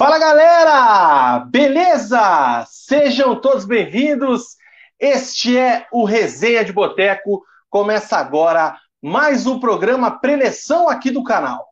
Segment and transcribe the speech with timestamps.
[0.00, 1.40] Fala galera!
[1.40, 2.64] Beleza?
[2.70, 4.56] Sejam todos bem-vindos.
[4.98, 7.42] Este é o Resenha de Boteco.
[7.68, 11.68] Começa agora mais um programa preleção aqui do canal.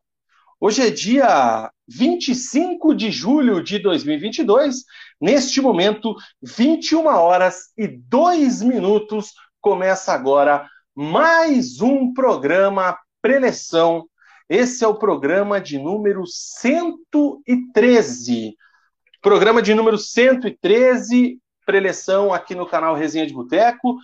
[0.59, 4.83] Hoje é dia 25 de julho de 2022.
[5.19, 14.07] Neste momento, 21 horas e 2 minutos, começa agora mais um programa preleção
[14.49, 18.55] esse é o programa de número 113.
[19.21, 23.95] Programa de número 113, preleção aqui no canal Resenha de Boteco.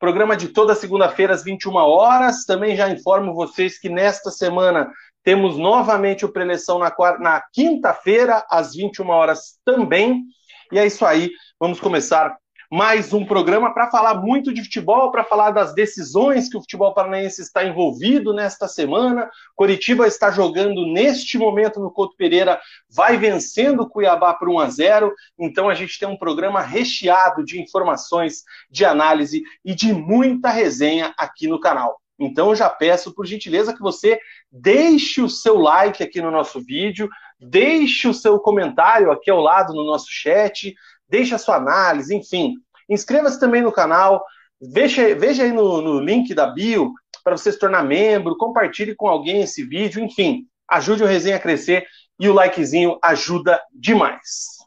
[0.00, 2.44] Programa de toda segunda-feira às 21 horas.
[2.44, 4.90] Também já informo vocês que nesta semana
[5.22, 10.24] temos novamente o preleção na, na quinta-feira às 21 horas também.
[10.72, 11.30] E é isso aí.
[11.60, 12.36] Vamos começar
[12.72, 16.94] mais um programa para falar muito de futebol, para falar das decisões que o futebol
[16.94, 19.30] paranaense está envolvido nesta semana.
[19.54, 24.70] Coritiba está jogando neste momento no Couto Pereira, vai vencendo o Cuiabá por 1 a
[24.70, 25.12] 0.
[25.38, 31.12] Então a gente tem um programa recheado de informações, de análise e de muita resenha
[31.18, 32.00] aqui no canal.
[32.18, 34.18] Então já peço, por gentileza, que você
[34.50, 39.74] deixe o seu like aqui no nosso vídeo, deixe o seu comentário aqui ao lado
[39.74, 40.74] no nosso chat,
[41.12, 42.54] deixe a sua análise, enfim.
[42.92, 44.24] Inscreva-se também no canal,
[44.60, 46.92] veja, veja aí no, no link da bio
[47.24, 51.40] para você se tornar membro, compartilhe com alguém esse vídeo, enfim, ajude o Resenha a
[51.40, 51.86] crescer
[52.18, 54.58] e o likezinho ajuda demais.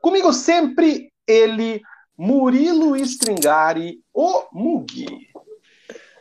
[0.00, 1.80] Comigo sempre ele,
[2.16, 5.28] Murilo Stringari, o Mugi.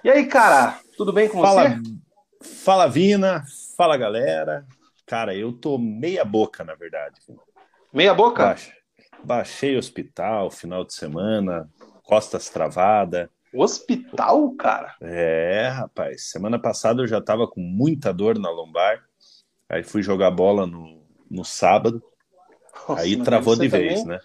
[0.04, 2.56] E aí, cara, tudo bem com fala, você?
[2.64, 3.44] Fala, Vina.
[3.78, 4.66] Fala, galera.
[5.06, 7.20] Cara, eu tô meia boca, na verdade.
[7.92, 8.46] Meia boca?
[8.46, 8.74] Baixa.
[9.24, 11.70] Baixei hospital final de semana,
[12.04, 13.30] costas travada.
[13.54, 14.96] Hospital, cara?
[15.02, 16.30] É, rapaz.
[16.30, 19.04] Semana passada eu já tava com muita dor na lombar.
[19.70, 22.04] Aí fui jogar bola no, no sábado.
[22.88, 24.20] Nossa, aí travou de vez, também, né?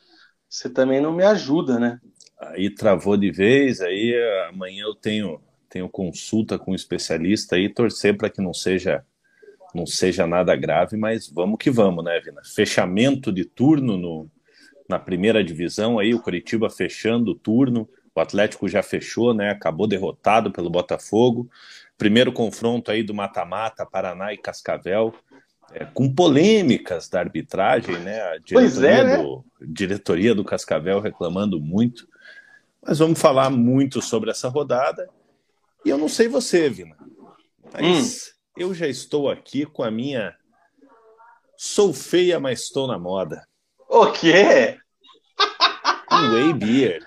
[0.48, 2.00] Você também não me ajuda, né?
[2.40, 4.14] Aí travou de vez, aí
[4.48, 9.04] amanhã eu tenho tenho consulta com um especialista aí, torcer para que não seja
[9.74, 12.40] não seja nada grave, mas vamos que vamos, né, Vina?
[12.42, 14.30] Fechamento de turno no,
[14.88, 19.50] na primeira divisão, aí o Curitiba fechando o turno, o Atlético já fechou, né?
[19.50, 21.48] Acabou derrotado pelo Botafogo.
[21.96, 25.14] Primeiro confronto aí do mata-mata, Paraná e Cascavel,
[25.72, 28.20] é, com polêmicas da arbitragem, né?
[28.22, 29.16] A diretoria, é, né?
[29.18, 32.08] Do, diretoria do Cascavel reclamando muito.
[32.84, 35.08] Mas vamos falar muito sobre essa rodada.
[35.84, 36.96] E eu não sei você, Vina,
[37.72, 38.60] mas hum.
[38.62, 40.34] eu já estou aqui com a minha
[41.60, 43.47] Sou feia, mas estou na moda.
[43.98, 44.78] O quê?
[46.32, 47.02] Whey Beer.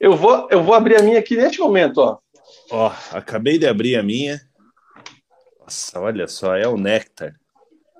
[0.00, 2.18] Eu vou, eu vou abrir a minha aqui neste momento, ó.
[2.70, 4.40] Ó, acabei de abrir a minha.
[5.60, 7.34] Nossa, olha só, é o néctar.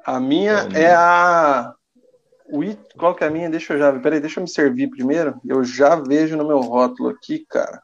[0.07, 1.75] A minha é, é a.
[2.97, 3.51] Qual que é a minha?
[3.51, 4.01] Deixa eu já ver.
[4.01, 5.39] Peraí, deixa eu me servir primeiro.
[5.47, 7.83] Eu já vejo no meu rótulo aqui, cara.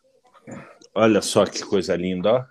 [0.94, 2.44] Olha só que coisa linda, ó.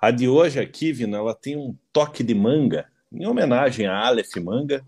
[0.00, 4.36] A de hoje aqui, Vina, ela tem um toque de manga em homenagem a Aleph
[4.36, 4.84] Manga.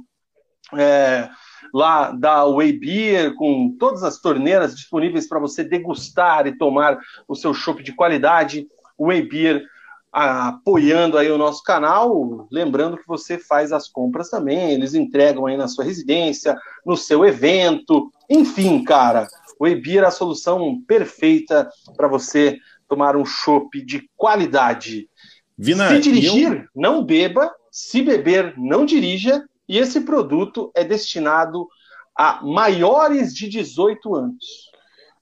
[0.73, 1.29] é,
[1.73, 7.35] lá da Way Beer, com todas as torneiras disponíveis para você degustar e tomar o
[7.35, 8.67] seu chopp de qualidade.
[8.97, 9.63] Way Beer
[10.13, 15.57] apoiando aí o nosso canal, lembrando que você faz as compras também, eles entregam aí
[15.57, 16.55] na sua residência,
[16.85, 19.27] no seu evento, enfim, cara,
[19.59, 21.67] o Ebir é a solução perfeita
[21.97, 25.09] para você tomar um chopp de qualidade.
[25.57, 26.63] Vina, se dirigir, eu...
[26.75, 31.67] não beba, se beber, não dirija, e esse produto é destinado
[32.15, 34.71] a maiores de 18 anos.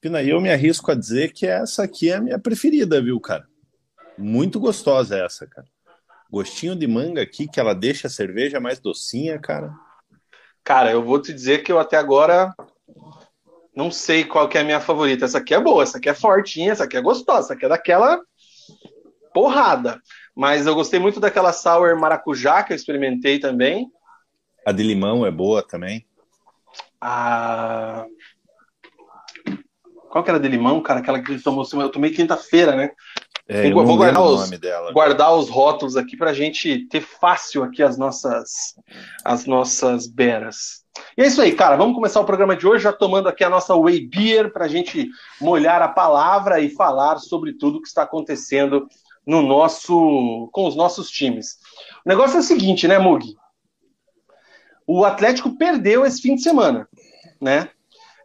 [0.02, 3.48] Pina, eu me arrisco a dizer que essa aqui é a minha preferida, viu, cara?
[4.18, 5.68] Muito gostosa essa, cara.
[6.30, 9.74] Gostinho de manga aqui, que ela deixa a cerveja mais docinha, cara.
[10.64, 12.54] Cara, eu vou te dizer que eu até agora
[13.76, 15.26] não sei qual que é a minha favorita.
[15.26, 17.70] Essa aqui é boa, essa aqui é fortinha, essa aqui é gostosa, essa aqui é
[17.70, 18.22] daquela
[19.34, 20.00] porrada.
[20.36, 23.90] Mas eu gostei muito daquela sour maracujá que eu experimentei também.
[24.66, 26.06] A de limão é boa também.
[27.00, 28.06] A...
[30.10, 31.00] Qual que era de limão, cara?
[31.00, 32.92] Aquela que tomou, eu tomei quinta-feira, né?
[33.48, 34.50] É, eu vou guardar os,
[34.94, 38.76] guardar os rótulos aqui para a gente ter fácil aqui as nossas,
[39.26, 40.82] as nossas beras.
[41.18, 41.76] E é isso aí, cara.
[41.76, 44.68] Vamos começar o programa de hoje já tomando aqui a nossa Way Beer para a
[44.68, 45.10] gente
[45.40, 48.88] molhar a palavra e falar sobre tudo que está acontecendo
[49.26, 51.58] no nosso, com os nossos times.
[52.06, 53.36] O negócio é o seguinte, né, Mug?
[54.86, 56.88] O Atlético perdeu esse fim de semana,
[57.40, 57.70] né?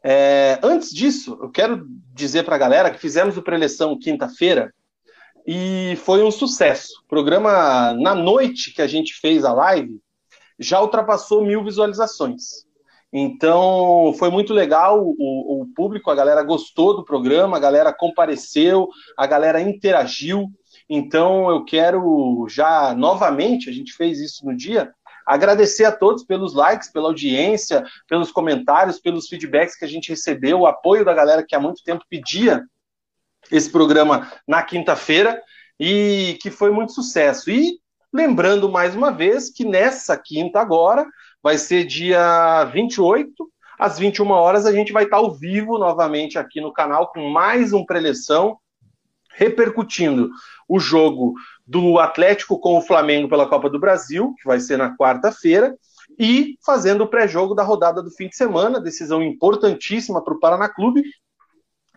[0.03, 1.85] É, antes disso, eu quero
[2.15, 4.73] dizer para a galera que fizemos o preleção quinta-feira
[5.47, 7.01] e foi um sucesso.
[7.05, 10.01] O programa, na noite que a gente fez a live,
[10.59, 12.67] já ultrapassou mil visualizações.
[13.13, 15.03] Então, foi muito legal.
[15.07, 20.49] O, o, público, a galera gostou do programa, a galera compareceu, a galera interagiu.
[20.91, 24.93] Então, eu quero já novamente, a gente fez isso no dia,
[25.25, 30.61] agradecer a todos pelos likes, pela audiência, pelos comentários, pelos feedbacks que a gente recebeu,
[30.61, 32.65] o apoio da galera que há muito tempo pedia
[33.51, 35.41] esse programa na quinta-feira
[35.79, 37.51] e que foi muito sucesso.
[37.51, 37.79] E
[38.13, 41.07] lembrando mais uma vez que nessa quinta agora,
[41.43, 43.33] vai ser dia 28,
[43.79, 47.73] às 21 horas, a gente vai estar ao vivo novamente aqui no canal com mais
[47.73, 48.59] um preleção,
[49.33, 50.31] repercutindo
[50.67, 51.35] o jogo
[51.67, 55.77] do Atlético com o Flamengo pela Copa do Brasil, que vai ser na quarta-feira,
[56.19, 60.69] e fazendo o pré-jogo da rodada do fim de semana, decisão importantíssima para o Paraná
[60.69, 61.03] Clube,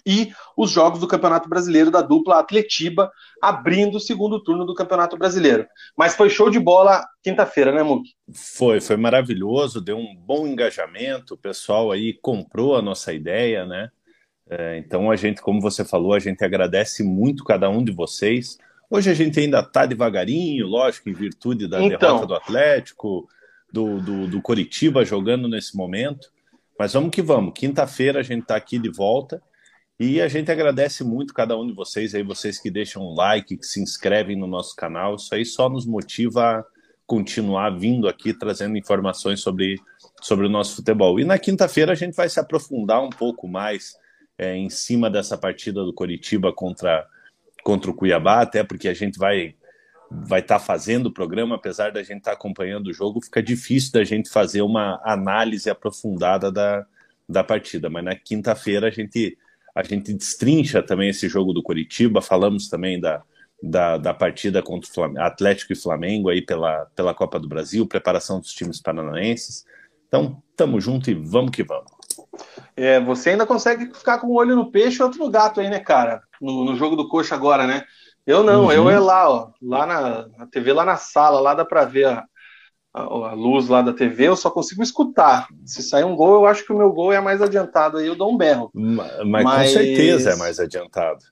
[0.09, 5.15] e os jogos do Campeonato Brasileiro da dupla Atletiba, abrindo o segundo turno do Campeonato
[5.15, 5.67] Brasileiro.
[5.95, 8.09] Mas foi show de bola quinta-feira, né, Muk?
[8.33, 13.91] Foi, foi maravilhoso, deu um bom engajamento, o pessoal aí comprou a nossa ideia, né?
[14.49, 18.57] É, então a gente, como você falou, a gente agradece muito cada um de vocês.
[18.89, 21.99] Hoje a gente ainda está devagarinho, lógico, em virtude da então...
[21.99, 23.29] derrota do Atlético,
[23.71, 26.31] do, do, do Coritiba jogando nesse momento.
[26.79, 27.53] Mas vamos que vamos.
[27.55, 29.39] Quinta-feira a gente está aqui de volta
[29.99, 33.57] e a gente agradece muito cada um de vocês aí, vocês que deixam um like,
[33.57, 35.15] que se inscrevem no nosso canal.
[35.15, 36.65] Isso aí só nos motiva a
[37.05, 39.77] continuar vindo aqui trazendo informações sobre,
[40.21, 41.19] sobre o nosso futebol.
[41.19, 43.97] E na quinta-feira a gente vai se aprofundar um pouco mais
[44.37, 47.05] é, em cima dessa partida do Coritiba contra,
[47.61, 49.55] contra o Cuiabá, até porque a gente vai
[50.11, 53.43] vai estar tá fazendo o programa, apesar da gente estar tá acompanhando o jogo, fica
[53.43, 56.83] difícil da gente fazer uma análise aprofundada da,
[57.27, 57.91] da partida.
[57.91, 59.37] Mas na quinta-feira a gente
[59.75, 63.21] a gente destrincha também esse jogo do Curitiba, falamos também da,
[63.61, 68.39] da, da partida contra o Atlético e Flamengo aí pela, pela Copa do Brasil, preparação
[68.39, 69.65] dos times paranaenses.
[70.07, 71.91] Então, tamo junto e vamos que vamos.
[72.75, 75.69] É, você ainda consegue ficar com um olho no peixe e outro no gato aí,
[75.69, 76.21] né, cara?
[76.41, 77.83] No, no jogo do coxa agora, né?
[78.25, 78.71] Eu não, uhum.
[78.71, 82.05] eu é lá, ó, lá na, na TV, lá na sala, lá dá pra ver
[82.05, 82.25] a,
[82.93, 85.47] a, a, luz lá da TV, eu só consigo escutar.
[85.65, 88.15] Se sair um gol, eu acho que o meu gol é mais adiantado, aí eu
[88.15, 88.69] dou um berro.
[88.73, 89.67] Mas, mas...
[89.67, 91.23] com certeza é mais adiantado.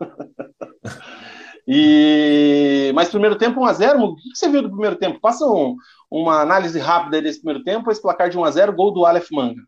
[1.66, 5.20] e Mas primeiro tempo 1x0, o que você viu do primeiro tempo?
[5.20, 5.76] Passa um,
[6.10, 9.62] uma análise rápida desse primeiro tempo, esse placar de 1x0, gol do Aleph Manga.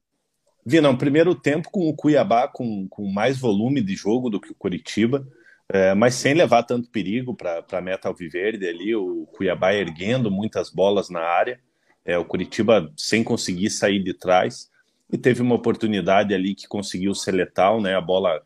[0.65, 4.53] Vi, não, primeiro tempo com o Cuiabá com, com mais volume de jogo do que
[4.53, 5.27] o Curitiba
[5.73, 10.69] é, mas sem levar tanto perigo para a meta alviverde ali, o Cuiabá erguendo muitas
[10.69, 11.61] bolas na área,
[12.05, 14.69] é, o Curitiba sem conseguir sair de trás,
[15.13, 18.43] e teve uma oportunidade ali que conseguiu ser letal, né, a bola,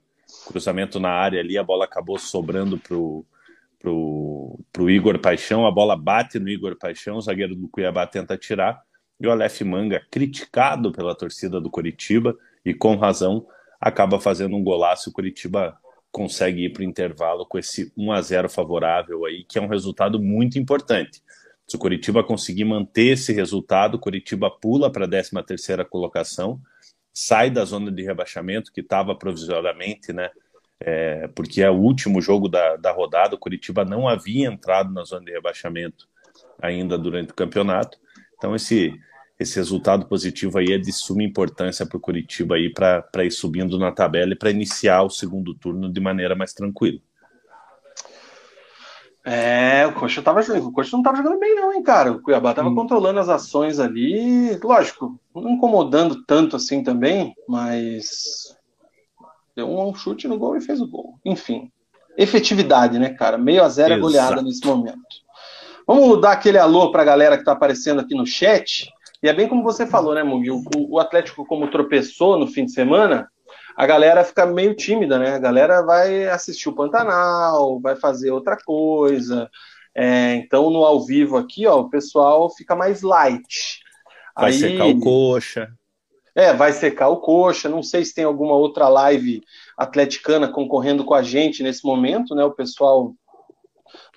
[0.46, 3.24] cruzamento na área ali, a bola acabou sobrando pro,
[3.78, 8.36] pro, pro Igor Paixão, a bola bate no Igor Paixão, o zagueiro do Cuiabá tenta
[8.36, 8.82] tirar,
[9.18, 13.46] e o Aleph Manga, criticado pela torcida do Curitiba, e com razão,
[13.80, 15.78] acaba fazendo um golaço, o Curitiba
[16.14, 19.66] consegue ir para o intervalo com esse 1 a 0 favorável aí, que é um
[19.66, 21.20] resultado muito importante.
[21.66, 26.60] Se o Curitiba conseguir manter esse resultado, o Curitiba pula para a 13 terceira colocação,
[27.12, 30.30] sai da zona de rebaixamento que estava provisoriamente, né?
[30.78, 35.02] É, porque é o último jogo da, da rodada, o Curitiba não havia entrado na
[35.02, 36.06] zona de rebaixamento
[36.62, 37.98] ainda durante o campeonato.
[38.36, 38.94] Então esse
[39.44, 43.78] esse resultado positivo aí é de suma importância para o Curitiba aí para ir subindo
[43.78, 46.98] na tabela e para iniciar o segundo turno de maneira mais tranquila.
[49.26, 52.12] É, o Coxa tava o Coxa não estava jogando bem não, hein, cara.
[52.12, 52.74] O Cuiabá estava hum.
[52.74, 58.54] controlando as ações ali, lógico, não incomodando tanto assim também, mas
[59.56, 61.18] deu um chute no gol e fez o gol.
[61.24, 61.70] Enfim,
[62.18, 63.38] efetividade, né, cara?
[63.38, 65.24] Meio a zero é goleada nesse momento.
[65.86, 68.90] Vamos dar aquele alô para a galera que está aparecendo aqui no chat.
[69.24, 70.50] E é bem como você falou, né, Mugi?
[70.50, 73.26] O, o, Atlético, como tropeçou no fim de semana,
[73.74, 75.30] a galera fica meio tímida, né?
[75.30, 79.48] A galera vai assistir o Pantanal, vai fazer outra coisa.
[79.94, 83.80] É, então, no ao vivo aqui, ó, o pessoal fica mais light.
[84.36, 85.72] Vai Aí, secar o coxa.
[86.34, 87.66] É, vai secar o coxa.
[87.66, 89.40] Não sei se tem alguma outra live
[89.74, 92.44] atleticana concorrendo com a gente nesse momento, né?
[92.44, 93.14] O pessoal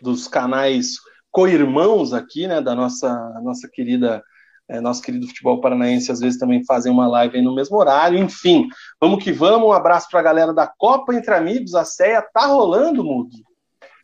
[0.01, 0.95] dos canais
[1.31, 2.59] co-irmãos aqui, né?
[2.59, 4.21] Da nossa, nossa querida
[4.69, 8.19] é, nosso querido futebol paranaense às vezes também fazem uma live aí no mesmo horário.
[8.19, 8.67] Enfim,
[8.99, 9.69] vamos que vamos.
[9.69, 11.73] Um abraço para a galera da Copa Entre Amigos.
[11.73, 13.43] A CEA tá rolando, Mugi.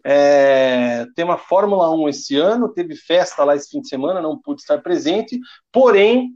[0.06, 4.38] É, tem uma Fórmula 1 esse ano, teve festa lá esse fim de semana, não
[4.38, 5.40] pude estar presente,
[5.72, 6.32] porém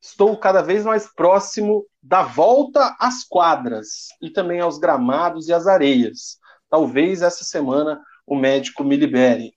[0.00, 5.66] estou cada vez mais próximo da volta às quadras e também aos gramados e às
[5.66, 6.38] areias.
[6.70, 9.52] Talvez essa semana o médico me libere.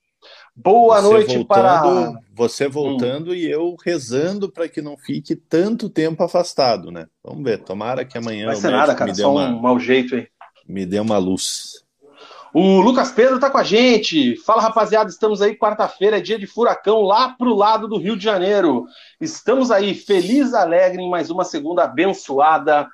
[0.54, 2.12] Boa você noite voltando, para.
[2.34, 3.34] Você voltando hum.
[3.34, 7.06] e eu rezando para que não fique tanto tempo afastado, né?
[7.24, 8.46] Vamos ver, tomara que amanhã.
[8.46, 10.28] Vai ser nada, cara, me dê só uma, um mau jeito aí.
[10.68, 11.82] Me dê uma luz.
[12.54, 14.36] O Lucas Pedro tá com a gente.
[14.36, 18.22] Fala, rapaziada, estamos aí quarta-feira, é dia de furacão lá pro lado do Rio de
[18.22, 18.84] Janeiro.
[19.18, 22.86] Estamos aí feliz, alegre em mais uma segunda abençoada.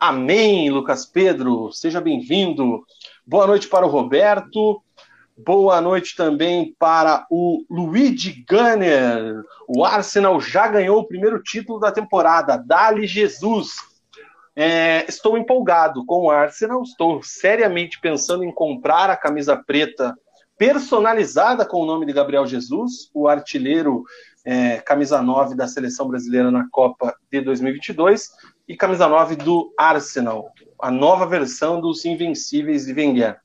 [0.00, 1.70] Amém, Lucas Pedro.
[1.72, 2.84] Seja bem-vindo.
[3.24, 4.82] Boa noite para o Roberto.
[5.36, 9.42] Boa noite também para o Luigi Gunner.
[9.66, 12.56] O Arsenal já ganhou o primeiro título da temporada.
[12.56, 13.74] Dali Jesus.
[14.54, 16.82] É, estou empolgado com o Arsenal.
[16.82, 20.14] Estou seriamente pensando em comprar a camisa preta
[20.56, 24.04] personalizada com o nome de Gabriel Jesus, o artilheiro
[24.44, 28.30] é, camisa 9 da seleção brasileira na Copa de 2022
[28.68, 33.43] e camisa 9 do Arsenal, a nova versão dos Invencíveis de Wenger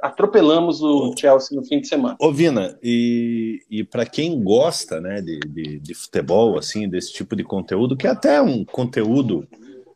[0.00, 2.16] atropelamos o Chelsea no fim de semana.
[2.20, 7.34] Ô Vina, e, e para quem gosta né, de, de, de, futebol, assim, desse tipo
[7.34, 9.46] de conteúdo, que é até um conteúdo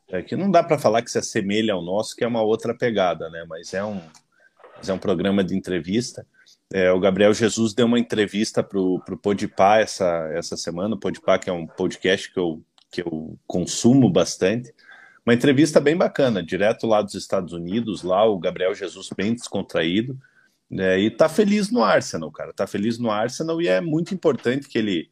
[0.09, 2.77] é, que não dá para falar que se assemelha ao nosso, que é uma outra
[2.77, 3.45] pegada, né?
[3.49, 4.01] Mas é um,
[4.77, 6.27] mas é um programa de entrevista.
[6.73, 11.39] É, o Gabriel Jesus deu uma entrevista para o Podpah essa, essa semana, o Podpah
[11.39, 12.61] que é um podcast que eu,
[12.91, 14.73] que eu consumo bastante,
[15.25, 20.19] uma entrevista bem bacana, direto lá dos Estados Unidos, lá o Gabriel Jesus bem descontraído,
[20.71, 24.69] né, e tá feliz no Arsenal, cara, tá feliz no Arsenal e é muito importante
[24.69, 25.11] que ele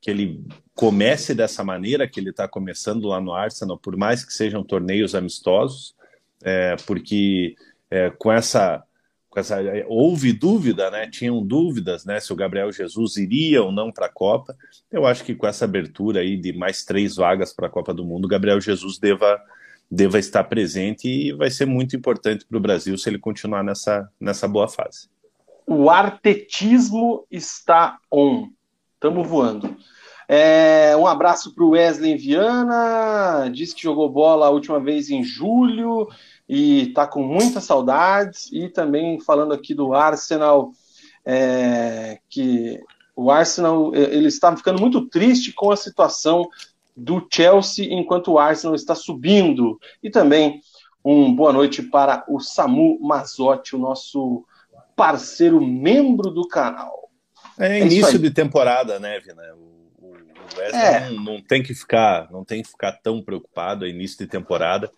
[0.00, 0.44] que ele
[0.74, 5.14] comece dessa maneira que ele está começando lá no Arsenal, por mais que sejam torneios
[5.14, 5.94] amistosos,
[6.42, 7.54] é, porque
[7.88, 8.82] é, com essa
[9.38, 11.08] essa, houve dúvida, né?
[11.08, 12.20] Tinham dúvidas, né?
[12.20, 14.54] Se o Gabriel Jesus iria ou não para a Copa.
[14.90, 18.04] Eu acho que com essa abertura aí de mais três vagas para a Copa do
[18.04, 19.40] Mundo, Gabriel Jesus deva,
[19.90, 24.08] deva estar presente e vai ser muito importante para o Brasil se ele continuar nessa,
[24.20, 25.08] nessa boa fase.
[25.66, 28.48] O artetismo está on.
[28.94, 29.76] Estamos voando.
[30.28, 35.22] É, um abraço para o Wesley Viana, disse que jogou bola a última vez em
[35.22, 36.08] julho
[36.52, 38.50] e está com muitas saudades.
[38.52, 40.70] E também falando aqui do Arsenal,
[41.24, 42.78] é, que
[43.16, 46.46] o Arsenal ele está ficando muito triste com a situação
[46.94, 49.80] do Chelsea enquanto o Arsenal está subindo.
[50.02, 50.60] E também
[51.02, 54.44] um boa noite para o Samu Mazotti, o nosso
[54.94, 57.10] parceiro membro do canal.
[57.58, 59.42] É, é início de temporada, né, Vina?
[59.54, 61.08] O, o Wesley é.
[61.08, 64.92] não, não, tem que ficar, não tem que ficar tão preocupado, é início de temporada.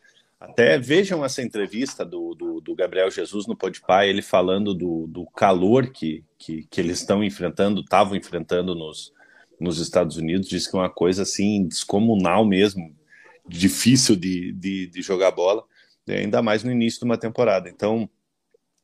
[0.50, 5.26] Até vejam essa entrevista do, do, do Gabriel Jesus no Podpah, ele falando do, do
[5.26, 9.12] calor que, que, que eles estão enfrentando, estavam enfrentando nos,
[9.58, 12.94] nos Estados Unidos, diz que é uma coisa assim descomunal mesmo,
[13.48, 15.64] difícil de, de, de jogar bola,
[16.08, 17.68] ainda mais no início de uma temporada.
[17.68, 18.08] Então,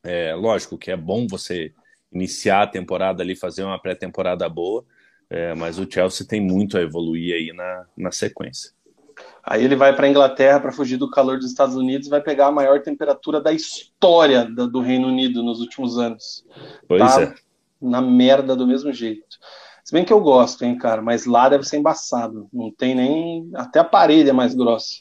[0.02, 1.72] é lógico que é bom você
[2.12, 4.84] iniciar a temporada ali, fazer uma pré-temporada boa,
[5.28, 8.72] é, mas o Chelsea tem muito a evoluir aí na, na sequência.
[9.42, 12.20] Aí ele vai para a Inglaterra para fugir do calor dos Estados Unidos e vai
[12.20, 16.44] pegar a maior temperatura da história do Reino Unido nos últimos anos.
[16.86, 17.34] Pois tá é.
[17.80, 19.38] Na merda do mesmo jeito.
[19.82, 22.48] Se bem que eu gosto, hein, cara, mas lá deve ser embaçado.
[22.52, 23.50] Não tem nem.
[23.54, 24.96] Até a parede é mais grossa.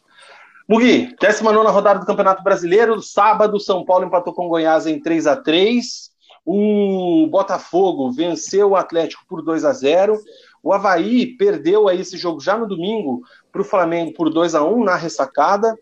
[0.67, 3.01] Mugi, 19 rodada do Campeonato Brasileiro.
[3.01, 6.11] Sábado, São Paulo empatou com Goiás em 3 a 3
[6.45, 10.19] O Botafogo venceu o Atlético por 2 a 0
[10.61, 14.63] O Havaí perdeu aí esse jogo já no domingo para o Flamengo por 2 a
[14.63, 15.77] 1 na ressacada.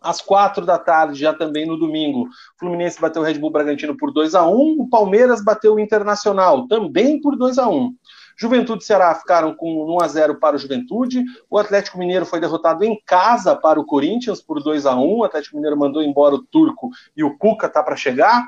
[0.00, 3.96] Às quatro da tarde, já também no domingo, o Fluminense bateu o Red Bull Bragantino
[3.96, 7.94] por 2 a 1 O Palmeiras bateu o Internacional também por 2 a 1
[8.36, 11.24] Juventude e Ceará ficaram com 1 a 0 para o Juventude.
[11.48, 15.18] O Atlético Mineiro foi derrotado em casa para o Corinthians por 2 a 1.
[15.18, 18.46] O Atlético Mineiro mandou embora o Turco e o Cuca tá para chegar.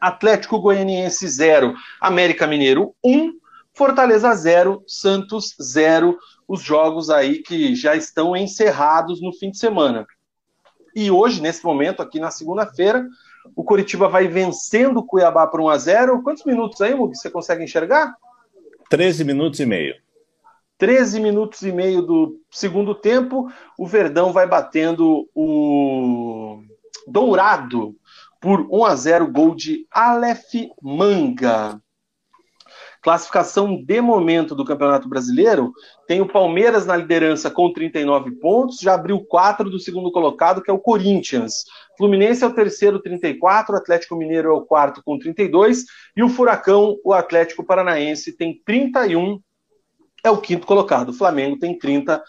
[0.00, 3.32] Atlético Goianiense 0, América Mineiro 1,
[3.72, 6.18] Fortaleza 0, Santos 0.
[6.50, 10.04] Os jogos aí que já estão encerrados no fim de semana.
[10.96, 13.06] E hoje, nesse momento, aqui na segunda-feira,
[13.54, 16.22] o Coritiba vai vencendo o Cuiabá por 1 a 0.
[16.24, 18.16] Quantos minutos aí, Mug, você consegue enxergar?
[18.88, 19.94] 13 minutos e meio.
[20.76, 26.64] 13 minutos e meio do segundo tempo, o Verdão vai batendo o
[27.06, 27.94] Dourado
[28.40, 30.52] por 1 a 0 gol de Aleph
[30.82, 31.80] Manga.
[33.02, 35.72] Classificação de momento do Campeonato Brasileiro,
[36.06, 40.70] tem o Palmeiras na liderança com 39 pontos, já abriu 4 do segundo colocado, que
[40.70, 41.64] é o Corinthians.
[41.96, 46.28] Fluminense é o terceiro, 34, o Atlético Mineiro é o quarto com 32, e o
[46.28, 49.40] Furacão, o Atlético Paranaense, tem 31,
[50.22, 51.10] é o quinto colocado.
[51.10, 52.22] O Flamengo tem 30,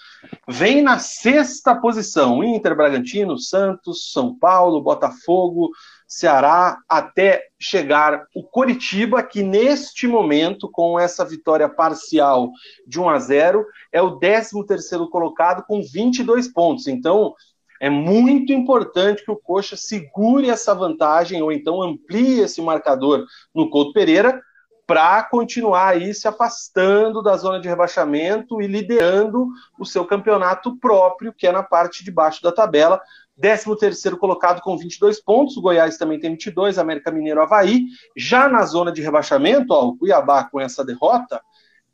[0.48, 2.44] vem na sexta posição.
[2.44, 5.70] Inter, Bragantino, Santos, São Paulo, Botafogo,
[6.12, 12.52] Ceará até chegar o Coritiba, que neste momento, com essa vitória parcial
[12.86, 16.88] de 1 a 0, é o 13º colocado com 22 pontos.
[16.88, 17.34] Então,
[17.80, 23.70] é muito importante que o Coxa segure essa vantagem ou então amplie esse marcador no
[23.70, 24.42] Couto Pereira
[24.86, 29.48] para continuar aí se afastando da zona de rebaixamento e liderando
[29.80, 33.02] o seu campeonato próprio, que é na parte de baixo da tabela,
[33.40, 37.86] 13 terceiro colocado com 22 pontos, o Goiás também tem 22, América Mineiro Havaí.
[38.16, 41.42] Já na zona de rebaixamento, ó, o Cuiabá com essa derrota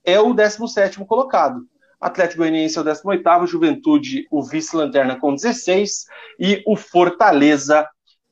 [0.03, 1.65] é o 17 colocado.
[1.99, 6.05] Atlético Goianiense é o 18º, Juventude o vice-lanterna com 16
[6.39, 7.87] e o Fortaleza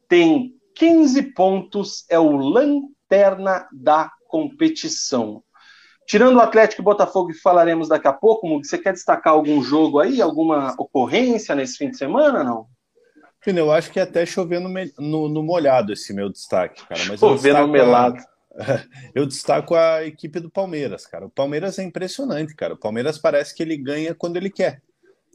[0.08, 5.42] tem 15 pontos, é o lanterna da competição.
[6.08, 10.00] Tirando o Atlético e Botafogo que falaremos daqui a pouco, você quer destacar algum jogo
[10.00, 12.68] aí, alguma ocorrência nesse fim de semana, não?
[13.46, 17.02] Eu acho que é até chover no, no, no molhado esse meu destaque, cara.
[17.08, 18.22] Mas chover no melado.
[19.14, 21.26] Eu destaco a equipe do Palmeiras, cara.
[21.26, 22.74] O Palmeiras é impressionante, cara.
[22.74, 24.82] O Palmeiras parece que ele ganha quando ele quer.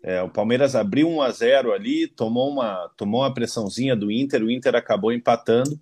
[0.03, 4.43] É, o Palmeiras abriu 1 a 0 ali, tomou uma, tomou uma pressãozinha do Inter,
[4.43, 5.79] o Inter acabou empatando.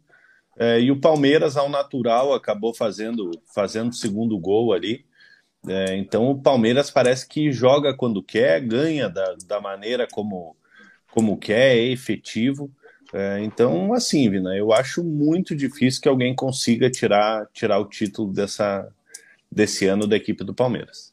[0.58, 5.06] É, e o Palmeiras, ao natural, acabou fazendo fazendo o segundo gol ali.
[5.66, 10.56] É, então o Palmeiras parece que joga quando quer, ganha da, da maneira como,
[11.10, 12.70] como quer, é efetivo.
[13.12, 18.32] É, então, assim, Vina, eu acho muito difícil que alguém consiga tirar, tirar o título
[18.32, 18.88] dessa,
[19.50, 21.12] desse ano da equipe do Palmeiras.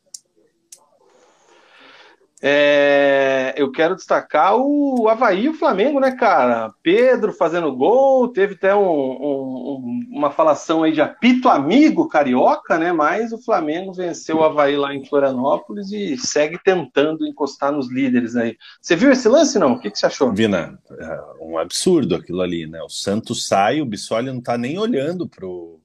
[2.47, 6.71] É, eu quero destacar o Havaí e o Flamengo, né, cara?
[6.83, 12.93] Pedro fazendo gol, teve até um, um, uma falação aí de apito amigo carioca, né?
[12.93, 18.35] Mas o Flamengo venceu o Havaí lá em Florianópolis e segue tentando encostar nos líderes
[18.35, 18.55] aí.
[18.79, 19.73] Você viu esse lance, não?
[19.73, 20.31] O que, que você achou?
[20.31, 22.79] Vina, é um absurdo aquilo ali, né?
[22.83, 25.79] O Santos sai, o Bissoli não tá nem olhando pro,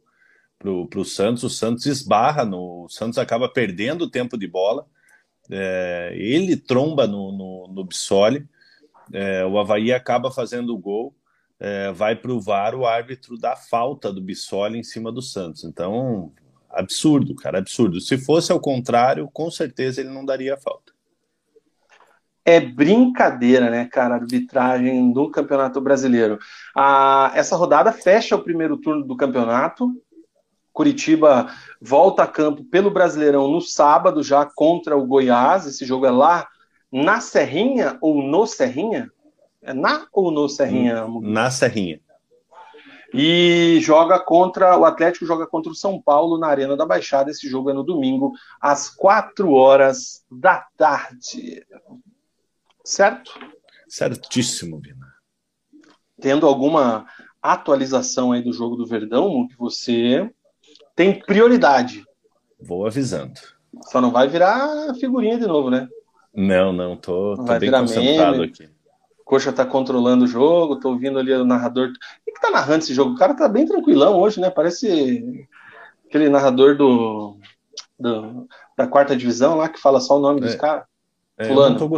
[0.58, 4.84] pro, pro Santos, o Santos esbarra, no, o Santos acaba perdendo o tempo de bola
[5.50, 8.46] é, ele tromba no, no, no Bissoli,
[9.12, 11.14] é, o Havaí acaba fazendo o gol,
[11.58, 15.64] é, vai para o VAR, o árbitro dá falta do Bissoli em cima do Santos.
[15.64, 16.32] Então,
[16.70, 18.00] absurdo, cara, absurdo.
[18.00, 20.92] Se fosse ao contrário, com certeza ele não daria falta.
[22.44, 26.38] É brincadeira, né, cara, a arbitragem do Campeonato Brasileiro.
[26.74, 29.92] Ah, essa rodada fecha o primeiro turno do campeonato.
[30.72, 35.66] Curitiba volta a campo pelo Brasileirão no sábado, já contra o Goiás.
[35.66, 36.48] Esse jogo é lá
[36.92, 39.10] na Serrinha ou no Serrinha?
[39.62, 41.06] É na ou no Serrinha?
[41.22, 42.00] Na Serrinha.
[43.12, 47.30] E joga contra o Atlético joga contra o São Paulo na Arena da Baixada.
[47.30, 51.66] Esse jogo é no domingo às 4 horas da tarde.
[52.84, 53.32] Certo?
[53.88, 55.12] Certíssimo, Vina.
[56.20, 57.06] Tendo alguma
[57.42, 60.30] atualização aí do jogo do Verdão, que você
[61.00, 62.04] tem prioridade.
[62.60, 63.40] Vou avisando.
[63.84, 65.88] Só não vai virar figurinha de novo, né?
[66.34, 68.52] Não, não, tô, tô bem concentrado meme.
[68.52, 68.68] aqui.
[69.24, 71.90] Coxa tá controlando o jogo, tô ouvindo ali o narrador.
[72.22, 73.12] Quem que tá narrando esse jogo?
[73.12, 74.50] O cara tá bem tranquilão hoje, né?
[74.50, 75.48] Parece
[76.06, 77.38] aquele narrador do,
[77.98, 80.84] do da quarta divisão lá que fala só o nome é, dos caras.
[81.38, 81.76] É, Fulano.
[81.76, 81.96] Eu, não tô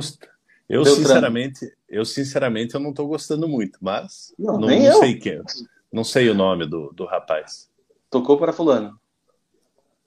[0.68, 5.42] eu sinceramente, eu sinceramente eu não tô gostando muito, mas não, não, não sei quem.
[5.92, 7.71] Não sei o nome do, do rapaz.
[8.12, 9.00] Tocou para fulano.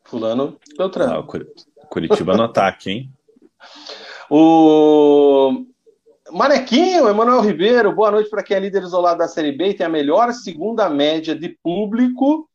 [0.04, 1.12] Fulano Beltrano.
[1.12, 3.12] Ah, o Curitiba no ataque, hein?
[4.30, 5.65] O
[6.32, 9.88] Manequinho, Emanuel Ribeiro, boa noite para quem é líder isolado da Série B e tem
[9.88, 12.48] a melhor segunda média de público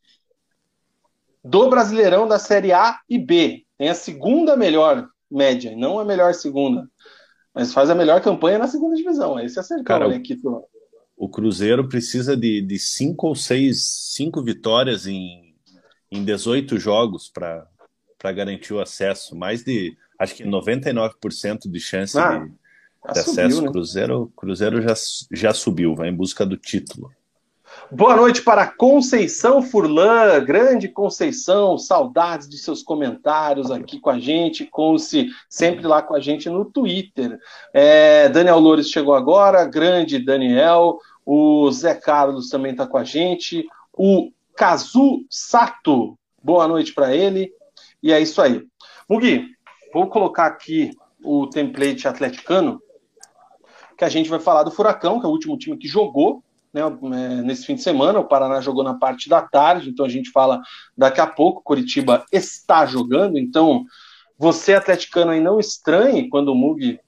[1.44, 3.64] do Brasileirão da Série A e B.
[3.76, 6.88] Tem a segunda melhor média, não a melhor segunda.
[7.52, 9.40] Mas faz a melhor campanha na segunda divisão.
[9.40, 10.36] Esse acertou, Cara, né, aqui,
[11.20, 15.54] O Cruzeiro precisa de, de cinco ou seis, cinco vitórias em,
[16.10, 19.36] em 18 jogos para garantir o acesso.
[19.36, 22.46] Mais de, acho que 99% de chance ah, de,
[23.12, 23.60] de acesso.
[23.60, 23.70] Né?
[23.70, 24.94] Cruzeiro, Cruzeiro já,
[25.30, 27.12] já subiu, vai em busca do título.
[27.92, 34.64] Boa noite para Conceição Furlan, grande Conceição, saudades de seus comentários aqui com a gente,
[34.64, 37.38] com-se sempre lá com a gente no Twitter.
[37.72, 43.66] É, Daniel Loures chegou agora, grande Daniel, o Zé Carlos também está com a gente,
[43.92, 47.52] o Kazu Sato, boa noite para ele,
[48.02, 48.66] e é isso aí.
[49.08, 49.46] Mugi,
[49.92, 50.90] vou colocar aqui
[51.22, 52.80] o template atleticano,
[53.96, 56.80] que a gente vai falar do Furacão, que é o último time que jogou né,
[56.82, 58.18] é, nesse fim de semana.
[58.18, 60.60] O Paraná jogou na parte da tarde, então a gente fala
[60.96, 61.62] daqui a pouco.
[61.62, 63.84] Curitiba está jogando, então
[64.38, 66.98] você, atleticano, aí não estranhe quando o Mug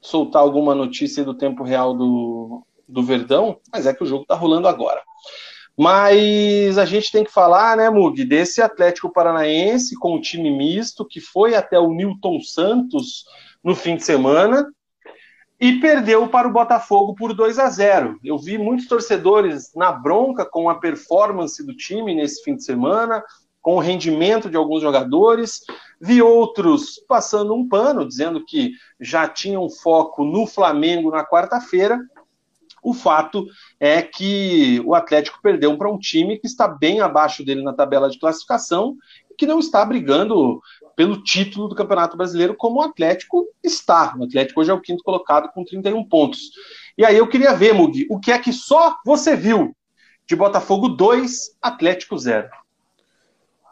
[0.00, 4.34] soltar alguma notícia do tempo real do, do Verdão, mas é que o jogo está
[4.34, 5.00] rolando agora.
[5.76, 11.06] Mas a gente tem que falar, né, Mug, desse Atlético Paranaense com o time misto
[11.06, 13.24] que foi até o Newton Santos
[13.64, 14.66] no fim de semana
[15.60, 18.18] e perdeu para o Botafogo por 2 a 0.
[18.24, 23.22] Eu vi muitos torcedores na bronca com a performance do time nesse fim de semana,
[23.60, 25.60] com o rendimento de alguns jogadores.
[26.00, 31.98] Vi outros passando um pano, dizendo que já tinham foco no Flamengo na quarta-feira.
[32.82, 33.46] O fato
[33.78, 38.08] é que o Atlético perdeu para um time que está bem abaixo dele na tabela
[38.08, 38.96] de classificação
[39.30, 40.60] e que não está brigando
[40.96, 44.14] pelo título do Campeonato Brasileiro, como o Atlético está.
[44.18, 46.50] O Atlético hoje é o quinto colocado com 31 pontos.
[46.96, 49.74] E aí eu queria ver, Mugi, o que é que só você viu
[50.26, 52.48] de Botafogo 2, Atlético 0?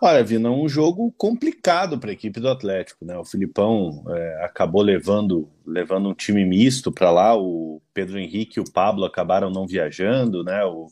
[0.01, 3.19] Olha, Vina, um jogo complicado para a equipe do Atlético, né?
[3.19, 7.37] O Filipão é, acabou levando, levando um time misto para lá.
[7.37, 10.65] O Pedro Henrique e o Pablo acabaram não viajando, né?
[10.65, 10.87] O,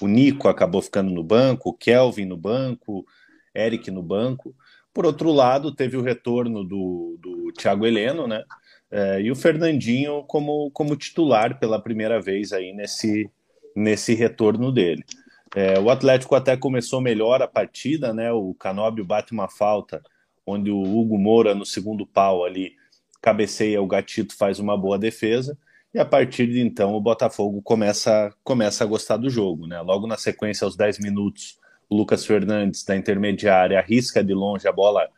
[0.00, 3.06] o Nico acabou ficando no banco, o Kelvin no banco,
[3.54, 4.52] Eric no banco.
[4.92, 8.42] Por outro lado, teve o retorno do, do Thiago Heleno, né?
[8.90, 13.30] É, e o Fernandinho como, como titular pela primeira vez aí nesse,
[13.76, 15.04] nesse retorno dele.
[15.54, 18.30] É, o Atlético até começou melhor a partida, né?
[18.32, 20.02] O Canóbio bate uma falta,
[20.46, 22.74] onde o Hugo Moura, no segundo pau ali,
[23.20, 25.58] cabeceia, o Gatito faz uma boa defesa.
[25.92, 29.80] E a partir de então o Botafogo começa, começa a gostar do jogo, né?
[29.80, 31.58] Logo na sequência, aos 10 minutos,
[31.88, 35.08] o Lucas Fernandes da intermediária arrisca de longe a bola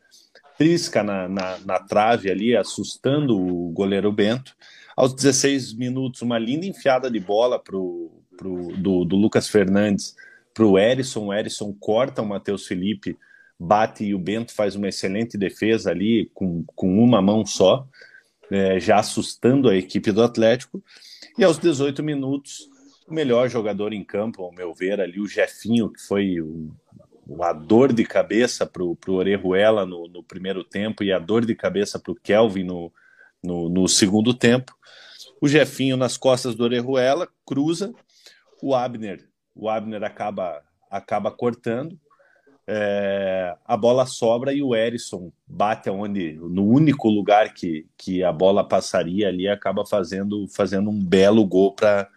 [0.56, 4.54] trisca na, na, na, trave ali, assustando o goleiro Bento.
[4.94, 10.16] Aos 16 minutos, uma linda enfiada de bola pro, pro, do, do Lucas Fernandes
[10.54, 11.26] para o Erisson.
[11.26, 13.18] O Erisson corta o Matheus Felipe,
[13.58, 17.86] bate e o Bento faz uma excelente defesa ali com, com uma mão só,
[18.50, 20.82] é, já assustando a equipe do Atlético.
[21.36, 22.68] E aos 18 minutos,
[23.06, 26.74] o melhor jogador em campo, ao meu ver, ali, o Jefinho, que foi o,
[27.42, 31.54] a dor de cabeça para o Orejuela no, no, primeiro tempo e a dor de
[31.54, 32.92] cabeça para o Kelvin no,
[33.42, 34.74] no, no, segundo tempo.
[35.40, 37.92] O Jefinho nas costas do Orejuela, cruza,
[38.62, 41.98] o Abner, o Abner acaba, acaba cortando,
[42.66, 48.32] é, a bola sobra e o Erisson bate aonde, no único lugar que, que a
[48.32, 52.08] bola passaria ali, acaba fazendo, fazendo um belo gol para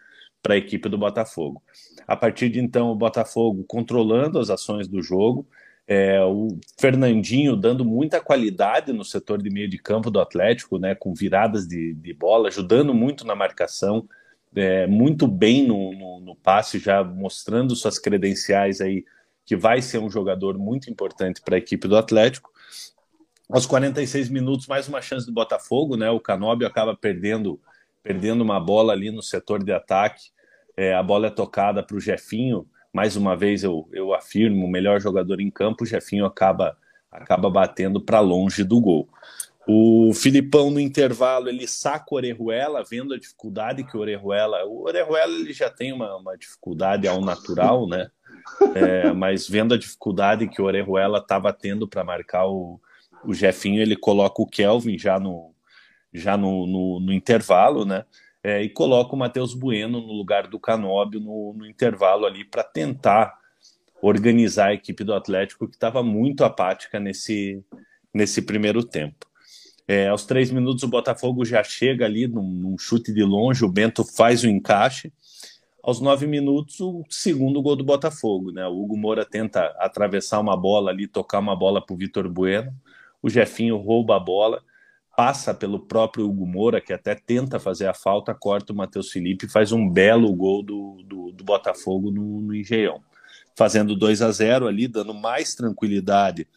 [0.44, 1.62] para a equipe do Botafogo.
[2.06, 5.48] A partir de então, o Botafogo controlando as ações do jogo,
[5.86, 10.94] é, o Fernandinho dando muita qualidade no setor de meio de campo do Atlético, né,
[10.94, 14.06] com viradas de, de bola, ajudando muito na marcação,
[14.54, 19.04] é, muito bem no, no, no, passe, já mostrando suas credenciais aí,
[19.44, 22.50] que vai ser um jogador muito importante para a equipe do Atlético.
[23.50, 26.10] Aos 46 minutos, mais uma chance do Botafogo, né?
[26.10, 27.60] O Canóbio acaba perdendo,
[28.02, 30.34] perdendo uma bola ali no setor de ataque
[30.76, 34.70] é, a bola é tocada para o Jefinho, mais uma vez eu, eu afirmo, o
[34.70, 36.76] melhor jogador em campo, o Jefinho acaba,
[37.10, 39.08] acaba batendo para longe do gol.
[39.66, 44.64] O Filipão, no intervalo, ele saca o Orejuela, vendo a dificuldade que o Orejuela...
[44.66, 48.10] O Orejuela ele já tem uma, uma dificuldade ao natural, né?
[48.74, 52.78] É, mas vendo a dificuldade que o Orejuela estava tendo para marcar o,
[53.24, 55.54] o Jefinho, ele coloca o Kelvin já no,
[56.12, 58.04] já no, no, no intervalo, né?
[58.42, 62.62] É, e coloca o Matheus Bueno no lugar do Canóbio no, no intervalo ali para
[62.62, 63.38] tentar
[64.02, 67.64] organizar a equipe do Atlético que estava muito apática nesse,
[68.12, 69.26] nesse primeiro tempo.
[69.86, 73.68] É, aos três minutos o Botafogo já chega ali num, num, chute de longe, o
[73.68, 75.12] Bento faz o encaixe.
[75.82, 78.50] Aos nove minutos, o segundo gol do Botafogo.
[78.50, 78.66] Né?
[78.66, 82.72] O Hugo Moura tenta atravessar uma bola ali, tocar uma bola para o Vitor Bueno.
[83.22, 84.62] O Jefinho rouba a bola,
[85.14, 89.44] passa pelo próprio Hugo Moura, que até tenta fazer a falta, corta o Matheus Felipe
[89.44, 93.02] e faz um belo gol do, do, do Botafogo no, no Engenhão.
[93.54, 96.48] Fazendo 2 a 0 ali, dando mais tranquilidade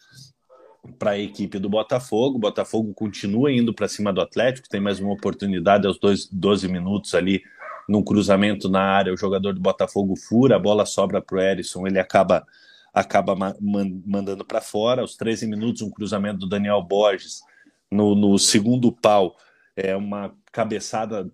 [0.98, 2.36] para a equipe do Botafogo.
[2.36, 6.68] O Botafogo continua indo para cima do Atlético, tem mais uma oportunidade aos dois, 12
[6.68, 7.42] minutos ali,
[7.88, 9.12] num cruzamento na área.
[9.12, 12.46] O jogador do Botafogo fura, a bola sobra para o Erisson, ele acaba,
[12.92, 15.02] acaba mandando para fora.
[15.02, 17.42] Aos 13 minutos, um cruzamento do Daniel Borges
[17.90, 19.36] no, no segundo pau.
[19.76, 21.30] É uma cabeçada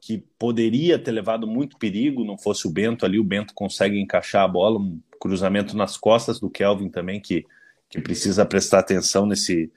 [0.00, 4.44] que poderia ter levado muito perigo, não fosse o Bento ali, o Bento consegue encaixar
[4.44, 7.44] a bola, um cruzamento nas costas do Kelvin também, que
[7.88, 9.72] que precisa prestar atenção nesse,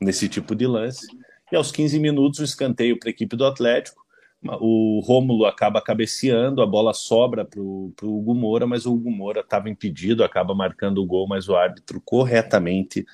[0.00, 1.06] nesse tipo de lance.
[1.50, 4.04] E aos 15 minutos, o escanteio para a equipe do Atlético.
[4.60, 9.40] O Rômulo acaba cabeceando, a bola sobra para o Hugo Moura, mas o Hugo Moura
[9.40, 13.04] estava impedido, acaba marcando o gol, mas o árbitro corretamente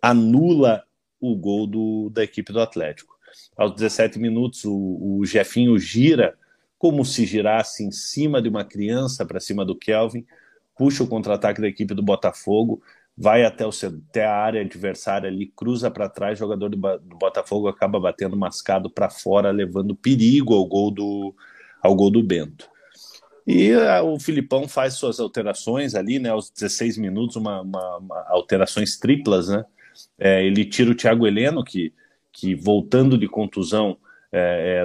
[0.00, 0.82] anula
[1.20, 3.14] o gol do, da equipe do Atlético.
[3.56, 6.36] Aos 17 minutos, o, o Jefinho gira
[6.78, 10.26] como se girasse em cima de uma criança para cima do Kelvin,
[10.76, 12.82] puxa o contra-ataque da equipe do Botafogo,
[13.16, 13.70] vai até, o,
[14.08, 18.90] até a área adversária ali, cruza para trás, jogador do, do, Botafogo acaba batendo mascado
[18.90, 21.34] para fora, levando perigo ao gol do,
[21.82, 22.68] ao gol do Bento.
[23.46, 27.96] E a, ah, o Filipão faz suas alterações ali, né, aos 16 minutos, uma, uma,
[27.98, 29.64] uma alterações triplas, né?
[30.18, 31.92] É, ele tira o Thiago Heleno, que,
[32.32, 33.98] que voltando de contusão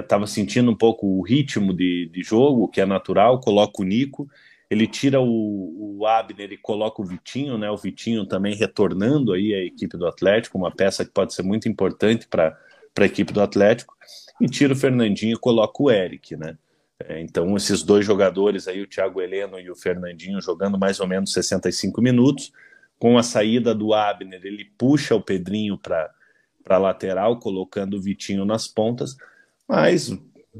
[0.00, 3.80] estava é, é, sentindo um pouco o ritmo de, de jogo, que é natural, coloca
[3.80, 4.28] o Nico
[4.70, 7.70] ele tira o, o Abner e coloca o Vitinho, né?
[7.70, 11.68] O Vitinho também retornando aí à equipe do Atlético, uma peça que pode ser muito
[11.68, 12.56] importante para
[12.98, 13.96] a equipe do Atlético,
[14.40, 16.56] e tira o Fernandinho e coloca o Eric, né?
[17.00, 21.06] É, então, esses dois jogadores aí, o Thiago Heleno e o Fernandinho, jogando mais ou
[21.06, 22.52] menos 65 minutos.
[22.98, 26.10] Com a saída do Abner, ele puxa o Pedrinho para
[26.68, 29.16] a lateral, colocando o Vitinho nas pontas,
[29.68, 30.10] mas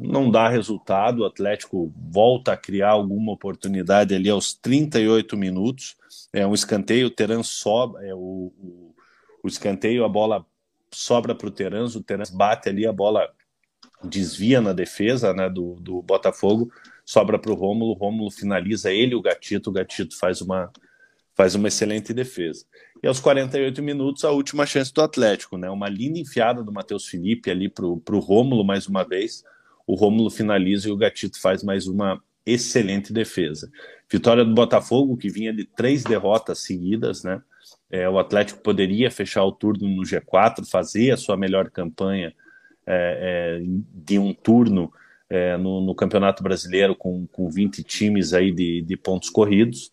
[0.00, 5.96] não dá resultado, o Atlético volta a criar alguma oportunidade ali aos 38 minutos,
[6.32, 8.94] é um escanteio, o Teran sobra, é, o, o,
[9.42, 10.44] o escanteio, a bola
[10.90, 13.28] sobra para o Teran, o Teran bate ali, a bola
[14.04, 16.70] desvia na defesa né, do, do Botafogo,
[17.04, 20.70] sobra para o Rômulo, Rômulo finaliza ele o Gatito, o Gatito faz uma,
[21.34, 22.64] faz uma excelente defesa.
[23.02, 25.70] E aos 48 minutos, a última chance do Atlético, né?
[25.70, 29.44] Uma linda enfiada do Matheus Felipe ali para o Rômulo mais uma vez
[29.88, 33.70] o Rômulo finaliza e o Gatito faz mais uma excelente defesa.
[34.10, 37.40] Vitória do Botafogo, que vinha de três derrotas seguidas, né?
[37.90, 42.34] É, o Atlético poderia fechar o turno no G4, fazer a sua melhor campanha
[42.86, 43.62] é, é,
[43.94, 44.92] de um turno
[45.30, 49.90] é, no, no, Campeonato Brasileiro com, com 20 times aí de, de pontos corridos.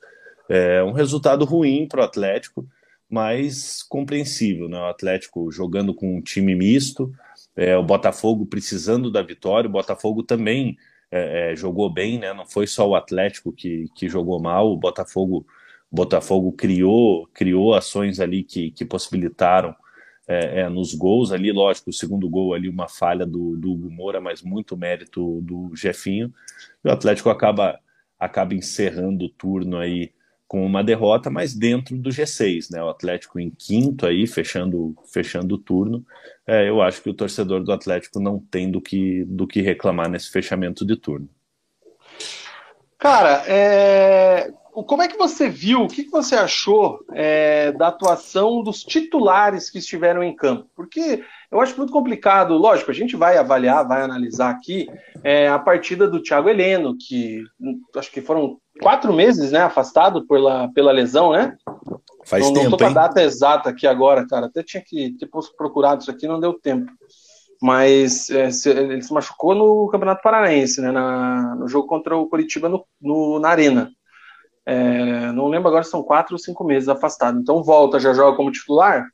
[0.50, 2.68] É um resultado ruim para o Atlético,
[3.10, 4.78] mas compreensível, né?
[4.78, 7.14] O Atlético jogando com um time misto,
[7.56, 10.78] é, o Botafogo precisando da vitória, o Botafogo também
[11.12, 12.34] é, é, jogou bem, né?
[12.34, 15.46] Não foi só o Atlético que, que jogou mal, o Botafogo,
[15.92, 19.76] Botafogo criou, criou ações ali que, que possibilitaram
[20.28, 23.92] é, é, nos gols ali, lógico, o segundo gol ali, uma falha do, do Hugo
[23.92, 26.34] Moura, mas muito mérito do Jefinho.
[26.84, 27.80] E o Atlético acaba,
[28.20, 30.12] acaba encerrando o turno aí
[30.48, 32.84] com uma derrota, mas dentro do G6, né?
[32.84, 36.06] O Atlético em quinto aí, fechando, fechando o turno.
[36.46, 40.10] É, eu acho que o torcedor do Atlético não tem do que, do que reclamar
[40.10, 41.28] nesse fechamento de turno.
[42.98, 44.52] Cara, é...
[44.72, 49.80] como é que você viu, o que, você achou é, da atuação dos titulares que
[49.80, 50.70] estiveram em campo?
[50.76, 54.88] Porque eu acho muito complicado, lógico, a gente vai avaliar, vai analisar aqui
[55.24, 57.44] é, a partida do Thiago Heleno, que
[57.96, 61.56] acho que foram quatro meses, né, afastado pela, pela lesão, né?
[62.26, 64.48] Faz não, tempo, não tô com a data exata aqui agora, cara.
[64.48, 66.92] Até tinha que ter procurado isso aqui, não deu tempo.
[67.62, 70.92] Mas é, se, ele se machucou no Campeonato Paranaense, né?
[70.92, 73.92] Na, no jogo contra o Curitiba no, no na Arena.
[74.66, 77.40] É, não lembro agora se são quatro ou cinco meses afastado.
[77.40, 79.08] Então volta, já joga como titular.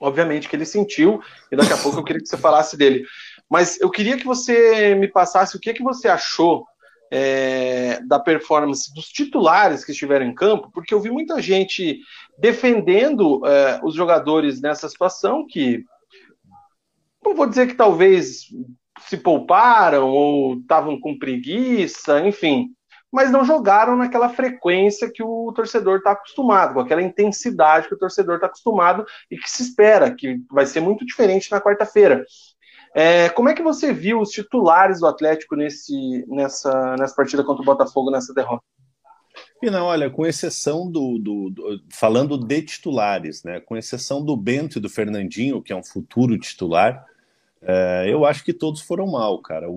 [0.00, 1.20] obviamente que ele sentiu,
[1.52, 3.04] e daqui a pouco eu queria que você falasse dele.
[3.48, 6.64] Mas eu queria que você me passasse o que, que você achou
[7.10, 11.98] é, da performance dos titulares que estiveram em campo, porque eu vi muita gente
[12.38, 15.84] defendendo é, os jogadores nessa situação que
[17.24, 18.46] não vou dizer que talvez
[19.00, 22.68] se pouparam ou estavam com preguiça, enfim,
[23.12, 27.98] mas não jogaram naquela frequência que o torcedor está acostumado, com aquela intensidade que o
[27.98, 32.24] torcedor está acostumado e que se espera, que vai ser muito diferente na quarta-feira.
[32.94, 37.62] É, como é que você viu os titulares do Atlético nesse, nessa, nessa partida contra
[37.62, 38.64] o Botafogo, nessa derrota?
[39.62, 43.60] Não, olha, com exceção do, do, do, falando de titulares, né?
[43.60, 47.06] Com exceção do Bento e do Fernandinho, que é um futuro titular,
[47.62, 49.68] é, eu acho que todos foram mal, cara.
[49.68, 49.74] O,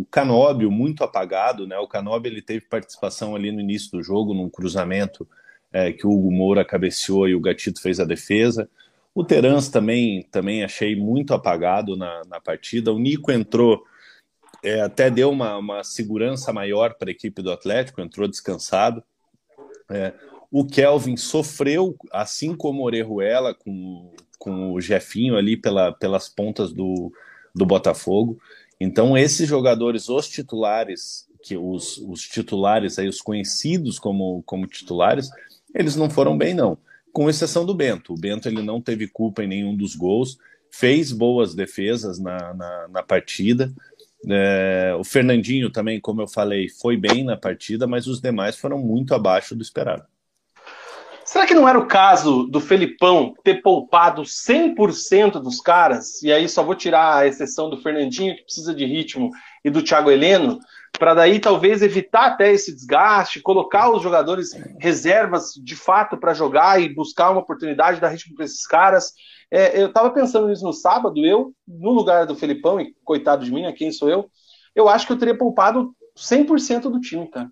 [0.00, 1.76] o Canóbio muito apagado, né?
[1.78, 5.26] O Canóbio ele teve participação ali no início do jogo num cruzamento
[5.72, 8.68] é, que o Hugo Moura cabeceou e o Gatito fez a defesa.
[9.16, 12.92] O Terans também, também achei muito apagado na, na partida.
[12.92, 13.82] O Nico entrou,
[14.62, 19.02] é, até deu uma, uma segurança maior para a equipe do Atlético, entrou descansado.
[19.88, 20.12] É,
[20.52, 26.70] o Kelvin sofreu, assim como o Orejuela, com, com o Jefinho ali pela, pelas pontas
[26.70, 27.10] do,
[27.54, 28.38] do Botafogo.
[28.78, 35.30] Então, esses jogadores, os titulares, que os, os titulares aí, os conhecidos como, como titulares,
[35.74, 36.76] eles não foram bem, não
[37.16, 38.12] com exceção do Bento.
[38.12, 40.36] O Bento ele não teve culpa em nenhum dos gols,
[40.70, 43.72] fez boas defesas na, na, na partida.
[44.28, 48.76] É, o Fernandinho também, como eu falei, foi bem na partida, mas os demais foram
[48.76, 50.04] muito abaixo do esperado.
[51.24, 56.22] Será que não era o caso do Felipão ter poupado 100% dos caras?
[56.22, 59.30] E aí só vou tirar a exceção do Fernandinho, que precisa de ritmo,
[59.64, 60.58] e do Thiago Heleno,
[60.98, 66.80] para daí talvez evitar até esse desgaste, colocar os jogadores reservas de fato para jogar
[66.80, 69.12] e buscar uma oportunidade, dar ritmo para esses caras.
[69.50, 73.52] É, eu estava pensando nisso no sábado, eu, no lugar do Felipão, e coitado de
[73.52, 74.28] mim, a quem sou eu,
[74.74, 77.50] eu acho que eu teria poupado 100% do time, cara.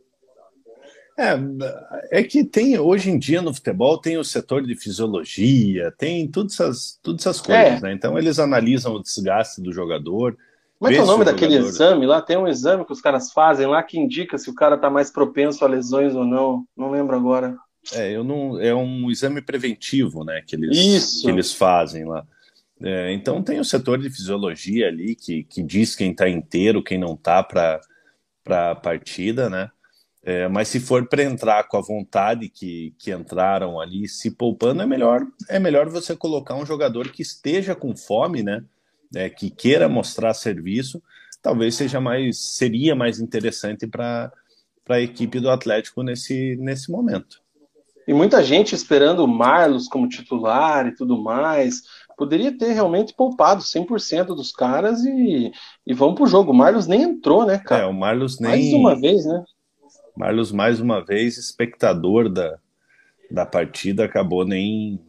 [1.16, 6.28] É, é que tem, hoje em dia no futebol, tem o setor de fisiologia, tem
[6.28, 7.80] todas essas, todas essas coisas, é.
[7.80, 7.92] né?
[7.92, 10.36] Então eles analisam o desgaste do jogador,
[10.78, 11.68] como é que é o nome daquele jogador...
[11.68, 12.20] exame lá?
[12.20, 15.10] Tem um exame que os caras fazem lá que indica se o cara está mais
[15.10, 16.66] propenso a lesões ou não.
[16.76, 17.56] Não lembro agora.
[17.92, 20.42] É, eu não, é um exame preventivo, né?
[20.46, 21.22] Que eles, Isso.
[21.22, 22.26] Que eles fazem lá.
[22.82, 26.98] É, então tem o setor de fisiologia ali que, que diz quem está inteiro, quem
[26.98, 27.80] não está para
[28.46, 29.70] a partida, né?
[30.26, 34.80] É, mas se for para entrar com a vontade que, que entraram ali, se poupando,
[34.80, 38.64] é melhor, é melhor você colocar um jogador que esteja com fome, né?
[39.14, 41.02] Né, que queira mostrar serviço,
[41.42, 44.32] talvez seja mais seria mais interessante para
[44.88, 47.42] a equipe do Atlético nesse, nesse momento.
[48.06, 51.82] E muita gente esperando o Marlos como titular e tudo mais.
[52.16, 55.50] Poderia ter realmente poupado 100% dos caras e,
[55.86, 56.52] e vão pro jogo.
[56.52, 57.84] O Marlos nem entrou, né, cara?
[57.84, 58.50] É, o Marlos nem.
[58.50, 59.42] Mais uma vez, né?
[60.16, 62.56] Marlos, mais uma vez, espectador da,
[63.30, 65.00] da partida, acabou nem,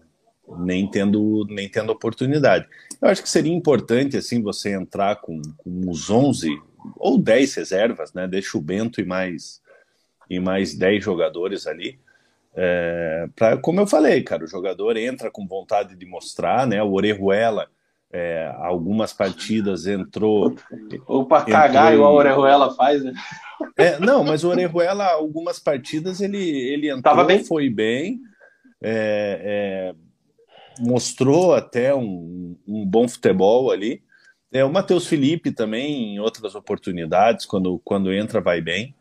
[0.59, 2.67] nem tendo nem tendo oportunidade.
[3.01, 6.49] Eu acho que seria importante assim você entrar com, com os 11
[6.97, 8.27] ou 10 reservas, né?
[8.27, 9.61] Deixa o Bento e mais
[10.29, 11.99] e mais 10 jogadores ali.
[12.55, 16.81] É, pra, como eu falei, cara, o jogador entra com vontade de mostrar, né?
[16.81, 17.67] O Orejuela,
[18.11, 20.55] é, algumas partidas entrou.
[21.05, 23.13] Ou para cagar, igual o Orejuela faz, né?
[23.77, 27.43] É, não, mas o Orejuela, algumas partidas ele, ele entrou, Tava bem.
[27.43, 28.21] foi bem.
[28.81, 30.04] É, é
[30.79, 34.01] mostrou até um, um bom futebol ali.
[34.51, 38.95] É, o Matheus Felipe também, em outras oportunidades, quando, quando entra, vai bem.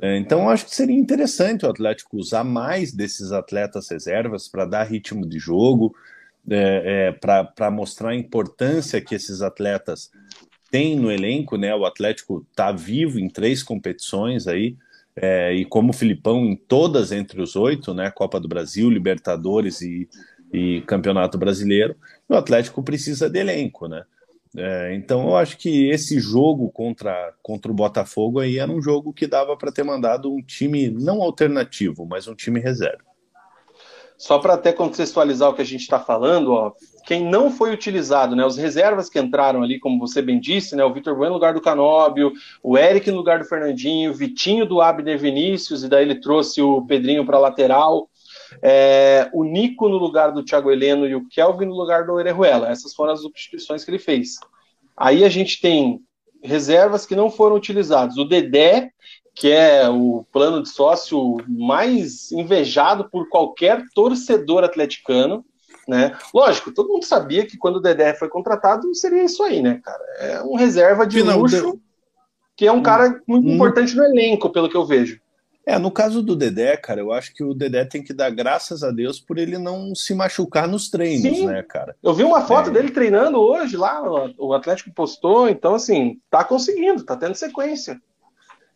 [0.00, 4.84] É, então, acho que seria interessante o Atlético usar mais desses atletas reservas para dar
[4.84, 5.94] ritmo de jogo,
[6.48, 10.10] é, é, para mostrar a importância que esses atletas
[10.70, 11.56] têm no elenco.
[11.56, 11.74] Né?
[11.74, 14.76] O Atlético está vivo em três competições aí,
[15.14, 18.10] é, e como o Filipão em todas entre os oito, né?
[18.10, 20.06] Copa do Brasil, Libertadores e,
[20.52, 21.96] e Campeonato Brasileiro,
[22.28, 24.04] o Atlético precisa de elenco, né?
[24.56, 29.12] É, então eu acho que esse jogo contra, contra o Botafogo aí era um jogo
[29.12, 33.04] que dava para ter mandado um time não alternativo, mas um time reserva.
[34.16, 36.72] Só para até contextualizar o que a gente está falando, ó,
[37.06, 40.82] quem não foi utilizado, né, os reservas que entraram ali, como você bem disse, né,
[40.82, 44.64] o Vitor Bueno no lugar do Canóbio, o Eric no lugar do Fernandinho, o Vitinho
[44.64, 48.08] do Abner Vinícius, e daí ele trouxe o Pedrinho para lateral,
[48.62, 52.68] é, o Nico no lugar do Thiago Heleno e o Kelvin no lugar do Orejuela.
[52.70, 54.36] Essas foram as substituições que ele fez.
[54.96, 56.00] Aí a gente tem
[56.42, 58.16] reservas que não foram utilizadas.
[58.16, 58.90] O Dedé,
[59.34, 65.44] que é o plano de sócio mais invejado por qualquer torcedor atleticano,
[65.86, 66.16] Né?
[66.34, 70.04] Lógico, todo mundo sabia que quando o Dedé foi contratado seria isso aí, né, cara?
[70.18, 71.80] É um reserva de Final, luxo,
[72.56, 75.20] que é um cara muito importante no elenco, pelo que eu vejo.
[75.68, 78.84] É, no caso do Dedé, cara, eu acho que o Dedé tem que dar graças
[78.84, 81.46] a Deus por ele não se machucar nos treinos, Sim.
[81.46, 81.96] né, cara?
[82.00, 82.72] Eu vi uma foto é.
[82.72, 84.00] dele treinando hoje lá,
[84.38, 88.00] o Atlético postou, então assim, tá conseguindo, tá tendo sequência.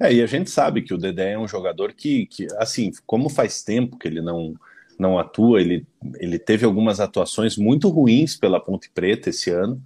[0.01, 3.29] É, e a gente sabe que o Dedé é um jogador que, que assim, como
[3.29, 4.55] faz tempo que ele não,
[4.99, 5.87] não atua, ele,
[6.19, 9.81] ele teve algumas atuações muito ruins pela Ponte Preta esse ano,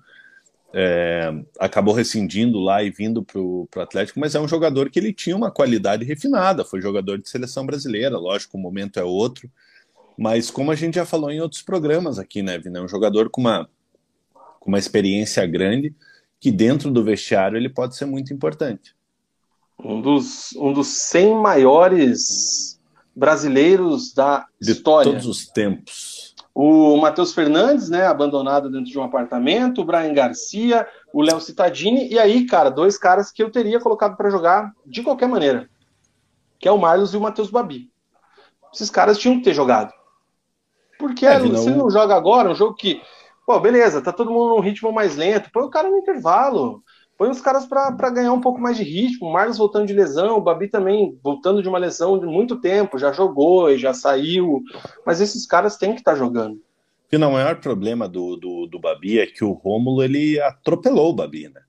[0.74, 5.12] é, acabou rescindindo lá e vindo para o Atlético, mas é um jogador que ele
[5.12, 9.48] tinha uma qualidade refinada, foi jogador de seleção brasileira, lógico, o momento é outro,
[10.18, 13.30] mas como a gente já falou em outros programas aqui, né, Vina, é um jogador
[13.30, 13.68] com uma,
[14.60, 15.94] com uma experiência grande,
[16.40, 18.94] que dentro do vestiário ele pode ser muito importante
[19.78, 22.80] um dos, um dos 100 maiores
[23.14, 25.10] brasileiros da de história.
[25.10, 26.33] todos os tempos.
[26.54, 32.08] O Matheus Fernandes, né, abandonado dentro de um apartamento, o Brian Garcia, o Léo Cittadini,
[32.08, 35.68] e aí, cara, dois caras que eu teria colocado para jogar de qualquer maneira,
[36.60, 37.90] que é o Marlos e o Matheus Babi.
[38.72, 39.92] Esses caras tinham que ter jogado.
[40.96, 41.78] Porque é, você não...
[41.78, 43.02] não joga agora, um jogo que,
[43.44, 46.84] pô, beleza, tá todo mundo num ritmo mais lento, põe o cara no intervalo.
[47.24, 49.26] Põe os caras para ganhar um pouco mais de ritmo.
[49.26, 52.98] O Marlos voltando de lesão, o Babi também voltando de uma lesão de muito tempo,
[52.98, 54.62] já jogou e já saiu.
[55.06, 56.60] Mas esses caras têm que estar tá jogando.
[57.10, 61.12] E não, o maior problema do, do, do Babi é que o Rômulo ele atropelou
[61.12, 61.62] o Babi, né?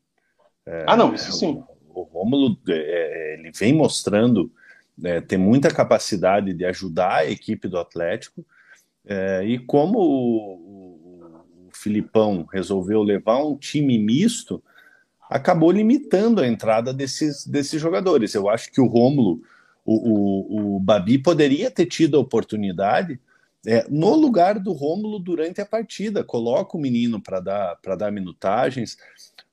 [0.65, 1.63] É, ah, não, isso sim.
[1.87, 4.51] O, o Rômulo é, é, ele vem mostrando
[5.05, 8.45] é, ter muita capacidade de ajudar a equipe do Atlético.
[9.07, 14.61] É, e como o, o, o Filipão resolveu levar um time misto,
[15.29, 18.33] acabou limitando a entrada desses, desses jogadores.
[18.33, 19.41] Eu acho que o Rômulo,
[19.85, 23.19] o, o, o Babi poderia ter tido a oportunidade
[23.67, 26.23] é, no lugar do Rômulo durante a partida.
[26.23, 28.97] Coloca o menino para dar, dar minutagens.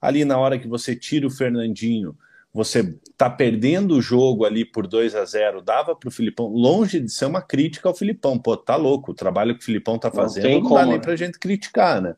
[0.00, 2.16] Ali na hora que você tira o Fernandinho,
[2.52, 7.00] você tá perdendo o jogo ali por 2 a 0 dava para o Filipão, longe
[7.00, 8.38] de ser uma crítica ao Filipão.
[8.38, 11.16] Pô, tá louco, o trabalho que o Filipão tá fazendo não, não dá nem para
[11.16, 12.14] gente criticar, né?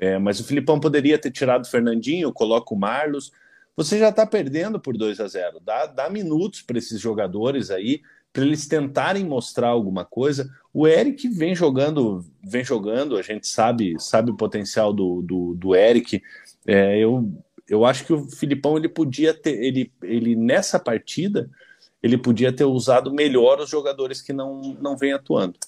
[0.00, 3.30] É, mas o Filipão poderia ter tirado o Fernandinho, coloca o Marlos.
[3.76, 8.00] Você já está perdendo por 2 a 0 Dá, dá minutos para esses jogadores aí,
[8.32, 10.50] para eles tentarem mostrar alguma coisa.
[10.72, 15.76] O Eric vem jogando, vem jogando, a gente sabe, sabe o potencial do, do, do
[15.76, 16.22] Eric.
[16.66, 17.30] É, eu,
[17.68, 21.50] eu acho que o Filipão ele podia ter, ele, ele nessa partida,
[22.02, 25.58] ele podia ter usado melhor os jogadores que não, não vêm atuando.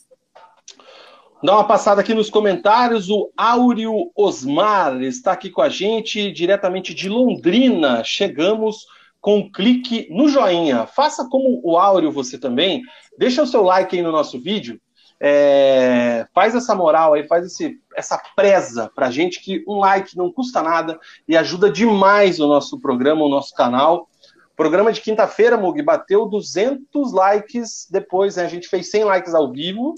[1.43, 3.11] Dá uma passada aqui nos comentários.
[3.11, 8.05] O Áureo Osmar está aqui com a gente, diretamente de Londrina.
[8.05, 8.87] Chegamos
[9.21, 10.87] com um clique no joinha.
[10.87, 12.83] Faça como o Áureo você também.
[13.19, 14.81] Deixa o seu like aí no nosso vídeo.
[15.21, 20.33] É, faz essa moral aí, faz esse, essa preza pra gente que um like não
[20.33, 24.09] custa nada e ajuda demais o nosso programa, o nosso canal.
[24.57, 28.45] programa de quinta-feira, Mug, bateu 200 likes depois, né?
[28.45, 29.93] A gente fez 100 likes ao vivo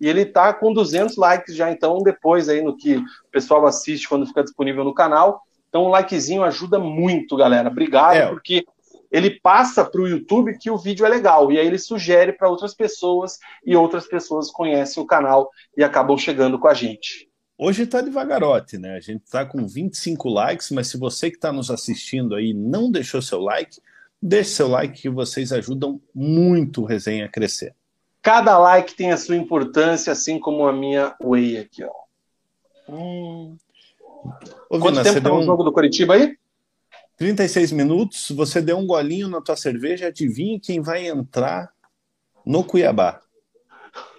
[0.00, 4.08] e ele tá com 200 likes já, então, depois aí no que o pessoal assiste
[4.08, 5.40] quando fica disponível no canal.
[5.68, 7.68] Então, um likezinho ajuda muito, galera.
[7.68, 8.26] Obrigado, é.
[8.28, 8.64] porque
[9.10, 12.48] ele passa para o YouTube que o vídeo é legal, e aí ele sugere para
[12.48, 17.28] outras pessoas, e outras pessoas conhecem o canal e acabam chegando com a gente.
[17.56, 18.96] Hoje está devagarote, né?
[18.96, 22.90] A gente está com 25 likes, mas se você que está nos assistindo aí não
[22.90, 23.80] deixou seu like,
[24.20, 27.72] deixe seu like que vocês ajudam muito o resenha a crescer.
[28.24, 31.92] Cada like tem a sua importância, assim como a minha Whey aqui, ó.
[32.88, 33.58] Hum.
[34.70, 35.42] Ô, Quanto Vina, tempo tá um...
[35.42, 36.34] jogo do Curitiba aí?
[37.18, 41.70] 36 minutos, você deu um golinho na tua cerveja, adivinha quem vai entrar
[42.46, 43.20] no Cuiabá?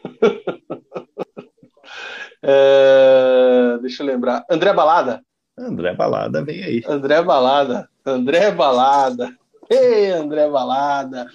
[2.44, 3.80] é...
[3.82, 4.46] Deixa eu lembrar.
[4.48, 5.26] André Balada?
[5.58, 6.84] André Balada, vem aí.
[6.88, 7.90] André Balada.
[8.06, 9.36] André Balada.
[9.70, 11.28] Ei, André Balada.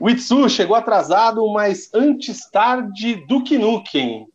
[0.00, 4.26] O Itsu chegou atrasado, mas antes tarde do que Nukem.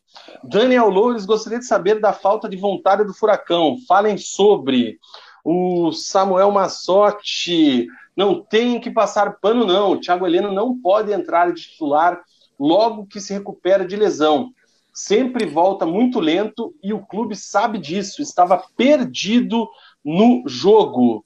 [0.43, 3.77] Daniel Loures gostaria de saber da falta de vontade do Furacão.
[3.87, 4.97] Falem sobre.
[5.43, 7.87] O Samuel Massotti.
[8.15, 9.91] Não tem que passar pano, não.
[9.91, 12.21] O Thiago Heleno não pode entrar de titular
[12.57, 14.51] logo que se recupera de lesão.
[14.93, 18.21] Sempre volta muito lento e o clube sabe disso.
[18.21, 19.67] Estava perdido
[20.05, 21.25] no jogo.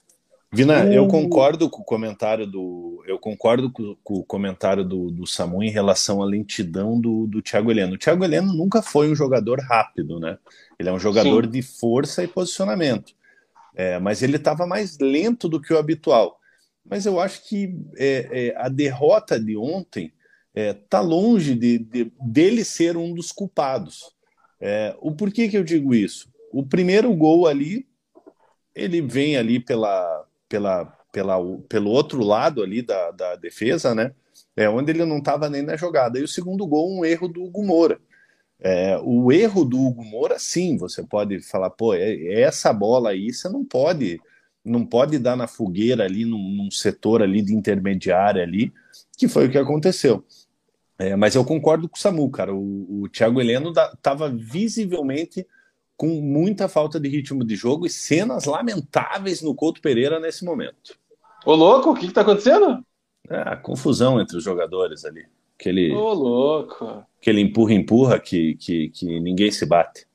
[0.50, 3.04] Vina, eu concordo com o comentário do.
[3.06, 7.42] Eu concordo com, com o comentário do, do, Samu em relação à lentidão do, do
[7.42, 7.94] Thiago Heleno.
[7.94, 10.38] O Thiago Heleno nunca foi um jogador rápido, né?
[10.78, 11.50] Ele é um jogador Sim.
[11.50, 13.12] de força e posicionamento.
[13.74, 16.40] É, mas ele estava mais lento do que o habitual.
[16.82, 20.14] Mas eu acho que é, é, a derrota de ontem
[20.54, 24.12] está é, longe de, de, dele ser um dos culpados.
[24.58, 26.32] É, o porquê que eu digo isso?
[26.50, 27.86] O primeiro gol ali,
[28.74, 31.38] ele vem ali pela, pela, pela,
[31.68, 34.12] pelo outro lado ali da, da defesa, né?
[34.56, 36.18] É onde ele não estava nem na jogada.
[36.18, 38.00] E o segundo gol, um erro do Hugo Moura.
[38.60, 43.10] É, o erro do Hugo Moura, sim, você pode falar, pô, é, é essa bola
[43.10, 44.20] aí você não pode
[44.64, 48.72] não pode dar na fogueira ali num, num setor ali de intermediária ali,
[49.16, 50.24] que foi o que aconteceu.
[50.98, 52.54] É, mas eu concordo com o Samu, cara.
[52.54, 55.46] O, o Thiago Heleno estava visivelmente
[55.98, 60.96] com muita falta de ritmo de jogo e cenas lamentáveis no Couto Pereira nesse momento.
[61.44, 62.78] Ô, louco, o que, está acontecendo?
[63.28, 65.26] É, a confusão entre os jogadores ali.
[65.58, 67.04] Aquele, Ô, louco.
[67.20, 70.06] Aquele empurra-empurra que, que, que ninguém se bate.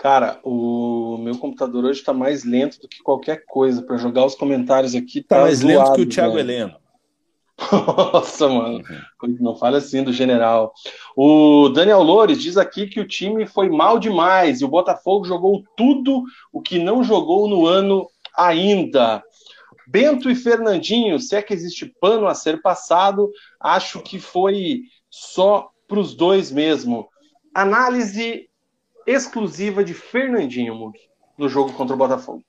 [0.00, 3.82] Cara, o meu computador hoje está mais lento do que qualquer coisa.
[3.82, 6.50] Para jogar os comentários aqui, tá, tá mais zoado, lento que o Thiago velho.
[6.50, 6.76] Heleno.
[8.12, 8.82] Nossa, mano,
[9.22, 9.36] uhum.
[9.40, 10.72] não fala assim do general.
[11.16, 15.64] O Daniel Loures diz aqui que o time foi mal demais e o Botafogo jogou
[15.76, 18.06] tudo o que não jogou no ano
[18.36, 19.22] ainda.
[19.86, 25.70] Bento e Fernandinho, se é que existe pano a ser passado, acho que foi só
[25.88, 27.08] para os dois mesmo.
[27.54, 28.48] Análise
[29.06, 30.92] exclusiva de Fernandinho,
[31.36, 32.44] no jogo contra o Botafogo.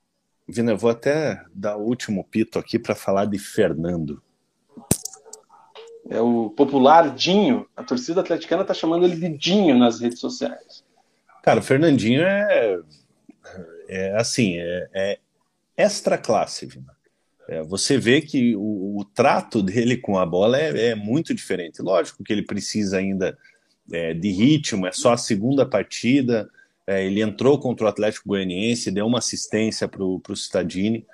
[0.48, 4.22] Vina, eu vou até dar o último pito aqui para falar de Fernando.
[6.10, 7.68] É o popular Dinho.
[7.76, 10.84] A torcida atleticana está chamando ele de Dinho nas redes sociais.
[11.44, 12.80] Cara, o Fernandinho é,
[13.88, 15.20] é assim, é, é
[15.78, 17.00] extra classe, Vina.
[17.48, 21.82] É, você vê que o, o, trato dele com a bola é, é, muito diferente.
[21.82, 23.36] Lógico que ele precisa ainda
[23.92, 26.48] é, de ritmo, é só a segunda partida.
[26.86, 31.06] É, ele entrou contra o Atlético Goianiense, deu uma assistência para o Stadini.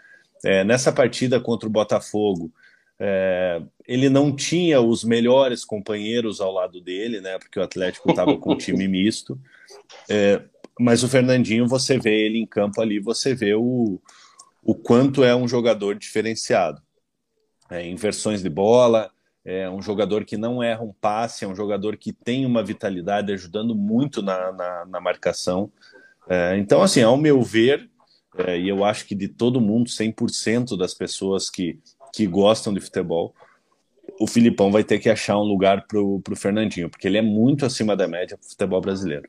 [0.43, 2.51] É, nessa partida contra o Botafogo,
[2.99, 7.37] é, ele não tinha os melhores companheiros ao lado dele, né?
[7.37, 9.39] Porque o Atlético estava com um time misto.
[10.09, 10.41] É,
[10.79, 13.99] mas o Fernandinho, você vê ele em campo ali, você vê o,
[14.63, 16.81] o quanto é um jogador diferenciado.
[17.69, 19.11] É, inversões de bola,
[19.43, 23.31] é um jogador que não erra um passe, é um jogador que tem uma vitalidade,
[23.31, 25.71] ajudando muito na, na, na marcação.
[26.27, 27.89] É, então, assim, ao meu ver,
[28.37, 31.79] é, e eu acho que de todo mundo, 100% das pessoas que,
[32.15, 33.33] que gostam de futebol,
[34.19, 37.65] o Filipão vai ter que achar um lugar para o Fernandinho, porque ele é muito
[37.65, 39.27] acima da média para o futebol brasileiro.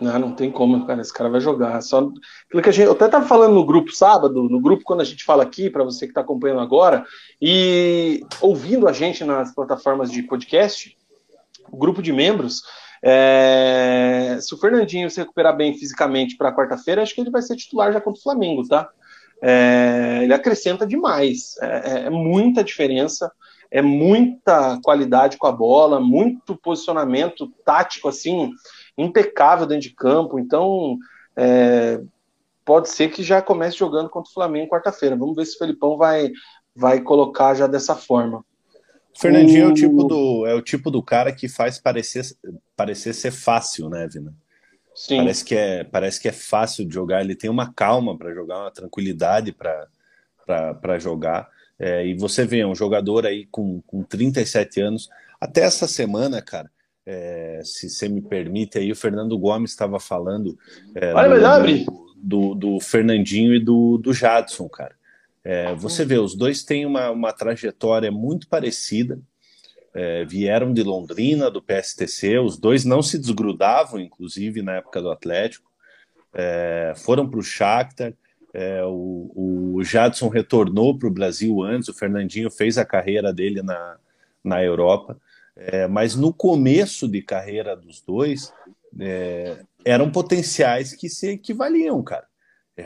[0.00, 1.00] Não, não tem como, cara.
[1.00, 1.80] Esse cara vai jogar.
[1.80, 2.10] Só
[2.46, 5.04] aquilo que a gente, eu até estava falando no grupo sábado, no grupo quando a
[5.04, 7.04] gente fala aqui, para você que está acompanhando agora,
[7.40, 10.96] e ouvindo a gente nas plataformas de podcast,
[11.70, 12.62] o grupo de membros.
[13.02, 17.56] É, se o Fernandinho se recuperar bem fisicamente para quarta-feira, acho que ele vai ser
[17.56, 18.88] titular já contra o Flamengo, tá?
[19.42, 21.56] É, ele acrescenta demais.
[21.60, 23.30] É, é, é muita diferença,
[23.70, 28.52] é muita qualidade com a bola, muito posicionamento tático, assim
[28.96, 30.38] impecável dentro de campo.
[30.38, 30.98] Então,
[31.36, 32.00] é,
[32.64, 35.16] pode ser que já comece jogando contra o Flamengo quarta-feira.
[35.16, 36.30] Vamos ver se o Felipão vai,
[36.74, 38.44] vai colocar já dessa forma.
[39.14, 39.68] O Fernandinho o...
[39.68, 42.24] é o tipo do é o tipo do cara que faz parecer
[42.76, 44.34] parecer ser fácil, né, Vina?
[44.98, 45.18] Sim.
[45.18, 47.20] Parece que é parece que é fácil de jogar.
[47.20, 51.48] Ele tem uma calma para jogar, uma tranquilidade para jogar.
[51.78, 55.08] É, e você vê um jogador aí com, com 37 anos.
[55.40, 56.68] Até essa semana, cara,
[57.06, 60.58] é, se você me permite, aí o Fernando Gomes estava falando
[60.96, 61.12] é,
[61.84, 64.96] do, do, do, Fernandinho e do, do Jadson, cara.
[65.44, 69.20] É, você vê, os dois têm uma, uma trajetória muito parecida,
[69.98, 75.10] é, vieram de Londrina, do PSTC, os dois não se desgrudavam, inclusive, na época do
[75.10, 75.68] Atlético,
[76.32, 78.14] é, foram para o Shakhtar,
[78.54, 83.60] é, o, o Jadson retornou para o Brasil antes, o Fernandinho fez a carreira dele
[83.60, 83.96] na,
[84.44, 85.18] na Europa,
[85.56, 88.52] é, mas no começo de carreira dos dois,
[89.00, 92.28] é, eram potenciais que se equivaliam, cara.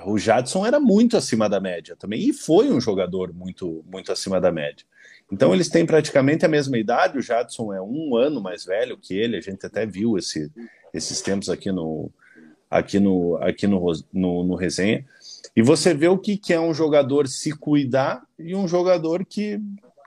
[0.06, 4.40] O Jadson era muito acima da média também, e foi um jogador muito, muito acima
[4.40, 4.86] da média.
[5.32, 9.14] Então eles têm praticamente a mesma idade, o Jadson é um ano mais velho que
[9.14, 10.52] ele, a gente até viu esse,
[10.92, 12.10] esses tempos aqui no,
[12.70, 15.06] aqui no, aqui no, no, no resenha.
[15.56, 19.58] E você vê o que, que é um jogador se cuidar e um jogador que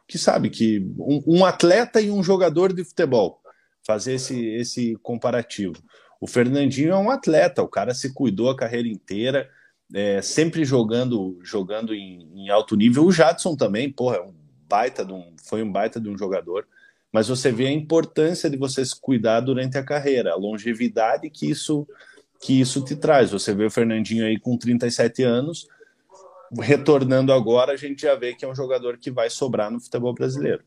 [0.07, 3.41] que sabe que um, um, atleta e um jogador de futebol
[3.83, 5.73] fazer esse, esse comparativo.
[6.21, 9.49] O Fernandinho é um atleta, o cara se cuidou a carreira inteira,
[9.91, 13.03] é, sempre jogando jogando em, em, alto nível.
[13.03, 14.44] O Jadson também, porra, é um
[14.75, 16.67] baita um, foi um baita de um jogador.
[17.11, 21.49] Mas você vê a importância de você se cuidar durante a carreira, a longevidade que
[21.49, 21.87] isso
[22.41, 23.31] que isso te traz.
[23.31, 25.67] Você vê o Fernandinho aí com 37 anos,
[26.59, 30.13] retornando agora, a gente já vê que é um jogador que vai sobrar no futebol
[30.13, 30.61] brasileiro.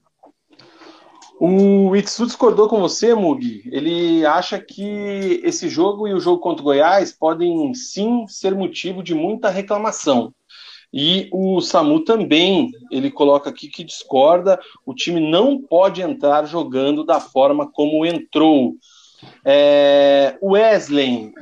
[1.39, 3.63] O Itsu discordou com você, Mugi.
[3.71, 9.03] Ele acha que esse jogo e o jogo contra o Goiás podem sim ser motivo
[9.03, 10.35] de muita reclamação.
[10.93, 17.05] E o Samu também, ele coloca aqui que discorda, o time não pode entrar jogando
[17.05, 18.74] da forma como entrou.
[19.45, 21.32] É, Wesley,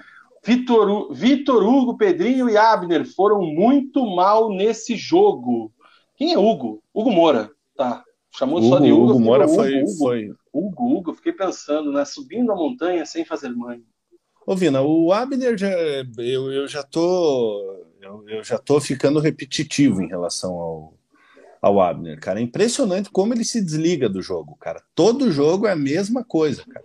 [0.44, 5.72] Vitor, Vitor Hugo, Pedrinho e Abner foram muito mal nesse jogo.
[6.16, 6.82] Quem é Hugo?
[6.94, 8.02] Hugo Moura, tá.
[8.36, 9.10] Chamou Hugo, só de Hugo.
[9.10, 10.30] Hugo Moura foi, Hugo, foi.
[10.52, 12.04] Hugo, Hugo, fiquei pensando, né?
[12.04, 13.82] Subindo a montanha sem fazer mãe.
[14.46, 15.70] Ô, Vina, o Abner já,
[16.18, 17.85] eu, eu já tô.
[18.06, 20.94] Eu, eu, já tô ficando repetitivo em relação ao,
[21.60, 22.38] ao Abner, cara.
[22.38, 24.80] É impressionante como ele se desliga do jogo, cara.
[24.94, 26.84] Todo jogo é a mesma coisa, cara.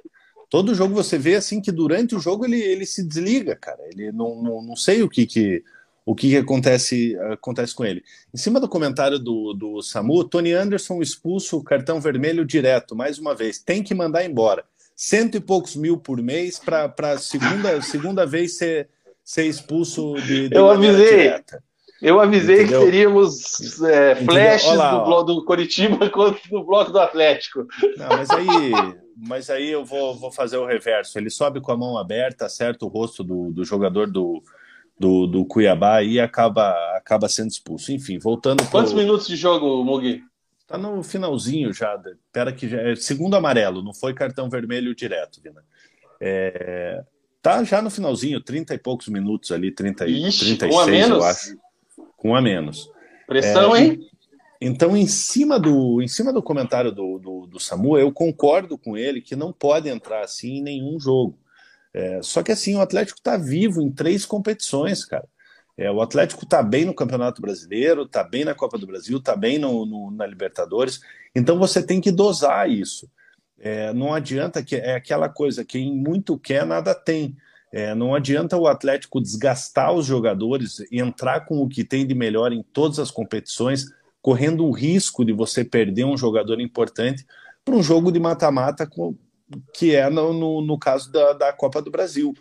[0.49, 3.79] Todo jogo você vê assim que durante o jogo ele, ele se desliga, cara.
[3.91, 5.63] Ele não, não, não sei o que que
[6.03, 8.03] o que, que, acontece, acontece com ele.
[8.33, 13.35] Em cima do comentário do, do Samu, Tony Anderson expulso, cartão vermelho direto, mais uma
[13.35, 13.59] vez.
[13.59, 14.65] Tem que mandar embora.
[14.95, 18.89] Cento e poucos mil por mês para segunda, segunda vez ser,
[19.23, 21.09] ser expulso de, de Eu avisei.
[21.09, 21.63] Direta.
[22.01, 22.79] Eu avisei Entendeu?
[22.79, 27.67] que teríamos é, flashes lá, do bloco do Coritiba contra do bloco do Atlético.
[27.95, 28.47] Não, mas aí,
[29.15, 31.19] mas aí eu vou, vou fazer o reverso.
[31.19, 34.41] Ele sobe com a mão aberta, acerta o rosto do, do jogador do,
[34.97, 37.91] do, do Cuiabá e acaba, acaba sendo expulso.
[37.91, 38.67] Enfim, voltando.
[38.71, 39.01] Quantos pro...
[39.01, 40.23] minutos de jogo, Mugi?
[40.65, 42.01] Tá no finalzinho já.
[42.33, 45.63] Pera que já é segundo amarelo, não foi cartão vermelho direto, Vina.
[46.19, 47.03] É,
[47.41, 51.17] tá já no finalzinho, 30 e poucos minutos ali, 30, Ixi, 36, um a menos?
[51.17, 51.57] eu acho.
[52.17, 52.89] Com um a menos.
[53.27, 53.99] Pressão, é, hein?
[54.59, 58.95] Então, em cima do, em cima do comentário do, do, do Samu, eu concordo com
[58.95, 61.37] ele que não pode entrar assim em nenhum jogo.
[61.93, 65.27] É, só que assim, o Atlético está vivo em três competições, cara.
[65.75, 69.35] É, o Atlético está bem no Campeonato Brasileiro, está bem na Copa do Brasil, está
[69.35, 70.99] bem no, no, na Libertadores.
[71.35, 73.09] Então você tem que dosar isso.
[73.63, 77.37] É, não adianta que é aquela coisa, quem muito quer, nada tem.
[77.71, 82.51] É, não adianta o Atlético desgastar os jogadores, entrar com o que tem de melhor
[82.51, 83.85] em todas as competições,
[84.19, 87.25] correndo o risco de você perder um jogador importante
[87.63, 88.89] para um jogo de mata-mata
[89.73, 92.33] que é no, no, no caso da, da, Copa do Brasil.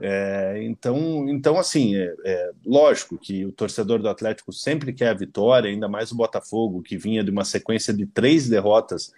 [0.00, 5.14] É, então, então, assim, é, é, lógico que o torcedor do Atlético sempre quer a
[5.14, 9.12] vitória, ainda mais o Botafogo, que vinha de uma sequência de três derrotas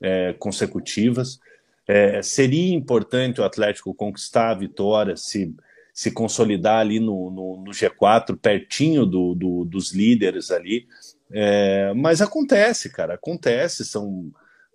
[0.00, 1.40] é, consecutivas.
[1.86, 5.54] É, seria importante o Atlético conquistar a vitória, se,
[5.92, 10.86] se consolidar ali no, no, no G4, pertinho do, do, dos líderes ali.
[11.30, 14.30] É, mas acontece, cara, acontece, são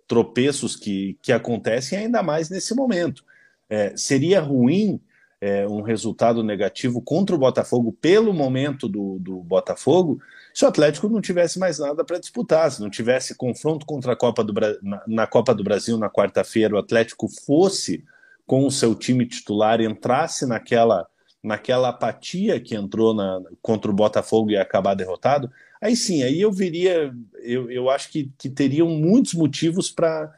[0.06, 3.24] tropeços que, que acontecem ainda mais nesse momento.
[3.68, 5.00] É, seria ruim
[5.40, 10.20] é, um resultado negativo contra o Botafogo pelo momento do, do Botafogo
[10.54, 14.16] se o Atlético não tivesse mais nada para disputar, se não tivesse confronto contra a
[14.16, 18.04] Copa do na, na Copa do Brasil na quarta-feira, o Atlético fosse
[18.46, 21.08] com o seu time titular, entrasse naquela
[21.42, 26.50] naquela apatia que entrou na, contra o Botafogo e acabar derrotado, aí sim, aí eu
[26.50, 30.32] viria, eu, eu acho que, que teriam muitos motivos para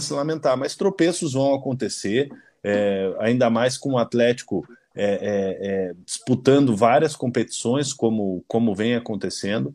[0.00, 2.30] se lamentar, mas tropeços vão acontecer,
[2.62, 4.64] é, ainda mais com o Atlético
[5.02, 9.74] é, é, é, disputando várias competições, como, como vem acontecendo.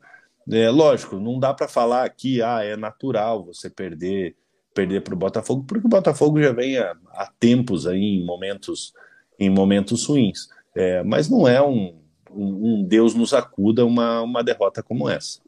[0.52, 4.36] É, lógico, não dá para falar aqui, ah, é natural você perder
[4.72, 8.94] perder para o Botafogo, porque o Botafogo já vem há, há tempos aí em momentos
[9.40, 10.50] em momentos ruins.
[10.76, 11.96] É, mas não é um,
[12.30, 15.40] um, um, Deus nos acuda uma, uma derrota como essa.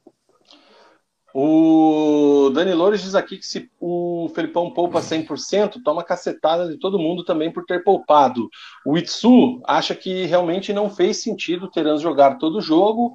[1.39, 6.97] O Dani Loures diz aqui que se o Felipão poupa 100%, toma cacetada de todo
[6.97, 8.49] mundo também por ter poupado.
[8.83, 13.13] O Itsu acha que realmente não fez sentido Terans jogar todo o jogo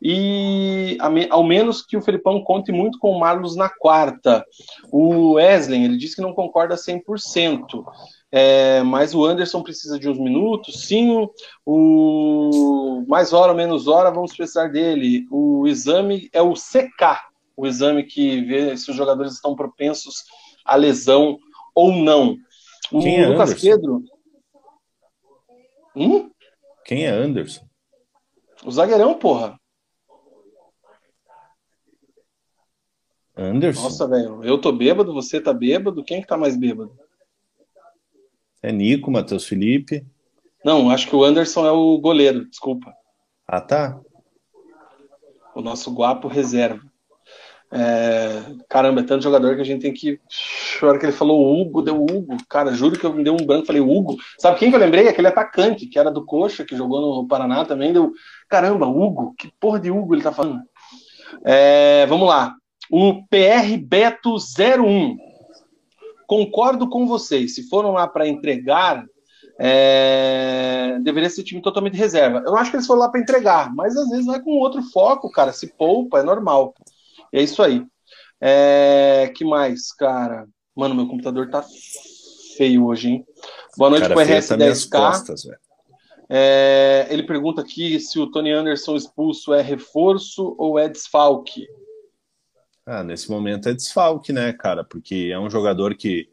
[0.00, 0.96] e
[1.28, 4.44] ao menos que o Felipão conte muito com o Marlos na quarta.
[4.92, 7.84] O Wesley, ele diz que não concorda 100%.
[8.30, 11.28] É, mas o Anderson precisa de uns minutos, sim.
[11.66, 15.26] O mais hora ou menos hora, vamos precisar dele.
[15.28, 20.24] O exame é o CK, o exame que vê se os jogadores estão propensos
[20.64, 21.38] à lesão
[21.74, 22.36] ou não.
[22.90, 23.66] O Quem é Lucas Anderson?
[23.66, 24.04] Pedro.
[25.96, 26.30] Hum?
[26.84, 27.66] Quem é Anderson?
[28.64, 29.58] O zagueirão, porra.
[33.36, 33.82] Anderson?
[33.82, 36.96] Nossa, velho, eu tô bêbado, você tá bêbado, quem é que tá mais bêbado?
[38.62, 40.06] É Nico, Matheus Felipe.
[40.64, 42.94] Não, acho que o Anderson é o goleiro, desculpa.
[43.46, 44.00] Ah, tá.
[45.54, 46.82] O nosso guapo reserva.
[47.74, 48.40] É...
[48.68, 50.20] Caramba, é tanto jogador que a gente tem que.
[50.80, 52.36] A hora que ele falou Hugo, deu Hugo.
[52.48, 54.16] Cara, juro que eu me dei um branco falei Hugo.
[54.38, 55.08] Sabe quem que eu lembrei?
[55.08, 57.92] Aquele atacante que era do Coxa, que jogou no Paraná também.
[57.92, 58.12] Deu.
[58.48, 59.34] Caramba, Hugo.
[59.36, 60.62] Que porra de Hugo ele tá falando?
[61.44, 62.06] É...
[62.06, 62.54] Vamos lá.
[62.90, 65.16] O PR Beto 01
[66.28, 67.56] concordo com vocês.
[67.56, 69.04] Se foram lá para entregar,
[69.58, 72.42] é, deveria ser time totalmente reserva.
[72.46, 75.30] Eu acho que eles foram lá para entregar, mas às vezes vai com outro foco,
[75.30, 75.52] cara.
[75.52, 76.74] Se poupa, é normal.
[77.32, 77.84] É isso aí.
[78.40, 80.46] É, que mais, cara?
[80.74, 81.64] Mano, meu computador tá
[82.56, 83.26] feio hoje, hein?
[83.76, 84.90] Boa noite cara, pro RS10K.
[84.90, 85.44] Costas,
[86.28, 91.66] é, ele pergunta aqui se o Tony Anderson expulso é reforço ou é desfalque.
[92.86, 94.84] Ah, nesse momento é desfalque, né, cara?
[94.84, 96.28] Porque é um jogador que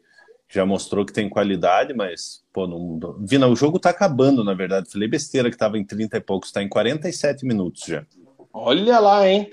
[0.48, 3.16] já mostrou que tem qualidade, mas, pô, não.
[3.20, 4.90] Vina, o jogo tá acabando, na verdade.
[4.90, 8.04] Falei besteira que tava em 30 e poucos, tá em 47 minutos já.
[8.52, 9.50] Olha lá, hein?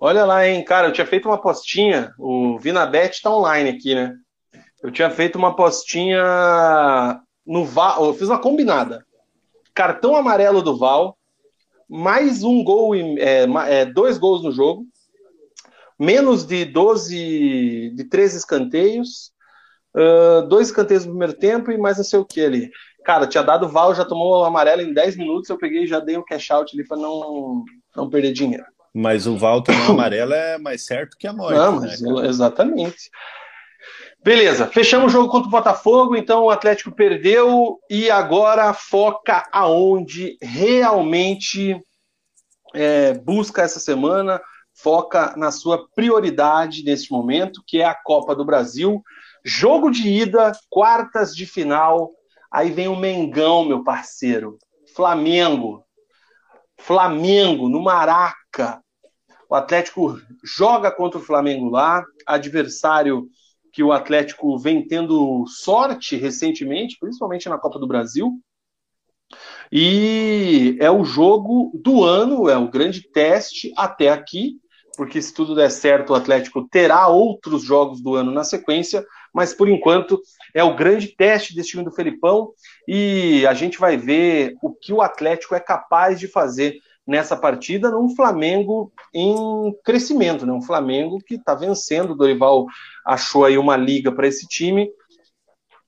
[0.00, 4.14] Olha lá, hein, cara, eu tinha feito uma apostinha, o Vinabet tá online aqui, né?
[4.80, 9.04] Eu tinha feito uma apostinha no Val, eu fiz uma combinada.
[9.74, 11.18] Cartão amarelo do Val,
[11.88, 14.86] mais um gol, é, é, dois gols no jogo,
[15.98, 19.32] menos de 12, de 13 escanteios,
[19.96, 22.70] uh, dois escanteios no primeiro tempo e mais não sei o que ali.
[23.04, 25.98] Cara, tinha dado Val, já tomou o amarelo em 10 minutos, eu peguei e já
[25.98, 27.64] dei o cash out ali para não,
[27.96, 28.64] não perder dinheiro.
[28.98, 31.54] Mas o Val tomar amarelo é mais certo que a morte.
[31.56, 33.08] Não, né, exatamente.
[34.24, 40.36] Beleza, fechamos o jogo contra o Botafogo, então o Atlético perdeu e agora foca aonde
[40.42, 41.80] realmente
[42.74, 44.40] é, busca essa semana,
[44.74, 49.00] foca na sua prioridade nesse momento, que é a Copa do Brasil.
[49.44, 52.10] Jogo de ida, quartas de final.
[52.50, 54.58] Aí vem o Mengão, meu parceiro.
[54.92, 55.84] Flamengo.
[56.76, 58.82] Flamengo, no Maraca.
[59.48, 62.04] O Atlético joga contra o Flamengo lá.
[62.26, 63.28] Adversário
[63.72, 68.32] que o Atlético vem tendo sorte recentemente, principalmente na Copa do Brasil.
[69.70, 74.58] E é o jogo do ano, é o grande teste até aqui
[74.98, 79.54] porque se tudo der certo, o Atlético terá outros jogos do ano na sequência, mas
[79.54, 80.20] por enquanto
[80.52, 82.50] é o grande teste desse time do Felipão
[82.86, 87.90] e a gente vai ver o que o Atlético é capaz de fazer nessa partida
[87.90, 90.52] num Flamengo em crescimento, né?
[90.52, 92.66] um Flamengo que está vencendo, o Dorival
[93.04, 94.90] achou aí uma liga para esse time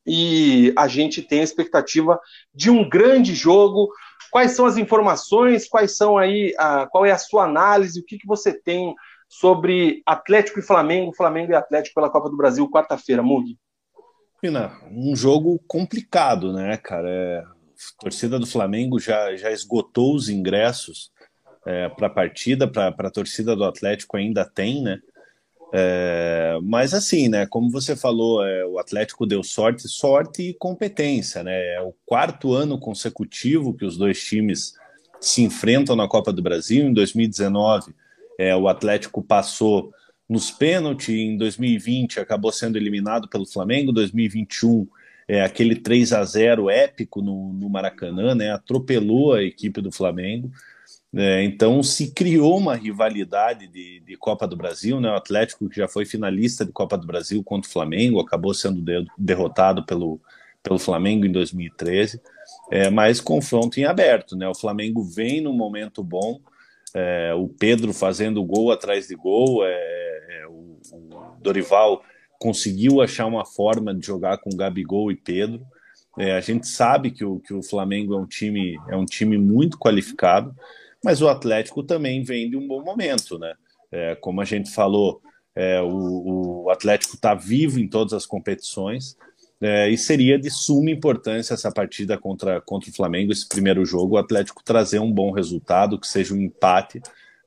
[0.06, 2.18] e a gente tem a expectativa
[2.52, 3.90] de um grande jogo,
[4.30, 5.68] Quais são as informações?
[5.68, 6.54] Quais são aí?
[6.56, 8.00] A, qual é a sua análise?
[8.00, 8.94] O que, que você tem
[9.28, 13.58] sobre Atlético e Flamengo, Flamengo e Atlético pela Copa do Brasil, quarta-feira, Mug?
[14.90, 17.10] Um jogo complicado, né, cara?
[17.10, 17.44] É,
[17.98, 21.10] torcida do Flamengo já, já esgotou os ingressos
[21.66, 24.98] é, para a partida, para a torcida do Atlético ainda tem, né?
[25.72, 27.46] É, mas assim, né?
[27.46, 31.74] Como você falou, é, o Atlético deu sorte, sorte e competência, né?
[31.74, 34.74] É o quarto ano consecutivo que os dois times
[35.20, 36.86] se enfrentam na Copa do Brasil.
[36.86, 37.94] Em 2019,
[38.38, 39.92] é, o Atlético passou
[40.28, 44.86] nos pênaltis, em 2020 acabou sendo eliminado pelo Flamengo, 2021
[45.30, 48.50] é aquele 3 a 0 épico no, no Maracanã, né?
[48.50, 50.50] Atropelou a equipe do Flamengo.
[51.14, 55.08] É, então se criou uma rivalidade de, de, Copa do Brasil, né?
[55.08, 58.80] O Atlético que já foi finalista de Copa do Brasil contra o Flamengo, acabou sendo
[58.80, 60.20] de, derrotado pelo,
[60.64, 62.20] pelo Flamengo em 2013,
[62.68, 64.48] é, mas confronto em aberto, né?
[64.48, 66.40] O Flamengo vem num momento bom,
[66.92, 72.02] é, o Pedro fazendo gol atrás de gol, é, é o, o, Dorival
[72.40, 75.64] conseguiu achar uma forma de jogar com Gabigol e Pedro.
[76.18, 79.38] É, a gente sabe que o, que o Flamengo é um time é um time
[79.38, 80.52] muito qualificado
[81.02, 83.54] mas o Atlético também vem de um bom momento, né?
[83.90, 85.20] É, como a gente falou,
[85.54, 89.16] é, o, o, Atlético está vivo em todas as competições
[89.60, 94.14] é, e seria de suma importância essa partida contra, contra o Flamengo, esse primeiro jogo,
[94.14, 97.00] o Atlético trazer um bom resultado, que seja um empate,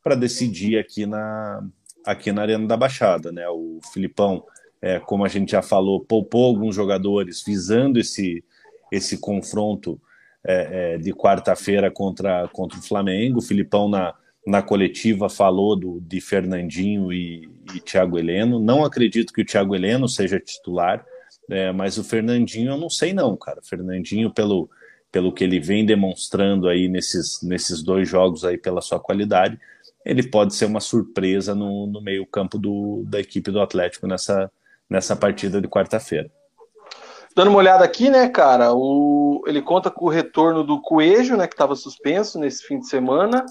[0.04, 1.66] para decidir aqui na,
[2.06, 3.32] aqui na Arena da Baixada.
[3.32, 3.48] Né?
[3.48, 4.44] O Filipão,
[4.84, 8.44] é, como a gente já falou, poupou alguns jogadores visando esse,
[8.92, 9.98] esse confronto
[10.46, 13.40] é, é, de quarta-feira contra, contra o Flamengo.
[13.40, 14.14] O Filipão, na,
[14.46, 18.60] na coletiva, falou do, de Fernandinho e, e Thiago Heleno.
[18.60, 21.06] Não acredito que o Thiago Heleno seja titular,
[21.50, 23.62] é, mas o Fernandinho eu não sei não, cara.
[23.64, 24.70] Fernandinho, pelo,
[25.10, 29.58] pelo que ele vem demonstrando aí nesses, nesses dois jogos aí pela sua qualidade,
[30.06, 34.52] ele pode ser uma surpresa no, no meio campo do, da equipe do Atlético nessa,
[34.90, 36.30] nessa partida de quarta-feira.
[37.36, 41.48] Dando uma olhada aqui, né, cara, o, ele conta com o retorno do Coelho, né,
[41.48, 43.44] que estava suspenso nesse fim de semana.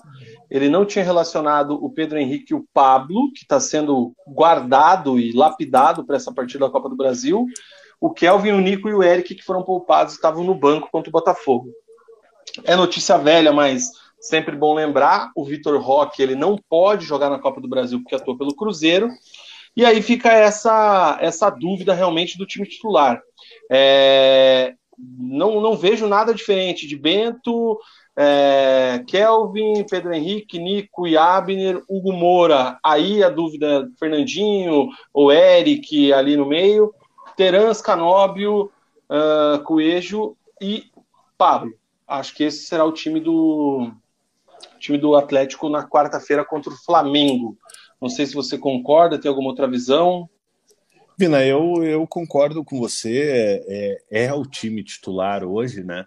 [0.48, 5.32] Ele não tinha relacionado o Pedro Henrique e o Pablo, que está sendo guardado e
[5.32, 7.44] lapidado para essa partida da Copa do Brasil.
[8.00, 11.12] O Kelvin, o Nico e o Eric, que foram poupados, estavam no banco contra o
[11.12, 11.68] Botafogo.
[12.62, 17.38] É notícia velha, mas sempre bom lembrar, o Vitor Roque ele não pode jogar na
[17.40, 19.08] Copa do Brasil porque atua pelo Cruzeiro.
[19.76, 23.22] E aí fica essa, essa dúvida realmente do time titular.
[23.70, 24.74] É,
[25.18, 27.78] não, não vejo nada diferente de Bento,
[28.16, 32.78] é, Kelvin, Pedro Henrique, Nico e Abner, Hugo Moura.
[32.84, 36.94] Aí a dúvida: Fernandinho ou Eric ali no meio,
[37.36, 38.70] Terans, Canóbio,
[39.08, 40.84] uh, Coelho e
[41.38, 41.72] Pablo.
[42.06, 43.90] Acho que esse será o time do
[44.78, 47.56] time do Atlético na quarta-feira contra o Flamengo.
[48.02, 50.28] Não sei se você concorda, tem alguma outra visão?
[51.16, 53.62] Vina, eu, eu concordo com você.
[53.70, 56.04] É, é, é o time titular hoje, né?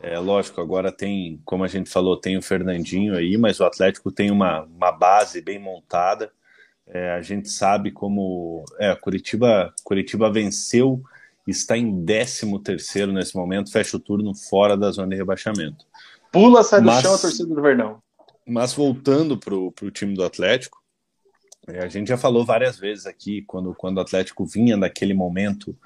[0.00, 4.12] É lógico, agora tem, como a gente falou, tem o Fernandinho aí, mas o Atlético
[4.12, 6.30] tem uma, uma base bem montada.
[6.86, 11.02] É, a gente sabe como é, Curitiba, Curitiba venceu,
[11.44, 15.84] está em 13 terceiro nesse momento, fecha o turno fora da zona de rebaixamento.
[16.30, 18.00] Pula, sai do mas, chão a torcida do Verdão.
[18.46, 20.81] Mas voltando para o time do Atlético,
[21.66, 25.76] a gente já falou várias vezes aqui, quando, quando o Atlético vinha daquele momento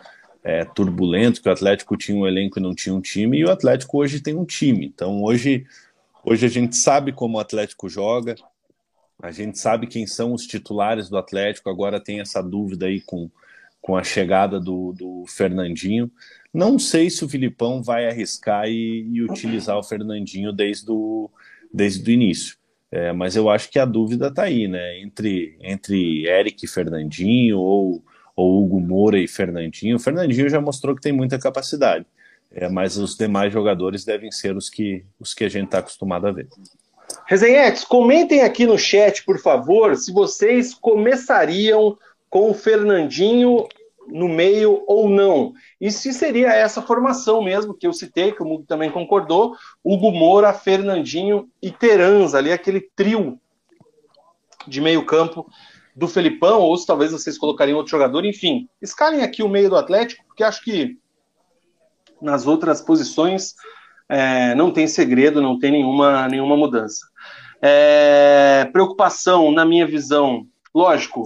[0.43, 3.51] é, turbulento, que o Atlético tinha um elenco e não tinha um time, e o
[3.51, 4.87] Atlético hoje tem um time.
[4.87, 5.67] Então hoje,
[6.25, 8.37] hoje a gente sabe como o Atlético joga,
[9.21, 13.31] a gente sabe quem são os titulares do Atlético, agora tem essa dúvida aí com,
[13.81, 16.11] com a chegada do, do Fernandinho.
[16.53, 21.31] Não sei se o Filipão vai arriscar e, e utilizar o Fernandinho desde o,
[21.73, 22.57] desde o início.
[22.91, 25.01] É, mas eu acho que a dúvida está aí, né?
[25.01, 28.03] Entre, entre Eric e Fernandinho ou,
[28.35, 29.97] ou Hugo Moura e Fernandinho.
[29.97, 32.07] O Fernandinho já mostrou que tem muita capacidade,
[32.53, 36.27] é, mas os demais jogadores devem ser os que, os que a gente está acostumado
[36.27, 36.49] a ver.
[37.27, 43.67] Resenhetes, comentem aqui no chat, por favor, se vocês começariam com o Fernandinho
[44.09, 45.53] no meio ou não.
[45.81, 49.55] E se seria essa formação mesmo que eu citei, que o Mugo também concordou,
[49.85, 53.39] Hugo Moura, Fernandinho e Terans, ali aquele trio
[54.67, 55.51] de meio campo
[55.95, 58.69] do Felipão, ou se talvez vocês colocariam outro jogador, enfim.
[58.83, 60.99] Escalem aqui o meio do Atlético, porque acho que
[62.21, 63.55] nas outras posições
[64.09, 67.07] é, não tem segredo, não tem nenhuma, nenhuma mudança.
[67.63, 71.25] É, preocupação, na minha visão, lógico,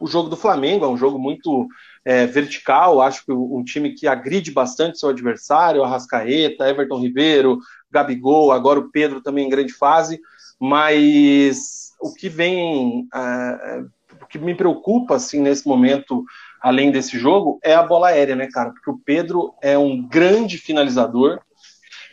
[0.00, 1.66] o jogo do Flamengo é um jogo muito
[2.04, 7.58] é, vertical, acho que um time que agride bastante seu adversário, Arrascaeta, Everton Ribeiro,
[7.90, 10.20] Gabigol, agora o Pedro também em grande fase,
[10.60, 13.84] mas o que vem, é,
[14.22, 16.24] o que me preocupa assim nesse momento,
[16.60, 18.70] além desse jogo, é a bola aérea, né, cara?
[18.70, 21.40] Porque o Pedro é um grande finalizador,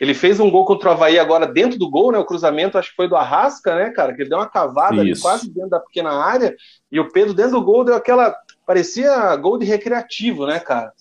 [0.00, 2.18] ele fez um gol contra o Havaí agora dentro do gol, né?
[2.18, 4.14] O cruzamento acho que foi do Arrasca, né, cara?
[4.14, 6.54] Que ele deu uma cavada ali quase dentro da pequena área.
[6.90, 8.34] E o Pedro dentro do gol deu aquela.
[8.66, 10.92] Parecia gol de recreativo, né, cara?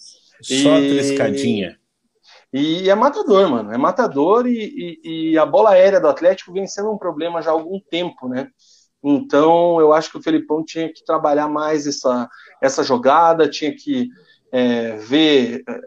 [0.42, 0.98] Só e...
[0.98, 1.78] triscadinha.
[2.54, 3.74] E é matador, mano.
[3.74, 7.50] É matador e, e, e, a bola aérea do Atlético vem sendo um problema já
[7.50, 8.48] há algum tempo, né?
[9.04, 12.30] Então eu acho que o Felipão tinha que trabalhar mais essa,
[12.62, 14.10] essa jogada, tinha que
[14.54, 15.82] é, ver é,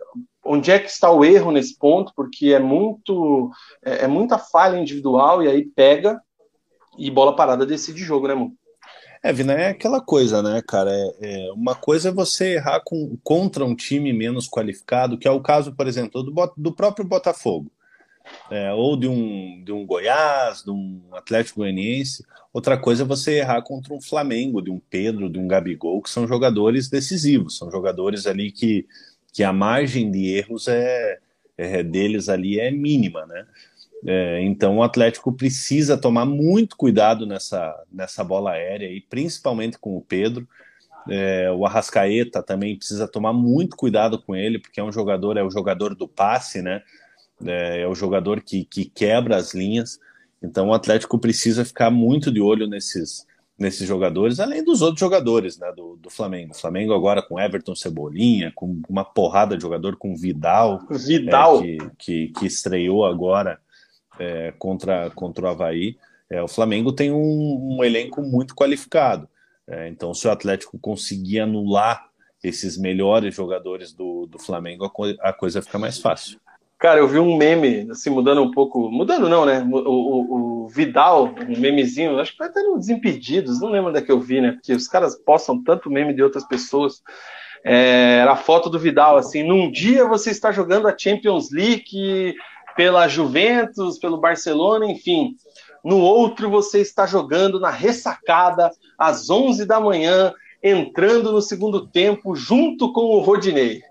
[0.49, 3.51] onde é que está o erro nesse ponto, porque é muito
[3.85, 6.21] é, é muita falha individual e aí pega
[6.99, 8.53] e bola parada decide jogo, né, mano?
[9.23, 10.91] É, Vina, é aquela coisa, né, cara?
[10.93, 15.31] É, é, uma coisa é você errar com, contra um time menos qualificado, que é
[15.31, 17.71] o caso, por exemplo, do, do próprio Botafogo,
[18.51, 22.25] é, ou de um, de um Goiás, de um Atlético Goianiense.
[22.53, 26.11] Outra coisa é você errar contra um Flamengo, de um Pedro, de um Gabigol, que
[26.11, 28.87] são jogadores decisivos, são jogadores ali que
[29.33, 31.18] que a margem de erros é,
[31.57, 33.47] é deles ali é mínima, né?
[34.07, 39.97] É, então o Atlético precisa tomar muito cuidado nessa, nessa bola aérea e principalmente com
[39.97, 40.49] o Pedro.
[41.09, 45.43] É, o Arrascaeta também precisa tomar muito cuidado com ele, porque é um jogador, é
[45.43, 46.83] o jogador do passe, né?
[47.45, 49.99] É, é o jogador que, que quebra as linhas.
[50.43, 53.26] Então o Atlético precisa ficar muito de olho nesses,
[53.59, 56.53] nesses jogadores, além dos outros jogadores né, do, do Flamengo.
[56.53, 61.59] O Flamengo agora com Everton Cebolinha, com uma porrada de jogador com Vidal, Vidal.
[61.59, 63.59] É, que, que, que, estreou agora
[64.19, 65.97] é, contra, contra o Havaí.
[66.31, 69.29] É, o Flamengo tem um, um elenco muito qualificado.
[69.67, 72.09] É, então, se o Atlético conseguir anular
[72.43, 76.39] esses melhores jogadores do, do Flamengo, a, co a coisa fica mais fácil.
[76.79, 78.89] Cara, eu vi um meme, assim, mudando um pouco.
[78.89, 79.66] Mudando não, né?
[79.68, 83.99] O, o, o Vidal, um memezinho, acho que vai até no Desimpedidos, não lembro onde
[83.99, 84.53] é que eu vi, né?
[84.53, 87.03] Porque os caras postam tanto meme de outras pessoas.
[87.64, 92.37] É, era a foto do Vidal, assim, num dia você está jogando a Champions League
[92.76, 95.35] pela Juventus, pelo Barcelona, enfim.
[95.85, 102.37] No outro você está jogando na ressacada às 11 da manhã, entrando no segundo tempo
[102.37, 103.83] junto com o Rodinei.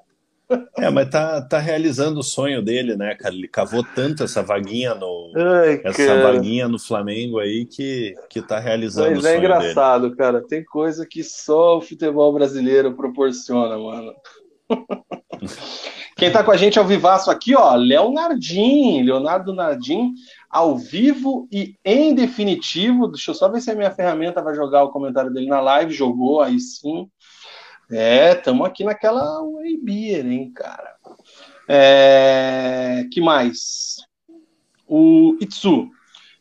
[0.77, 3.33] É, mas tá, tá realizando o sonho dele, né, cara?
[3.33, 8.57] Ele cavou tanto essa vaguinha no Ai, essa vaguinha no Flamengo aí que, que tá
[8.57, 10.15] realizando mas o é sonho é engraçado, dele.
[10.15, 10.41] cara.
[10.41, 14.13] Tem coisa que só o futebol brasileiro proporciona, mano.
[16.17, 20.13] Quem tá com a gente ao vivaço aqui, ó, Leonardim, Leonardo Nardim,
[20.49, 23.07] ao vivo e em definitivo.
[23.07, 25.93] Deixa eu só ver se a minha ferramenta vai jogar o comentário dele na live.
[25.93, 27.07] Jogou, aí sim.
[27.89, 29.79] É, estamos aqui naquela Way
[30.19, 30.95] hein, cara.
[31.69, 33.97] É, que mais?
[34.85, 35.89] O Itsu.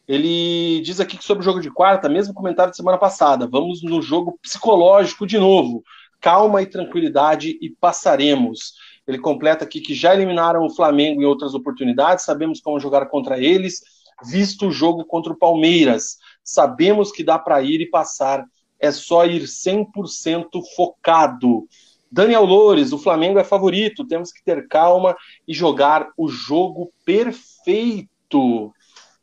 [0.09, 3.47] Ele diz aqui que sobre o jogo de quarta, mesmo comentário de semana passada.
[3.47, 5.85] Vamos no jogo psicológico de novo.
[6.21, 8.75] Calma e tranquilidade e passaremos.
[9.07, 13.39] Ele completa aqui que já eliminaram o Flamengo em outras oportunidades, sabemos como jogar contra
[13.39, 13.83] eles,
[14.25, 16.17] visto o jogo contra o Palmeiras.
[16.43, 18.45] Sabemos que dá para ir e passar
[18.79, 21.67] é só ir 100% focado.
[22.11, 25.17] Daniel Loures, o Flamengo é favorito, temos que ter calma
[25.47, 28.73] e jogar o jogo perfeito.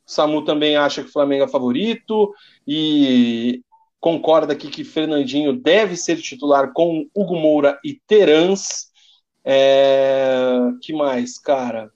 [0.05, 2.33] Samu também acha que o Flamengo é favorito
[2.67, 3.61] e
[3.99, 8.91] concorda aqui que Fernandinho deve ser titular com Hugo Moura e Terans.
[9.45, 10.57] É...
[10.81, 11.91] que mais, cara?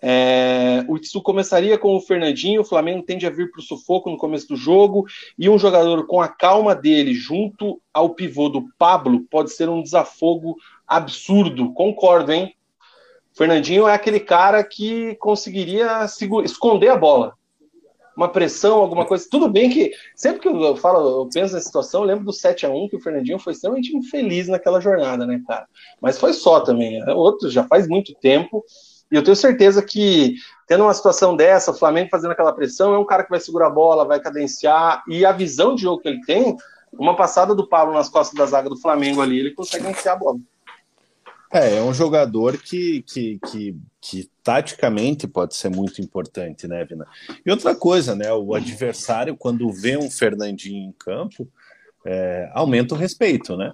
[0.00, 4.10] É, o Itsu começaria com o Fernandinho, o Flamengo tende a vir para o sufoco
[4.10, 5.06] no começo do jogo,
[5.38, 9.82] e um jogador com a calma dele junto ao pivô do Pablo pode ser um
[9.82, 11.72] desafogo absurdo.
[11.72, 12.54] Concordo, hein?
[13.38, 16.04] Fernandinho é aquele cara que conseguiria
[16.44, 17.34] esconder a bola.
[18.16, 19.28] Uma pressão, alguma coisa.
[19.30, 22.66] Tudo bem que sempre que eu falo, eu penso nessa situação, eu lembro do 7
[22.66, 25.68] a 1 que o Fernandinho foi extremamente infeliz naquela jornada, né, cara?
[26.00, 27.00] Mas foi só também.
[27.00, 28.64] É outro já faz muito tempo.
[29.10, 30.34] E eu tenho certeza que,
[30.66, 33.68] tendo uma situação dessa, o Flamengo fazendo aquela pressão, é um cara que vai segurar
[33.68, 36.56] a bola, vai cadenciar, e a visão de jogo que ele tem,
[36.92, 40.16] uma passada do Pablo nas costas da zaga do Flamengo ali, ele consegue enfiar a
[40.16, 40.38] bola.
[41.50, 47.06] É, é um jogador que, que, que, que, taticamente pode ser muito importante, né, Vina?
[47.44, 48.30] E outra coisa, né?
[48.34, 51.48] O adversário, quando vê um Fernandinho em campo,
[52.04, 53.72] é, aumenta o respeito, né?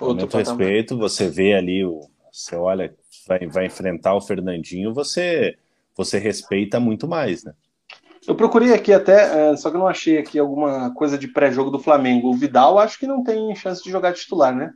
[0.00, 2.00] Aumenta o respeito, você vê ali, o,
[2.32, 2.94] você olha
[3.26, 5.56] vai, vai enfrentar o Fernandinho, você,
[5.96, 7.54] você respeita muito mais, né?
[8.26, 11.80] Eu procurei aqui até, é, só que não achei aqui alguma coisa de pré-jogo do
[11.80, 12.28] Flamengo.
[12.28, 14.72] O Vidal acho que não tem chance de jogar titular, né?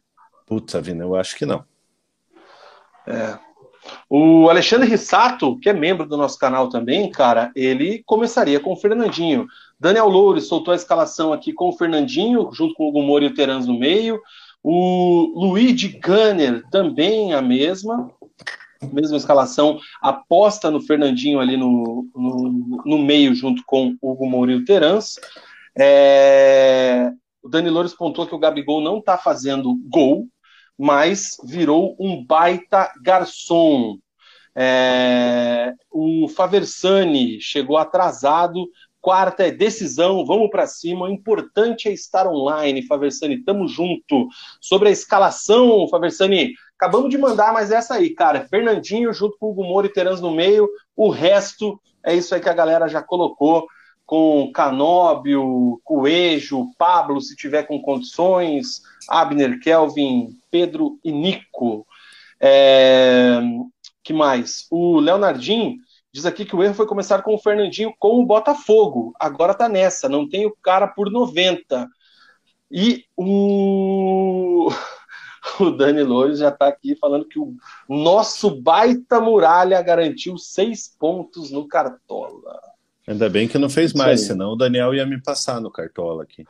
[0.47, 1.65] Putz, Avina, eu acho que não.
[3.07, 3.39] É.
[4.11, 8.77] O Alexandre Rissato, que é membro do nosso canal também, cara, ele começaria com o
[8.77, 9.47] Fernandinho.
[9.79, 13.35] Daniel Loures soltou a escalação aqui com o Fernandinho, junto com o Gumori e o
[13.35, 14.21] Terans no meio.
[14.61, 18.11] O Luigi Gunner também a mesma
[18.93, 24.65] mesma escalação, aposta no Fernandinho ali no, no, no meio, junto com o Hugo Mourinho
[24.65, 25.17] Terans.
[25.79, 27.11] É,
[27.43, 30.27] o Dani Loures pontuou que o Gabigol não está fazendo gol,
[30.79, 33.99] mas virou um baita garçom.
[34.55, 38.69] É, o Faversani chegou atrasado.
[39.01, 41.05] Quarta é decisão, vamos para cima.
[41.05, 43.45] O importante é estar online, Faversani.
[43.45, 44.27] Tamo junto.
[44.61, 48.47] Sobre a escalação, Faversani, Acabamos de mandar, mas essa aí, cara.
[48.49, 50.69] Fernandinho junto com o Hugo e Terans no meio.
[50.95, 53.67] O resto é isso aí que a galera já colocou.
[54.05, 61.85] Com Canóbio, Coelho, Pablo, se tiver com condições, Abner, Kelvin, Pedro e Nico.
[62.39, 63.41] É...
[64.05, 64.67] que mais?
[64.71, 65.75] O Leonardinho
[66.13, 69.13] diz aqui que o erro foi começar com o Fernandinho com o Botafogo.
[69.19, 71.89] Agora tá nessa, não tem o cara por 90.
[72.71, 74.71] E o
[75.61, 77.55] o Dani Loures já está aqui falando que o
[77.89, 82.61] nosso baita muralha garantiu seis pontos no Cartola.
[83.07, 86.45] Ainda bem que não fez mais, senão o Daniel ia me passar no Cartola aqui.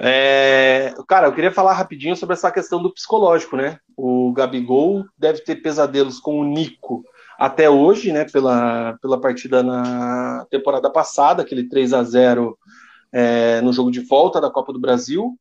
[0.00, 3.78] É, cara, eu queria falar rapidinho sobre essa questão do psicológico, né?
[3.96, 7.04] O Gabigol deve ter pesadelos com o Nico
[7.36, 8.24] até hoje, né?
[8.24, 12.56] Pela, pela partida na temporada passada, aquele 3 a 0
[13.12, 15.36] é, no jogo de volta da Copa do Brasil.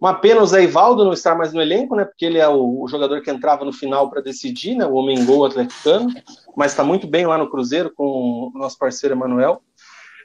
[0.00, 2.06] Uma pena o Zé Ivaldo não estar mais no elenco, né?
[2.06, 4.86] Porque ele é o, o jogador que entrava no final para decidir, né?
[4.86, 6.08] O homem gol atleticano,
[6.56, 9.62] mas está muito bem lá no Cruzeiro com o nosso parceiro Emanuel.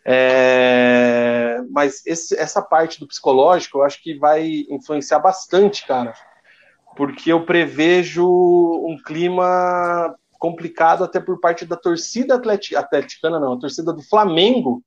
[0.05, 6.13] É, mas esse, essa parte do psicológico eu acho que vai influenciar bastante, cara,
[6.95, 13.91] porque eu prevejo um clima complicado até por parte da torcida atleticana, não, a torcida
[13.91, 14.83] do Flamengo,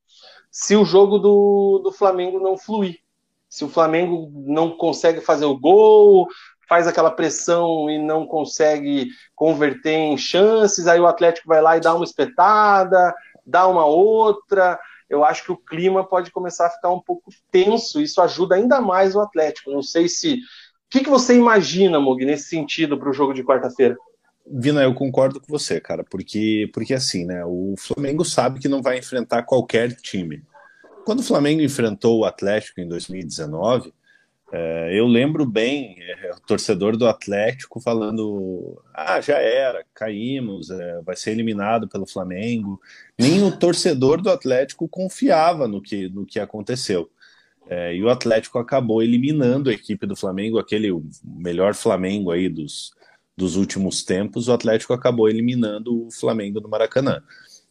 [0.53, 3.01] se o jogo do, do Flamengo não fluir
[3.49, 6.29] se o Flamengo não consegue fazer o gol,
[6.69, 11.81] faz aquela pressão e não consegue converter em chances, aí o Atlético vai lá e
[11.81, 14.79] dá uma espetada, dá uma outra.
[15.09, 18.81] Eu acho que o clima pode começar a ficar um pouco tenso, isso ajuda ainda
[18.81, 19.71] mais o Atlético.
[19.71, 20.35] Não sei se.
[20.35, 23.97] O que, que você imagina, Mog, nesse sentido para o jogo de quarta-feira?
[24.51, 27.45] Vina, eu concordo com você, cara, porque, porque assim, né?
[27.45, 30.43] O Flamengo sabe que não vai enfrentar qualquer time.
[31.09, 33.95] Quando o Flamengo enfrentou o Atlético em 2019,
[34.53, 41.01] é, eu lembro bem é, o torcedor do Atlético falando: ah, já era, caímos, é,
[41.01, 42.79] vai ser eliminado pelo Flamengo.
[43.19, 47.11] Nem o torcedor do Atlético confiava no que, no que aconteceu.
[47.71, 50.91] É, e o Atlético acabou eliminando a equipe do Flamengo, aquele
[51.25, 52.93] melhor Flamengo aí dos,
[53.35, 54.47] dos últimos tempos.
[54.47, 57.23] O Atlético acabou eliminando o Flamengo no Maracanã.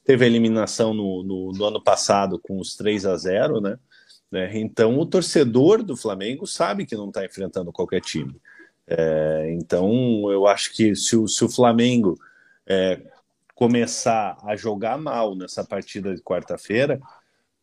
[0.07, 3.77] Teve a eliminação no, no, no ano passado com os 3 a 0 né?
[4.31, 4.57] Né?
[4.57, 8.35] Então, o torcedor do Flamengo sabe que não está enfrentando qualquer time.
[8.85, 12.17] É, então, eu acho que se o, se o Flamengo
[12.65, 13.01] é,
[13.55, 16.99] começar a jogar mal nessa partida de quarta-feira,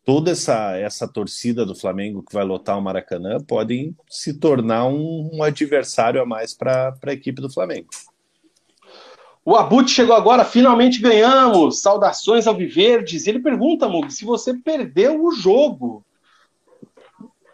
[0.05, 5.31] toda essa, essa torcida do Flamengo que vai lotar o Maracanã podem se tornar um,
[5.33, 7.89] um adversário a mais para a equipe do Flamengo.
[9.45, 11.81] O Abut chegou agora, finalmente ganhamos!
[11.81, 13.27] Saudações ao Viverdes.
[13.27, 16.05] Ele pergunta, Mug, se você perdeu o jogo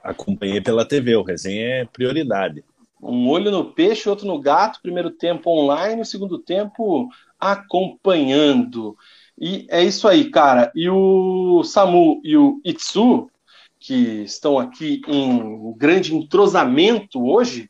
[0.03, 2.65] acompanhei pela TV, o resenha é prioridade.
[3.03, 8.97] Um olho no peixe, outro no gato, primeiro tempo online, segundo tempo acompanhando.
[9.39, 10.71] E é isso aí, cara.
[10.75, 13.31] E o Samu e o Itsu,
[13.79, 17.70] que estão aqui em grande entrosamento hoje,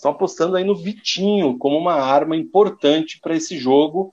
[0.00, 4.10] estão apostando aí no Vitinho como uma arma importante para esse jogo.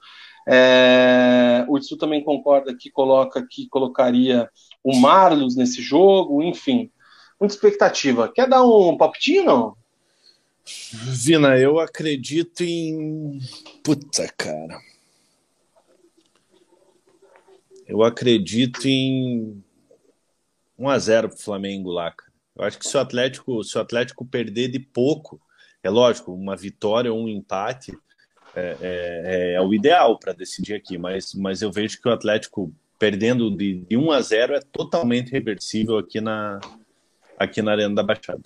[0.48, 1.66] É...
[1.68, 4.50] O Itsu também concorda que coloca que colocaria
[4.84, 6.92] o Marlos nesse jogo, enfim
[7.40, 8.32] muita expectativa.
[8.32, 9.78] Quer dar um palpitinho, não?
[10.92, 13.40] Vina, eu acredito em.
[13.84, 14.80] Puta, cara.
[17.88, 19.64] Eu acredito em
[20.78, 22.34] 1 a 0 pro Flamengo lá, cara.
[22.58, 25.40] Eu acho que se o Atlético, se o Atlético perder de pouco,
[25.88, 27.98] é lógico, uma vitória ou um empate
[28.56, 32.72] é, é, é o ideal para decidir aqui, mas, mas eu vejo que o Atlético
[33.00, 36.60] perdendo de, de 1 a 0 é totalmente reversível aqui na,
[37.38, 38.42] aqui na Arena da Baixada.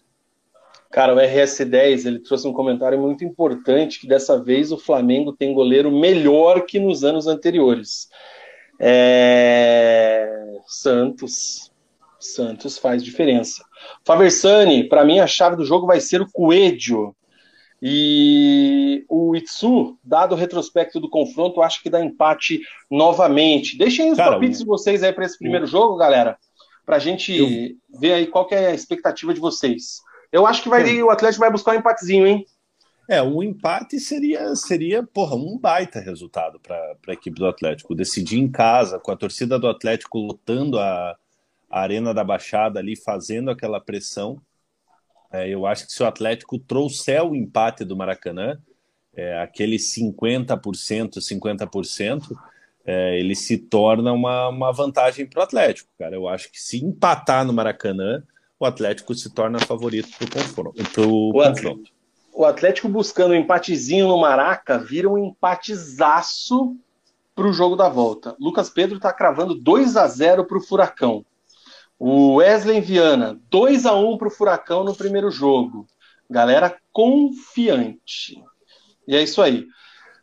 [0.91, 5.53] Cara, o RS10 ele trouxe um comentário muito importante que dessa vez o Flamengo tem
[5.53, 8.09] goleiro melhor que nos anos anteriores.
[8.77, 10.29] É...
[10.67, 11.71] Santos,
[12.19, 13.63] Santos faz diferença.
[14.05, 17.15] Faversani, para mim a chave do jogo vai ser o Coelho.
[17.81, 23.77] E o Itsu, dado o retrospecto do confronto, acho que dá empate novamente.
[23.77, 26.37] Deixem os Cara, palpites de vocês aí para esse primeiro jogo, galera
[26.85, 27.99] para a gente eu...
[27.99, 30.01] ver aí qual é a expectativa de vocês.
[30.31, 32.45] Eu acho que vai, o Atlético vai buscar um empatezinho, hein?
[33.09, 36.77] É, um empate seria, seria porra, um baita resultado para
[37.07, 37.95] a equipe do Atlético.
[37.95, 41.17] Decidir em casa, com a torcida do Atlético lotando a,
[41.69, 44.37] a Arena da Baixada ali, fazendo aquela pressão.
[45.31, 48.57] É, eu acho que se o Atlético trouxer o empate do Maracanã,
[49.15, 52.35] é, aquele 50%, 50%,
[52.85, 56.15] é, ele se torna uma, uma vantagem para o Atlético, cara.
[56.15, 58.23] Eu acho que se empatar no Maracanã,
[58.59, 60.81] o Atlético se torna favorito para o confronto.
[62.33, 66.75] O Atlético buscando um empatezinho no Maraca vira um empatezaço
[67.35, 68.35] para o jogo da volta.
[68.39, 71.25] Lucas Pedro está cravando 2 a 0 para o Furacão.
[72.03, 75.85] O Wesley Viana, 2 a 1 para o Furacão no primeiro jogo.
[76.27, 78.41] Galera confiante.
[79.07, 79.67] E é isso aí.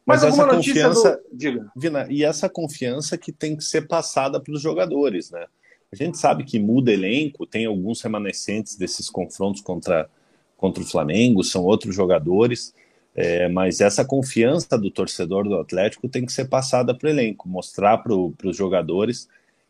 [0.05, 1.37] Mas, Mas essa confiança, do...
[1.39, 1.70] Diga.
[1.76, 5.47] Vina, e essa confiança que tem que ser passada para os jogadores, né?
[5.93, 10.11] A gente sabe que muda elenco, tem alguns remanescentes desses confrontos contra,
[10.57, 12.74] contra o Flamengo, são outros jogadores,
[13.14, 17.49] é, mas essa confiança do torcedor do Atlético tem que ser passada para o elenco,
[17.49, 19.29] mostrar para os jogadores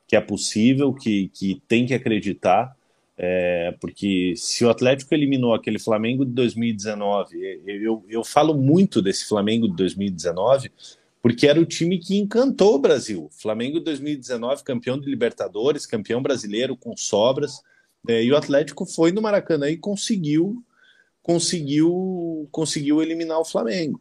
[0.09, 2.77] que é possível, que, que tem que acreditar
[3.21, 9.27] é, porque se o Atlético eliminou aquele Flamengo de 2019, eu, eu falo muito desse
[9.27, 10.71] Flamengo de 2019,
[11.21, 13.29] porque era o time que encantou o Brasil.
[13.33, 17.61] Flamengo de 2019, campeão de Libertadores, campeão brasileiro com sobras,
[18.07, 20.63] é, e o Atlético foi no Maracanã e conseguiu
[21.21, 24.01] conseguiu conseguiu eliminar o Flamengo.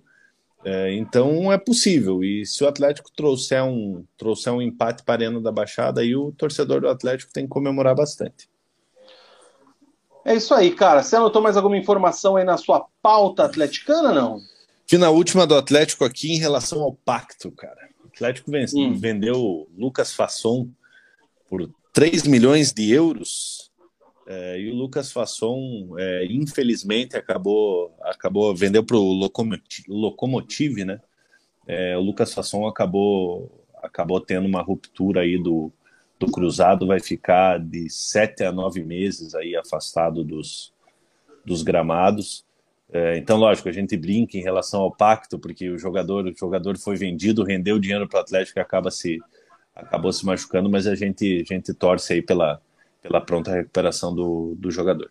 [0.65, 2.23] É, então é possível.
[2.23, 6.15] E se o Atlético trouxer um trouxer um empate para a Arena da Baixada, aí
[6.15, 8.49] o torcedor do Atlético tem que comemorar bastante.
[10.25, 11.03] É isso aí, cara.
[11.03, 14.41] Você anotou mais alguma informação aí na sua pauta atleticana, não?
[14.85, 17.87] Que na última do Atlético aqui em relação ao pacto, cara.
[18.03, 18.93] O Atlético hum.
[18.97, 20.67] vendeu Lucas Fasson
[21.49, 23.56] por 3 milhões de euros.
[24.29, 29.29] É, e o Lucas Fasson, é, infelizmente, acabou, acabou vendeu para o
[29.87, 30.99] Locomotive, né?
[31.65, 35.71] É, o Lucas Fasson acabou, acabou tendo uma ruptura aí do,
[36.19, 40.73] do cruzado vai ficar de sete a nove meses aí afastado dos,
[41.45, 42.45] dos gramados.
[42.91, 46.77] É, então, lógico, a gente brinca em relação ao pacto, porque o jogador, o jogador
[46.77, 49.19] foi vendido, rendeu dinheiro para o Atlético e acaba se,
[49.73, 52.61] acabou se machucando, mas a gente, a gente torce aí pela,
[53.07, 55.09] pela pronta recuperação do, do jogador.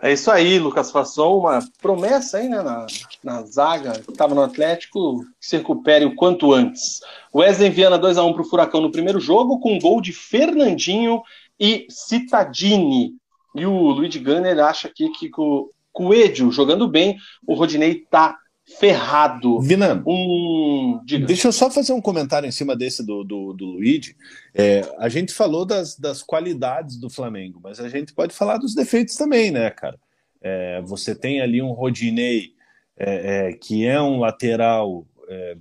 [0.00, 2.86] É isso aí, Lucas Fasson, uma promessa aí, né, na,
[3.24, 7.00] na zaga, que estava no Atlético, que se recupere o quanto antes.
[7.34, 11.22] Wesley Viana 2x1 para o Furacão no primeiro jogo, com gol de Fernandinho
[11.58, 13.14] e Citadini.
[13.54, 17.16] E o Luiz Gunner acha aqui que o Coelho jogando bem,
[17.46, 18.36] o Rodinei tá
[18.78, 19.60] ferrado.
[19.60, 21.00] Vina, um...
[21.04, 24.16] deixa eu só fazer um comentário em cima desse do, do, do Luigi.
[24.52, 28.74] É, a gente falou das, das qualidades do Flamengo, mas a gente pode falar dos
[28.74, 29.98] defeitos também, né, cara?
[30.42, 32.54] É, você tem ali um Rodinei
[32.96, 35.56] é, é que é um lateral, é,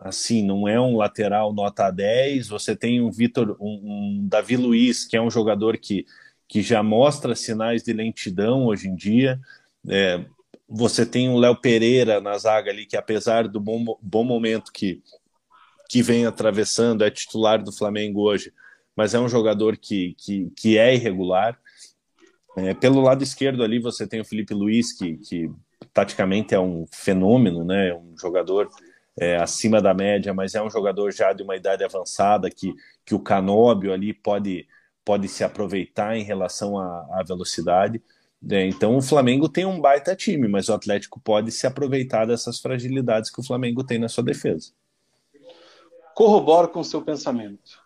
[0.00, 2.48] assim, não é um lateral nota 10.
[2.48, 6.04] Você tem um Vitor, um, um Davi Luiz, que é um jogador que,
[6.48, 9.40] que já mostra sinais de lentidão hoje em dia.
[9.88, 10.24] É,
[10.68, 15.02] você tem o Léo Pereira na zaga ali, que apesar do bom, bom momento que,
[15.88, 18.52] que vem atravessando, é titular do Flamengo hoje,
[18.94, 21.58] mas é um jogador que, que, que é irregular.
[22.56, 25.50] É, pelo lado esquerdo ali você tem o Felipe Luiz, que, que
[25.94, 27.94] taticamente é um fenômeno, né?
[27.94, 28.68] um jogador
[29.18, 32.74] é, acima da média, mas é um jogador já de uma idade avançada que,
[33.04, 34.66] que o Canóbio ali pode,
[35.04, 38.02] pode se aproveitar em relação à, à velocidade.
[38.50, 42.60] É, então o Flamengo tem um baita time, mas o Atlético pode se aproveitar dessas
[42.60, 44.72] fragilidades que o Flamengo tem na sua defesa.
[46.14, 47.82] Corroboro com o seu pensamento.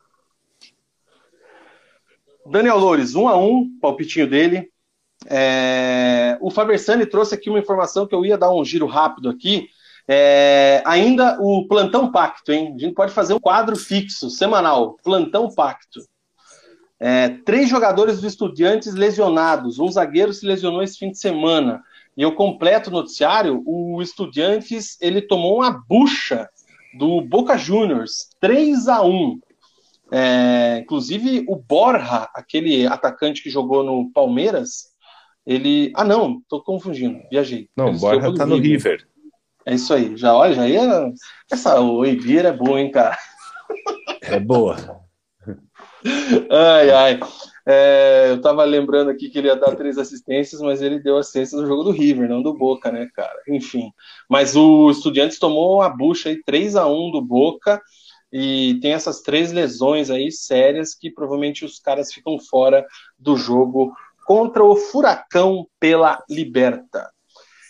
[2.47, 4.70] Daniel Loures, um a um, palpitinho dele.
[5.27, 6.37] É...
[6.41, 9.69] O Fabersani trouxe aqui uma informação que eu ia dar um giro rápido aqui.
[10.09, 10.83] É...
[10.85, 12.74] Ainda o plantão pacto, hein?
[12.74, 16.01] A gente pode fazer um quadro fixo, semanal, plantão pacto.
[17.05, 19.81] É, três jogadores do Estudiantes lesionados.
[19.81, 21.83] Um zagueiro se lesionou esse fim de semana.
[22.16, 26.49] E eu completo o noticiário: o Estudiantes ele tomou uma bucha
[26.97, 29.41] do Boca Juniors, 3 a 1
[30.12, 34.93] é, Inclusive o Borja, aquele atacante que jogou no Palmeiras,
[35.45, 35.91] ele.
[35.97, 37.69] Ah, não, tô confundindo, viajei.
[37.77, 39.05] Não, o Borja tá no River.
[39.66, 41.12] É isso aí, já olha, já ia.
[41.51, 43.19] Essa Oivira é boa, hein, cara?
[44.20, 45.02] É boa
[46.51, 47.20] ai, ai.
[47.65, 51.57] É, eu tava lembrando aqui que ele ia dar três assistências, mas ele deu assistência
[51.59, 53.41] no jogo do River, não do Boca, né, cara?
[53.49, 53.93] Enfim.
[54.29, 57.81] Mas o Estudiantes tomou a bucha aí 3 a 1 do Boca
[58.33, 62.85] e tem essas três lesões aí sérias que provavelmente os caras ficam fora
[63.19, 63.93] do jogo
[64.27, 67.11] contra o Furacão pela Liberta.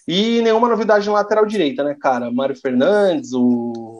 [0.06, 2.30] E nenhuma novidade na lateral direita, né, cara?
[2.30, 3.91] Mário Fernandes, o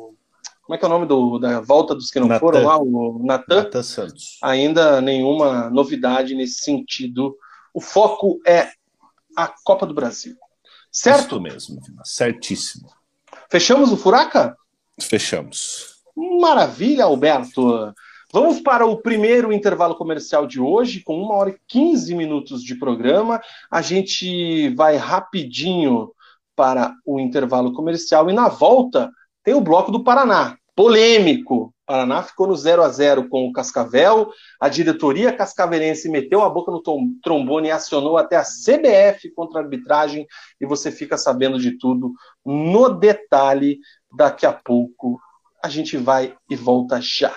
[0.73, 2.41] como é que é o nome do, da volta dos que não Nathan.
[2.41, 2.79] foram lá?
[2.79, 3.65] O Natan.
[3.65, 4.39] Natan Santos.
[4.43, 7.37] Ainda nenhuma novidade nesse sentido.
[7.75, 8.71] O foco é
[9.37, 10.35] a Copa do Brasil.
[10.91, 11.37] Certo?
[11.37, 12.89] Isso mesmo, certíssimo.
[13.51, 14.57] Fechamos o Furaca?
[14.99, 15.97] Fechamos.
[16.41, 17.93] Maravilha, Alberto.
[18.33, 22.77] Vamos para o primeiro intervalo comercial de hoje, com uma hora e 15 minutos de
[22.77, 23.43] programa.
[23.71, 26.13] A gente vai rapidinho
[26.57, 29.11] para o intervalo comercial e na volta
[29.45, 31.75] tem o bloco do Paraná, polêmico.
[31.87, 34.31] Paraná ficou no 0 a 0 com o Cascavel.
[34.61, 36.83] A diretoria cascavelense meteu a boca no
[37.23, 40.27] trombone e acionou até a CBF contra a arbitragem.
[40.61, 42.13] E você fica sabendo de tudo
[42.45, 43.79] no detalhe
[44.11, 45.21] daqui a pouco.
[45.63, 47.35] A gente vai e volta já.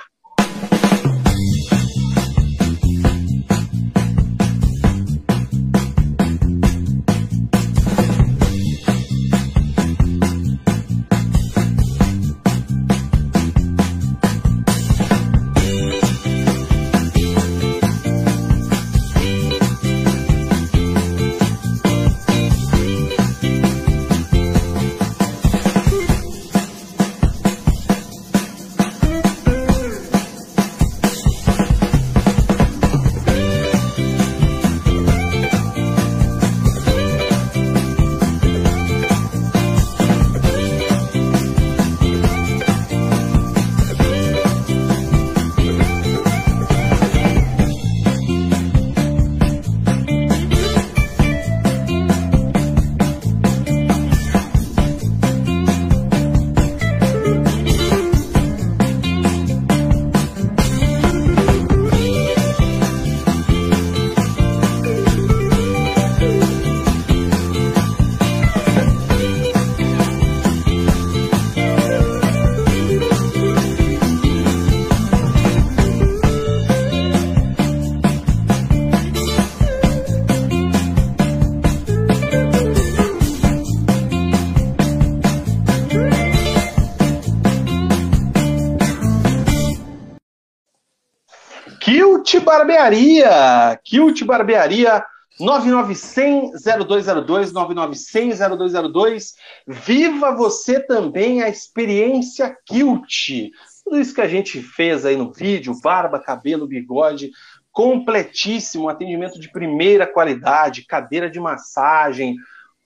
[92.75, 93.79] Barbearia!
[93.85, 95.01] Kilt Barbearia
[95.39, 99.31] 99100-0202, 99100-0202.
[99.65, 103.49] Viva você também a experiência Kilt.
[103.85, 107.31] Tudo isso que a gente fez aí no vídeo, barba, cabelo, bigode,
[107.71, 112.35] completíssimo, atendimento de primeira qualidade, cadeira de massagem,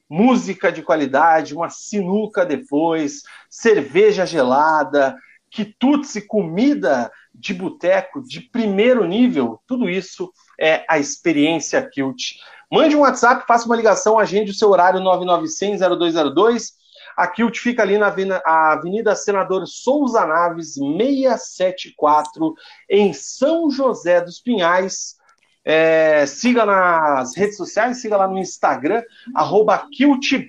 [0.07, 5.15] música de qualidade, uma sinuca depois, cerveja gelada,
[5.49, 12.33] quitutes comida de boteco de primeiro nível, tudo isso é a experiência Kilt.
[12.71, 16.73] Mande um WhatsApp, faça uma ligação, agende o seu horário 99100-0202.
[17.15, 18.13] A Kilt fica ali na
[18.45, 22.53] Avenida Senador Souza Naves, 674,
[22.89, 25.17] em São José dos Pinhais.
[25.65, 29.03] É, siga nas redes sociais, siga lá no Instagram,
[29.35, 29.87] arroba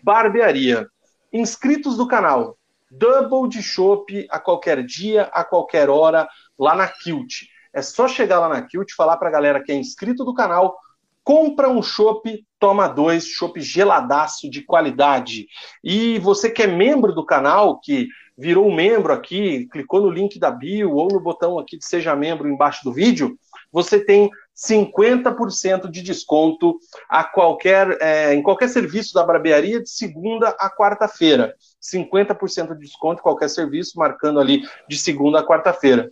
[0.03, 0.87] Barbearia.
[1.33, 2.57] Inscritos do canal,
[2.91, 6.29] double de chopp a qualquer dia, a qualquer hora,
[6.61, 7.47] lá na Kilt.
[7.73, 10.77] É só chegar lá na Kilt, falar para a galera que é inscrito do canal,
[11.25, 15.47] compra um chopp, toma dois, chopp geladaço de qualidade.
[15.83, 20.51] E você que é membro do canal, que virou membro aqui, clicou no link da
[20.51, 23.37] bio ou no botão aqui de seja membro embaixo do vídeo,
[23.73, 26.79] você tem 50% de desconto
[27.09, 31.55] a qualquer, é, em qualquer serviço da barbearia de segunda a quarta-feira.
[31.81, 36.11] 50% de desconto em qualquer serviço, marcando ali de segunda a quarta-feira.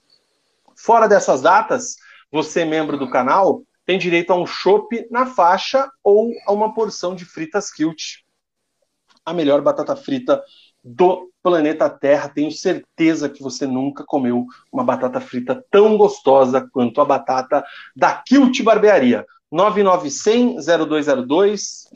[0.79, 1.97] Fora dessas datas,
[2.31, 7.17] você, membro do canal, tem direito a um chopp na faixa ou a uma porção
[7.17, 8.19] de fritas Kilt.
[9.25, 10.41] A melhor batata frita
[10.85, 12.29] do planeta Terra.
[12.29, 17.65] Tenho certeza que você nunca comeu uma batata frita tão gostosa quanto a batata
[17.97, 19.27] da Kilt Barbearia.
[19.53, 21.89] 9900-0202,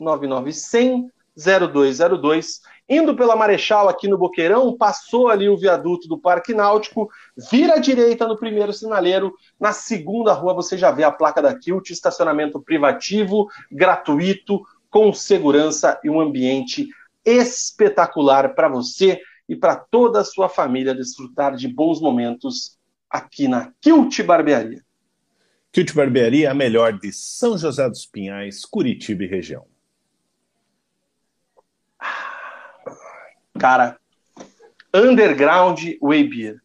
[1.37, 2.59] 9900-0202.
[2.87, 7.09] Indo pela Marechal aqui no Boqueirão, passou ali o viaduto do Parque Náutico,
[7.49, 11.57] vira à direita no primeiro sinaleiro, na segunda rua você já vê a placa da
[11.57, 16.87] Kilt, estacionamento privativo, gratuito, com segurança e um ambiente
[17.25, 22.77] espetacular para você e para toda a sua família desfrutar de bons momentos
[23.09, 24.83] aqui na Kilt Barbearia.
[25.71, 29.65] Kilt Barbearia, a melhor de São José dos Pinhais, Curitiba e região.
[33.63, 33.97] Cara,
[34.93, 36.61] Underground Way Beer.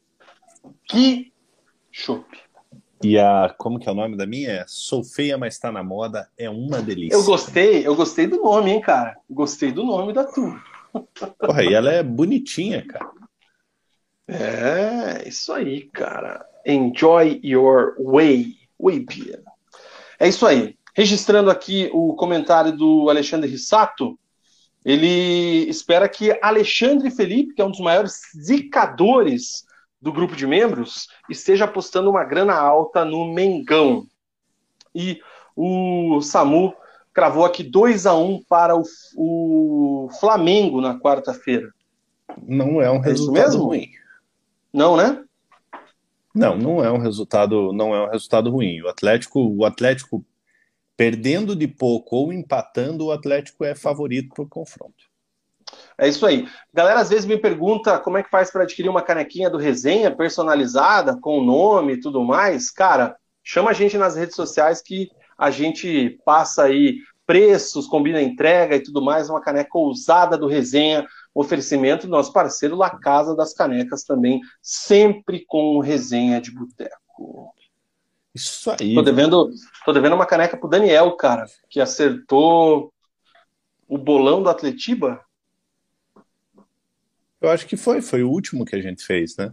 [0.82, 1.32] Que
[1.92, 2.26] chopp.
[3.04, 4.50] E a, como que é o nome da minha?
[4.50, 7.14] É Sou feia, mas tá na moda, é uma delícia.
[7.14, 9.16] Eu gostei, eu gostei do nome, hein, cara?
[9.30, 10.60] Gostei do nome da tua.
[11.38, 13.12] Porra, e ela é bonitinha, cara.
[14.26, 16.44] É, isso aí, cara.
[16.66, 18.56] Enjoy your way.
[18.76, 19.44] Way beer.
[20.18, 20.76] É isso aí.
[20.96, 24.18] Registrando aqui o comentário do Alexandre Rissato,
[24.88, 29.66] ele espera que Alexandre Felipe, que é um dos maiores zicadores
[30.00, 34.06] do grupo de membros, esteja apostando uma grana alta no Mengão.
[34.94, 35.20] E
[35.54, 36.74] o Samu
[37.12, 38.82] cravou aqui 2 a 1 um para o,
[39.14, 41.68] o Flamengo na quarta-feira.
[42.46, 43.90] Não é um é resultado ruim.
[44.72, 45.22] Não, né?
[46.34, 48.80] Não, não é um resultado, não é um resultado ruim.
[48.80, 50.24] O Atlético, o Atlético
[50.98, 55.06] perdendo de pouco ou empatando, o Atlético é favorito para o confronto.
[55.96, 56.48] É isso aí.
[56.74, 60.10] Galera, às vezes me pergunta como é que faz para adquirir uma canequinha do Resenha
[60.10, 62.68] personalizada, com o nome e tudo mais.
[62.68, 65.08] Cara, chama a gente nas redes sociais que
[65.38, 69.30] a gente passa aí preços, combina entrega e tudo mais.
[69.30, 75.44] Uma caneca ousada do Resenha, oferecimento do nosso parceiro La Casa das Canecas também, sempre
[75.46, 77.54] com resenha de boteco.
[78.38, 78.94] Isso aí.
[78.94, 79.50] Tô devendo,
[79.84, 82.92] tô devendo uma caneca pro Daniel, cara, que acertou
[83.88, 85.20] o bolão do Atletiba.
[87.40, 89.52] Eu acho que foi, foi o último que a gente fez, né?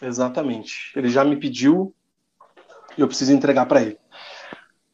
[0.00, 0.92] Exatamente.
[0.96, 1.94] Ele já me pediu
[2.96, 3.98] e eu preciso entregar para ele.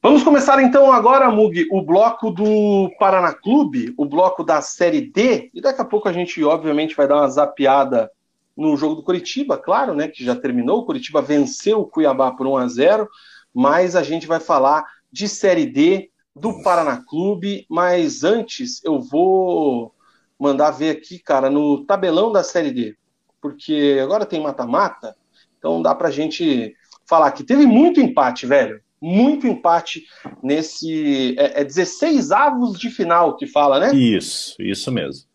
[0.02, 5.50] Vamos começar então agora, Mug, o bloco do Paraná Clube, o bloco da Série D,
[5.54, 8.10] e daqui a pouco a gente, obviamente, vai dar uma zapiada
[8.56, 12.46] no jogo do Curitiba, claro, né, que já terminou, o Curitiba venceu o Cuiabá por
[12.46, 13.08] 1 a 0,
[13.52, 19.94] mas a gente vai falar de Série D do Paraná Clube, mas antes eu vou
[20.38, 22.96] mandar ver aqui, cara, no tabelão da Série D,
[23.40, 25.16] porque agora tem mata-mata,
[25.58, 26.74] então dá pra gente
[27.06, 30.06] falar que teve muito empate, velho, muito empate
[30.42, 33.94] nesse, é, é 16 avos de final que fala, né?
[33.94, 35.26] Isso, isso mesmo.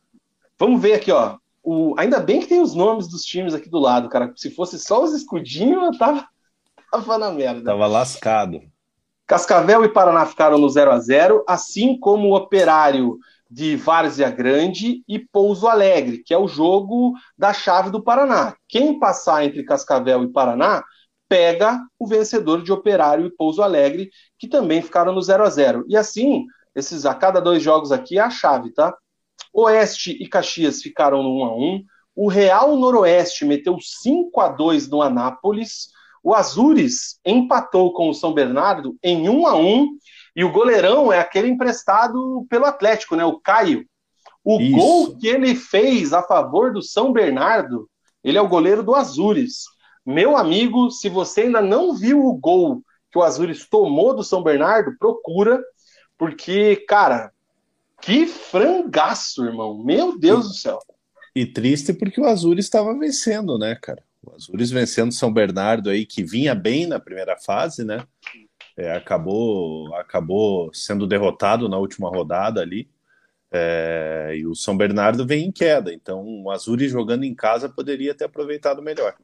[0.58, 1.38] Vamos ver aqui, ó,
[1.72, 4.34] o, ainda bem que tem os nomes dos times aqui do lado, cara.
[4.36, 6.28] Se fosse só os escudinhos, eu tava,
[6.92, 7.64] tava na merda.
[7.64, 8.60] Tava lascado.
[9.28, 15.04] Cascavel e Paraná ficaram no 0 a 0 assim como o Operário de Várzea Grande
[15.08, 18.56] e Pouso Alegre, que é o jogo da chave do Paraná.
[18.68, 20.84] Quem passar entre Cascavel e Paraná
[21.28, 24.10] pega o vencedor de Operário e Pouso Alegre,
[24.40, 28.18] que também ficaram no 0 a 0 E assim, esses a cada dois jogos aqui
[28.18, 28.96] é a chave, tá?
[29.62, 31.84] Oeste e Caxias ficaram no 1 a 1
[32.16, 35.90] O Real Noroeste meteu 5 a 2 no Anápolis.
[36.24, 39.88] O Azures empatou com o São Bernardo em 1 a 1
[40.36, 43.26] e o goleirão é aquele emprestado pelo Atlético, né?
[43.26, 43.86] O Caio.
[44.44, 44.76] O Isso.
[44.76, 47.90] gol que ele fez a favor do São Bernardo,
[48.24, 49.64] ele é o goleiro do Azures.
[50.06, 52.82] Meu amigo, se você ainda não viu o gol
[53.12, 55.62] que o Azures tomou do São Bernardo, procura,
[56.18, 57.32] porque, cara,
[58.02, 59.84] que frangaço, irmão.
[59.84, 60.80] Meu Deus do céu.
[61.36, 64.04] E triste porque o Azures estava vencendo, né, cara?
[64.22, 68.06] O Azures vencendo São Bernardo aí, que vinha bem na primeira fase, né?
[68.76, 72.90] É, acabou, acabou sendo derrotado na última rodada ali.
[73.52, 78.14] É, e o São Bernardo vem em queda, então o Azures jogando em casa poderia
[78.14, 79.16] ter aproveitado melhor.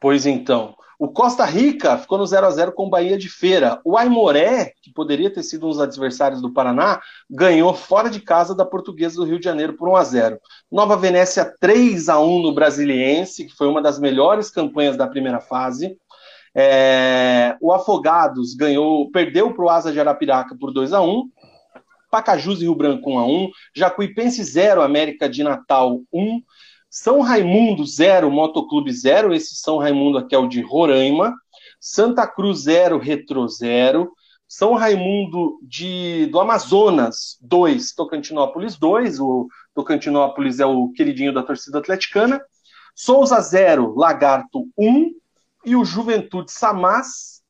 [0.00, 0.76] Pois então.
[1.04, 3.78] O Costa Rica ficou no 0 a 0 com o Bahia de Feira.
[3.84, 6.98] O Aimoré, que poderia ter sido um dos adversários do Paraná,
[7.28, 10.40] ganhou fora de casa da Portuguesa do Rio de Janeiro por 1 a 0.
[10.72, 15.40] Nova Venécia 3 a 1 no Brasiliense, que foi uma das melhores campanhas da primeira
[15.40, 15.94] fase.
[16.54, 17.54] É...
[17.60, 21.28] o Afogados ganhou, perdeu para o Asa de Arapiraca por 2 a 1.
[22.10, 26.40] Pacajus e Rio Branco 1 a 1, Jacuipense 0, América de Natal 1,
[26.94, 31.34] são Raimundo 0, Motoclube 0, esse São Raimundo aqui é o de Roraima.
[31.80, 34.12] Santa Cruz 0, Retro 0.
[34.46, 39.18] São Raimundo de, do Amazonas 2, Tocantinópolis 2.
[39.18, 42.40] O Tocantinópolis é o queridinho da torcida atleticana.
[42.94, 45.10] Souza 0, Lagarto 1.
[45.66, 47.42] E o Juventude Samás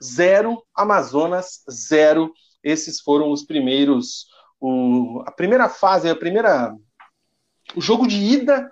[0.00, 2.32] 0, Amazonas 0.
[2.62, 4.28] Esses foram os primeiros.
[4.60, 6.72] O, a primeira fase, a primeira.
[7.74, 8.70] O jogo de ida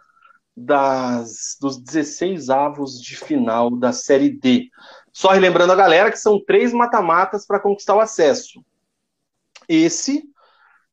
[0.57, 4.69] das, dos 16 avos de final da Série D.
[5.13, 8.65] Só relembrando a galera que são três mata-matas para conquistar o acesso.
[9.69, 10.25] Esse,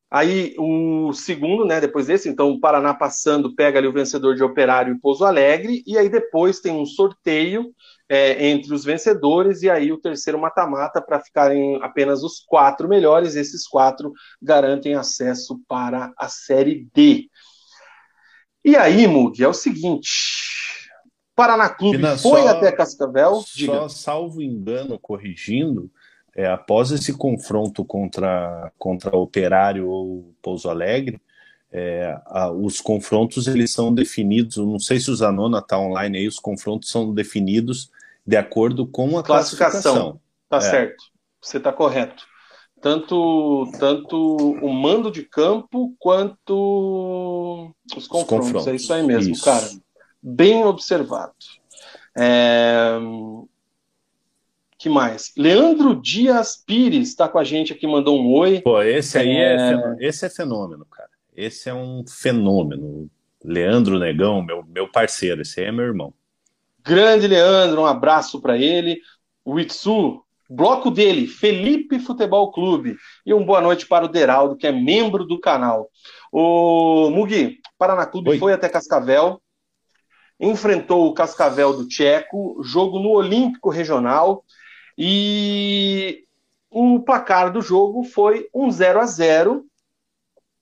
[0.09, 4.43] aí o segundo, né, depois desse, então o Paraná passando, pega ali o vencedor de
[4.43, 7.73] Operário e Pouso Alegre, e aí depois tem um sorteio
[8.09, 13.35] é, entre os vencedores, e aí o terceiro mata-mata para ficarem apenas os quatro melhores,
[13.35, 17.29] esses quatro garantem acesso para a Série D.
[18.67, 20.09] E aí, Mug, é o seguinte:
[21.33, 23.41] Paraná Clube Pina, foi só, até Cascavel.
[23.55, 23.71] Diga.
[23.71, 25.89] Só salvo engano, corrigindo,
[26.35, 31.21] é, após esse confronto contra, contra Operário ou Pouso Alegre,
[31.71, 34.57] é, a, os confrontos eles são definidos.
[34.57, 36.27] Não sei se o Zanona está online aí.
[36.27, 37.89] Os confrontos são definidos
[38.25, 39.81] de acordo com a classificação.
[39.81, 40.21] classificação.
[40.49, 40.61] Tá é.
[40.61, 41.05] certo.
[41.41, 42.25] Você está correto
[42.81, 48.47] tanto, tanto o mando de campo quanto os confrontos.
[48.47, 48.67] Os confrontos.
[48.67, 49.43] É isso aí mesmo, isso.
[49.43, 49.67] cara.
[50.21, 51.33] Bem observado.
[52.17, 52.97] É...
[54.77, 55.31] que mais?
[55.37, 58.61] Leandro Dias Pires está com a gente aqui, mandou um oi.
[58.61, 59.55] Pô, esse aí é...
[59.55, 59.95] é...
[59.99, 61.09] esse é fenômeno, cara.
[61.35, 63.09] Esse é um fenômeno.
[63.43, 66.13] Leandro Negão, meu, meu parceiro, esse aí é meu irmão.
[66.83, 68.99] Grande Leandro, um abraço para ele.
[69.45, 72.95] O Itsu Bloco dele, Felipe Futebol Clube.
[73.25, 75.89] E uma boa noite para o Deraldo, que é membro do canal.
[76.31, 78.37] O Mugi, Paraná Clube Oi.
[78.39, 79.41] foi até Cascavel,
[80.39, 84.43] enfrentou o Cascavel do Tcheco, jogo no Olímpico Regional,
[84.97, 86.25] e
[86.69, 89.65] o placar do jogo foi um 0 a 0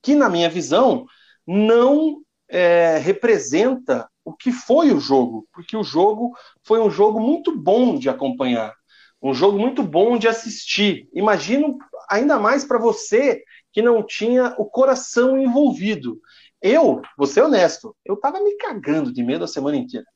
[0.02, 1.06] que, na minha visão,
[1.46, 7.56] não é, representa o que foi o jogo, porque o jogo foi um jogo muito
[7.56, 8.74] bom de acompanhar.
[9.22, 11.08] Um jogo muito bom de assistir.
[11.14, 11.78] Imagino
[12.08, 16.20] ainda mais para você que não tinha o coração envolvido.
[16.62, 20.06] Eu, vou ser honesto, eu tava me cagando de medo a semana inteira.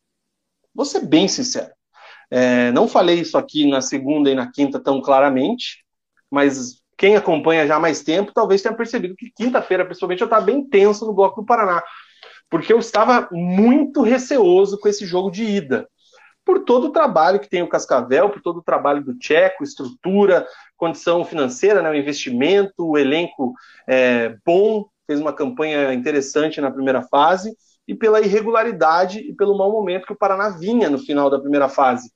[0.75, 1.71] Vou ser bem sincero.
[2.31, 5.85] É, não falei isso aqui na segunda e na quinta tão claramente,
[6.31, 10.45] mas quem acompanha já há mais tempo talvez tenha percebido que quinta-feira, principalmente, eu estava
[10.45, 11.83] bem tenso no Bloco do Paraná,
[12.49, 15.89] porque eu estava muito receoso com esse jogo de ida
[16.45, 20.47] por todo o trabalho que tem o Cascavel, por todo o trabalho do Tcheco, estrutura,
[20.77, 23.53] condição financeira, né, o investimento, o elenco
[23.87, 27.55] é, bom, fez uma campanha interessante na primeira fase,
[27.87, 31.69] e pela irregularidade e pelo mau momento que o Paraná vinha no final da primeira
[31.69, 32.11] fase.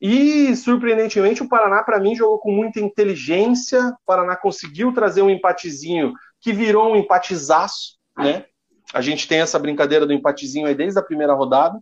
[0.00, 3.80] E, surpreendentemente, o Paraná, para mim, jogou com muita inteligência.
[3.80, 8.44] O Paraná conseguiu trazer um empatezinho que virou um empatizaço, né?
[8.92, 11.78] A gente tem essa brincadeira do empatezinho aí desde a primeira rodada.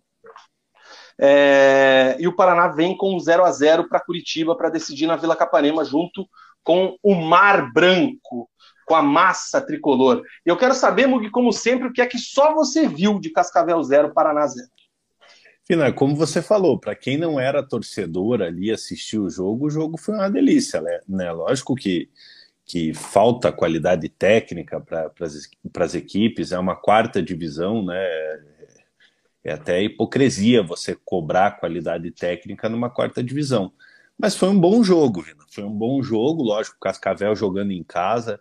[1.18, 5.36] É, e o Paraná vem com 0 a 0 para Curitiba para decidir na Vila
[5.36, 6.28] Capanema, junto
[6.62, 8.48] com o Mar Branco,
[8.86, 10.22] com a massa tricolor.
[10.44, 13.82] Eu quero saber, Mug, como sempre, o que é que só você viu de Cascavel
[13.82, 14.66] 0, Paraná 0.
[15.66, 19.96] Fina, como você falou, para quem não era torcedor ali assistir o jogo, o jogo
[19.96, 21.00] foi uma delícia, né?
[21.08, 21.32] né?
[21.32, 22.10] Lógico que,
[22.66, 25.10] que falta qualidade técnica para
[25.84, 28.04] as equipes, é uma quarta divisão, né?
[29.44, 33.70] É até hipocrisia você cobrar qualidade técnica numa quarta divisão.
[34.18, 35.44] Mas foi um bom jogo, Vina.
[35.50, 38.40] Foi um bom jogo, lógico, Cascavel jogando em casa,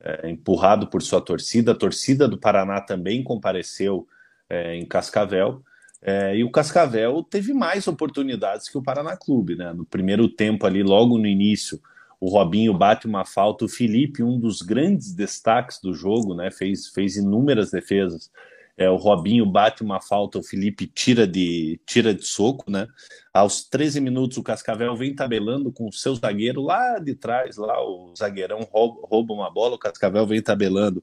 [0.00, 1.72] é, empurrado por sua torcida.
[1.72, 4.08] A torcida do Paraná também compareceu
[4.48, 5.62] é, em Cascavel.
[6.00, 9.72] É, e o Cascavel teve mais oportunidades que o Paraná Clube, né?
[9.72, 11.80] No primeiro tempo ali, logo no início,
[12.20, 16.50] o Robinho bate uma falta, o Felipe, um dos grandes destaques do jogo, né?
[16.50, 18.30] Fez, fez inúmeras defesas.
[18.78, 22.86] É, o Robinho bate uma falta, o Felipe tira de, tira de soco, né?
[23.34, 27.84] Aos 13 minutos, o Cascavel vem tabelando com o seu zagueiro lá de trás, lá
[27.84, 31.02] o zagueirão rouba, rouba uma bola, o Cascavel vem tabelando,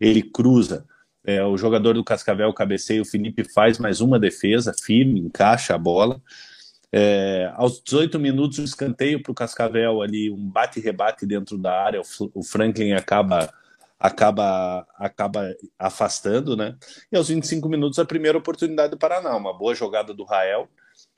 [0.00, 0.86] ele cruza.
[1.22, 5.78] É, o jogador do Cascavel cabeceia, o Felipe faz mais uma defesa, firme, encaixa a
[5.78, 6.22] bola.
[6.90, 12.00] É, aos 18 minutos, o escanteio para o Cascavel ali, um bate-rebate dentro da área,
[12.34, 13.52] o Franklin acaba
[14.00, 16.74] acaba acaba afastando, né?
[17.12, 20.66] E aos 25 minutos a primeira oportunidade do Paraná, uma boa jogada do Rael.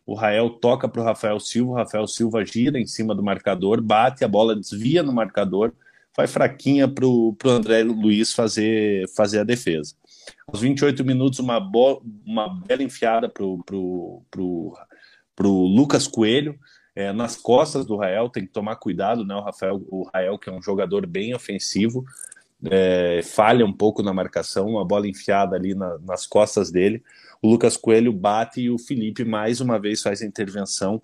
[0.05, 3.81] O Rael toca para o Rafael Silva, o Rafael Silva gira em cima do marcador,
[3.81, 5.73] bate, a bola desvia no marcador,
[6.17, 9.95] vai fraquinha para o André Luiz fazer, fazer a defesa.
[10.49, 14.77] Aos 28 minutos, uma, bo uma bela enfiada para o pro, pro,
[15.37, 16.59] pro Lucas Coelho,
[16.97, 19.35] é, nas costas do Rael, tem que tomar cuidado, né?
[19.35, 22.05] O Rafael, o Rael, que é um jogador bem ofensivo,
[22.71, 27.03] é, falha um pouco na marcação, uma bola enfiada ali na, nas costas dele.
[27.41, 31.01] O Lucas Coelho bate e o Felipe mais uma vez faz a intervenção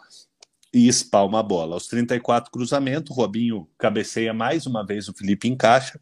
[0.72, 1.74] e espalma a bola.
[1.74, 6.00] Aos 34 cruzamento, Robinho cabeceia mais uma vez, o Felipe encaixa.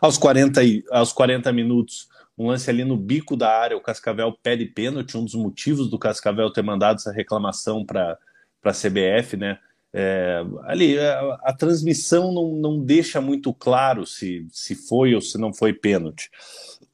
[0.00, 0.60] Aos 40,
[0.90, 2.08] aos 40 minutos,
[2.38, 5.98] um lance ali no bico da área, o Cascavel pede pênalti, um dos motivos do
[5.98, 8.16] Cascavel ter mandado essa reclamação para
[8.64, 9.58] a CBF, né?
[9.92, 15.36] É, ali a, a, transmissão não, não deixa muito claro se, se foi ou se
[15.36, 16.30] não foi pênalti.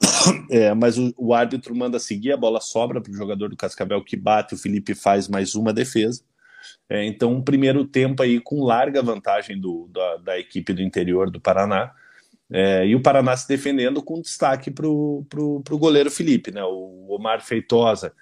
[0.49, 4.03] É, mas o, o, árbitro manda seguir, a bola sobra para o jogador do Cascavel
[4.03, 6.21] que bate, o Felipe faz mais uma defesa.
[6.89, 11.29] É, então, um primeiro tempo aí com larga vantagem do, da, da equipe do interior
[11.29, 11.91] do Paraná.
[12.49, 15.23] É, e o Paraná se defendendo com destaque para o
[15.71, 16.63] goleiro Felipe, né?
[16.63, 18.13] O Omar Feitosa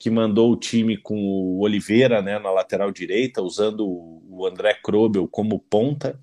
[0.00, 5.28] que mandou o time com o Oliveira né, na lateral direita, usando o André Krobel
[5.28, 6.18] como ponta,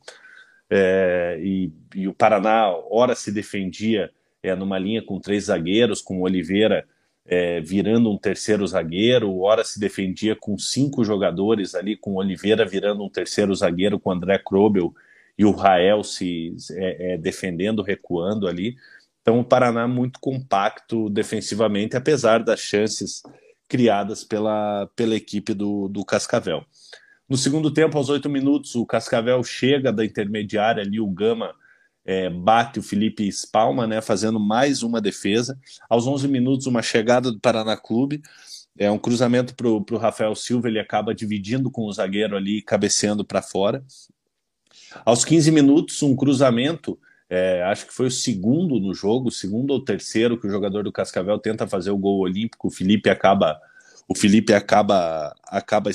[0.67, 4.09] é, e, e, o Paraná, ora se defendia
[4.41, 6.87] é, numa linha com três zagueiros, com o Oliveira
[7.23, 12.65] é, virando um terceiro zagueiro, ora se defendia com cinco jogadores ali, com o Oliveira
[12.65, 14.91] virando um terceiro zagueiro, com o André Krobel
[15.37, 18.75] e o Rael se é, é, defendendo, recuando ali.
[19.21, 23.21] Então o Paraná muito compacto defensivamente, apesar das chances
[23.68, 26.65] criadas pela, pela equipe do, do Cascavel.
[27.27, 31.53] No segundo tempo, aos oito minutos, o Cascavel chega da intermediária ali, o Gama
[32.06, 35.60] é, bate o Felipe Spalma, né, fazendo mais uma defesa.
[35.89, 38.22] Aos 11 minutos, uma chegada do Paraná Clube,
[38.77, 43.26] é um cruzamento para o Rafael Silva, ele acaba dividindo com o zagueiro ali, cabeceando
[43.26, 43.84] para fora.
[45.03, 46.98] Aos 15 minutos, um cruzamento
[47.29, 50.91] é, acho que foi o segundo no jogo, segundo ou terceiro que o jogador do
[50.91, 52.67] Cascavel tenta fazer o gol olímpico.
[52.67, 53.59] O Felipe acaba,
[54.07, 55.91] o Felipe acaba, acaba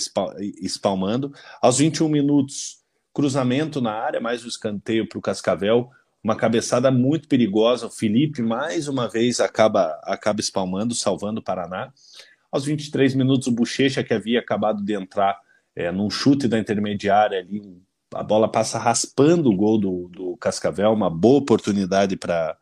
[0.60, 1.32] espalmando.
[1.60, 2.82] Aos 21 minutos,
[3.14, 5.90] cruzamento na área, mais um escanteio para o Cascavel.
[6.22, 7.86] Uma cabeçada muito perigosa.
[7.86, 11.92] O Felipe mais uma vez acaba, acaba espalmando, salvando o Paraná.
[12.50, 15.40] Aos 23 minutos, o Bochecha, que havia acabado de entrar
[15.74, 17.62] é, num chute da intermediária ali,
[18.14, 22.56] a bola passa raspando o gol do, do Cascavel, uma boa oportunidade para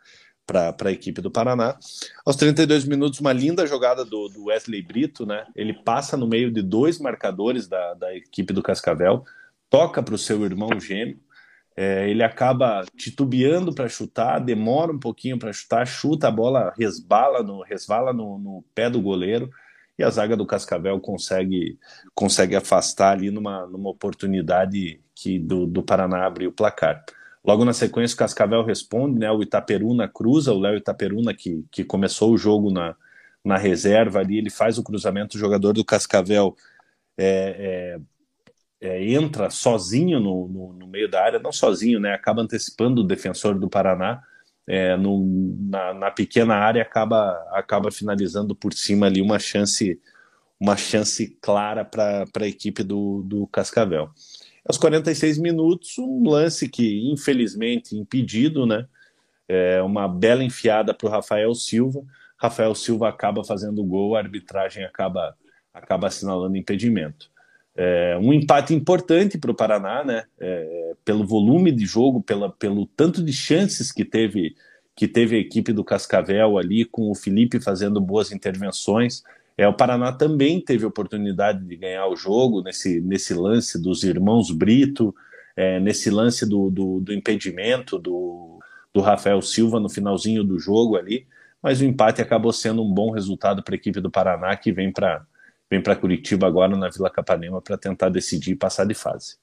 [0.47, 1.79] para a equipe do Paraná.
[2.27, 5.47] Aos 32 minutos, uma linda jogada do, do, Wesley Brito, né?
[5.55, 9.25] Ele passa no meio de dois marcadores da, da equipe do Cascavel,
[9.69, 11.21] toca para o seu irmão gêmeo,
[11.77, 17.45] é, ele acaba titubeando para chutar, demora um pouquinho para chutar, chuta a bola, resbala
[17.45, 19.49] no, resvala no, no pé do goleiro
[20.01, 21.79] e a zaga do Cascavel consegue,
[22.15, 27.05] consegue afastar ali numa, numa oportunidade que do, do Paraná abrir o placar.
[27.45, 29.31] Logo na sequência, o Cascavel responde, né?
[29.31, 32.97] O Itaperuna cruza, o Léo Itaperuna, que, que começou o jogo na,
[33.45, 36.57] na reserva ali, ele faz o cruzamento, o jogador do Cascavel
[37.19, 37.99] é,
[38.81, 42.15] é, é, entra sozinho no, no, no, meio da área, não sozinho, né?
[42.15, 44.23] Acaba antecipando o defensor do Paraná
[44.67, 50.01] é, no, na, na, pequena área, acaba, acaba finalizando por cima ali uma chance
[50.61, 54.11] uma chance clara para a equipe do, do Cascavel.
[54.69, 58.87] Aos 46 minutos, um lance que, infelizmente, impedido, né?
[59.49, 62.05] É uma bela enfiada para o Rafael Silva.
[62.37, 65.35] Rafael Silva acaba fazendo gol, a arbitragem acaba,
[65.73, 67.31] acaba assinalando impedimento.
[67.77, 70.25] É, um empate importante para o Paraná, né?
[70.39, 74.55] É, pelo volume de jogo, pela, pelo tanto de chances que teve
[74.97, 79.23] que teve a equipe do Cascavel ali, com o Felipe fazendo boas intervenções.
[79.57, 84.51] É, o Paraná também teve oportunidade de ganhar o jogo nesse, nesse lance dos irmãos
[84.51, 85.15] Brito,
[85.57, 88.59] é, nesse lance do, do, do impedimento do,
[88.93, 91.27] do Rafael Silva no finalzinho do jogo ali,
[91.63, 94.93] mas o empate acabou sendo um bom resultado para a equipe do Paraná, que vem
[94.93, 95.25] para
[95.71, 99.37] vem para Curitiba agora na Vila Capanema para tentar decidir e passar de fase.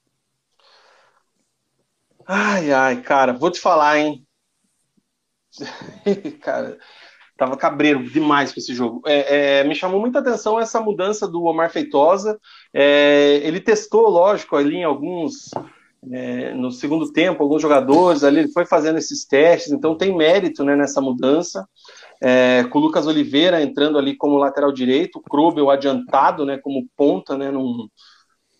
[2.26, 4.26] Ai, ai, cara, vou te falar, hein?
[6.42, 6.78] cara,
[7.38, 9.00] tava cabreiro demais com esse jogo.
[9.06, 12.38] É, é, me chamou muita atenção essa mudança do Omar Feitosa.
[12.74, 15.50] É, ele testou, lógico, ali em alguns.
[16.12, 20.62] É, no segundo tempo, alguns jogadores ali, ele foi fazendo esses testes, então tem mérito
[20.62, 21.66] né, nessa mudança.
[22.20, 26.88] É, com o Lucas Oliveira entrando ali como lateral direito, o Krobel adiantado né, como
[26.96, 27.88] ponta, né, num,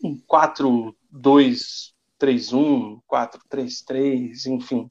[0.02, 4.90] num 4-2-3-1, 4-3-3, enfim,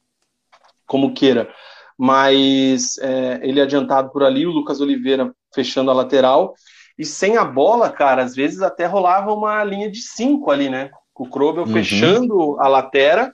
[0.85, 1.49] como queira
[1.97, 6.53] mas é, ele adiantado por ali, o Lucas Oliveira fechando a lateral,
[6.97, 10.91] e sem a bola, cara, às vezes até rolava uma linha de cinco ali, né?
[11.13, 11.73] Com o Krobel uhum.
[11.73, 13.31] fechando a lateral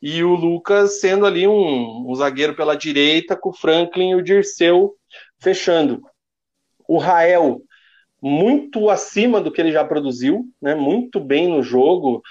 [0.00, 4.22] e o Lucas sendo ali um, um, zagueiro pela direita, com o Franklin e o
[4.22, 4.94] Dirceu
[5.38, 6.02] fechando.
[6.86, 7.60] O Rael,
[8.22, 10.74] muito acima do que ele já produziu, né?
[10.74, 12.22] Muito bem no jogo.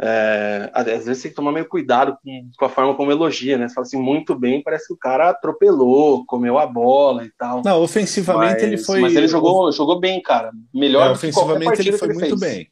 [0.00, 3.66] É, às vezes tem que tomar meio cuidado com, com, a forma como elogia, né?
[3.66, 7.62] Você fala assim, muito bem, parece que o cara atropelou, comeu a bola e tal.
[7.64, 9.00] Não, ofensivamente mas, ele foi.
[9.00, 10.52] Mas ele jogou, jogou bem, cara.
[10.72, 12.40] Melhor é, ofensivamente ele foi muito fez.
[12.40, 12.70] bem.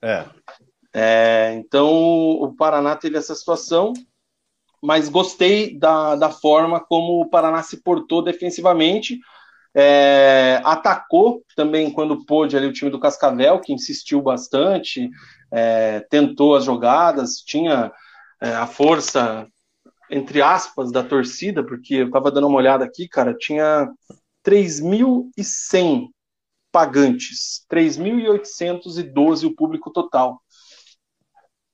[0.00, 0.24] É.
[0.98, 1.54] é.
[1.54, 3.92] Então o Paraná teve essa situação,
[4.82, 9.18] mas gostei da, da forma como o Paraná se portou defensivamente.
[9.74, 15.08] É, atacou também quando pôde ali o time do Cascavel, que insistiu bastante,
[15.52, 17.92] é, tentou as jogadas, tinha
[18.40, 19.46] é, a força,
[20.10, 23.88] entre aspas, da torcida, porque eu estava dando uma olhada aqui, cara, tinha
[24.44, 26.08] 3.100
[26.72, 30.40] pagantes, 3.812 o público total.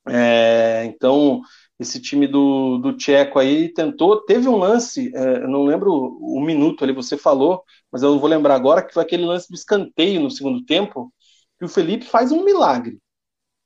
[0.09, 1.41] É, então,
[1.79, 6.85] esse time do, do Tcheco aí tentou, teve um lance, é, não lembro o minuto
[6.85, 10.21] ali, você falou, mas eu não vou lembrar agora, que foi aquele lance do escanteio
[10.21, 11.13] no segundo tempo,
[11.59, 12.99] que o Felipe faz um milagre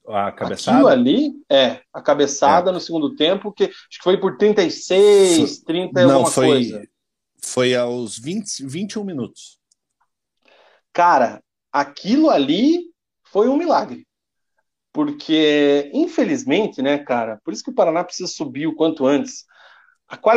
[0.08, 0.78] a cabeçada?
[0.78, 2.72] Aquilo ali, é, a cabeçada é.
[2.72, 6.46] no segundo tempo, que acho que foi por 36, foi, 30 e não, alguma foi,
[6.48, 6.88] coisa.
[7.42, 9.58] Foi aos 20, 21 minutos.
[10.92, 11.42] Cara,
[11.72, 12.86] aquilo ali
[13.24, 14.06] foi um milagre.
[14.92, 19.44] Porque, infelizmente, né, cara, por isso que o Paraná precisa subir o quanto antes.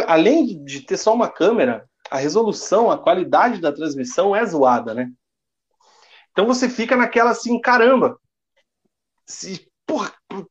[0.08, 5.10] Além de ter só uma câmera, a resolução, a qualidade da transmissão é zoada, né?
[6.32, 8.18] Então você fica naquela assim, caramba,
[9.26, 10.46] se, porra, eu,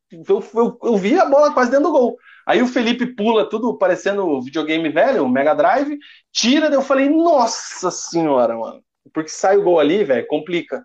[0.55, 2.17] eu, eu, vi a bola quase dentro do gol.
[2.47, 5.99] Aí o Felipe pula tudo parecendo videogame velho, Mega Drive,
[6.33, 8.83] tira, daí eu falei, nossa senhora, mano.
[9.13, 10.85] Porque sai o gol ali, velho, complica.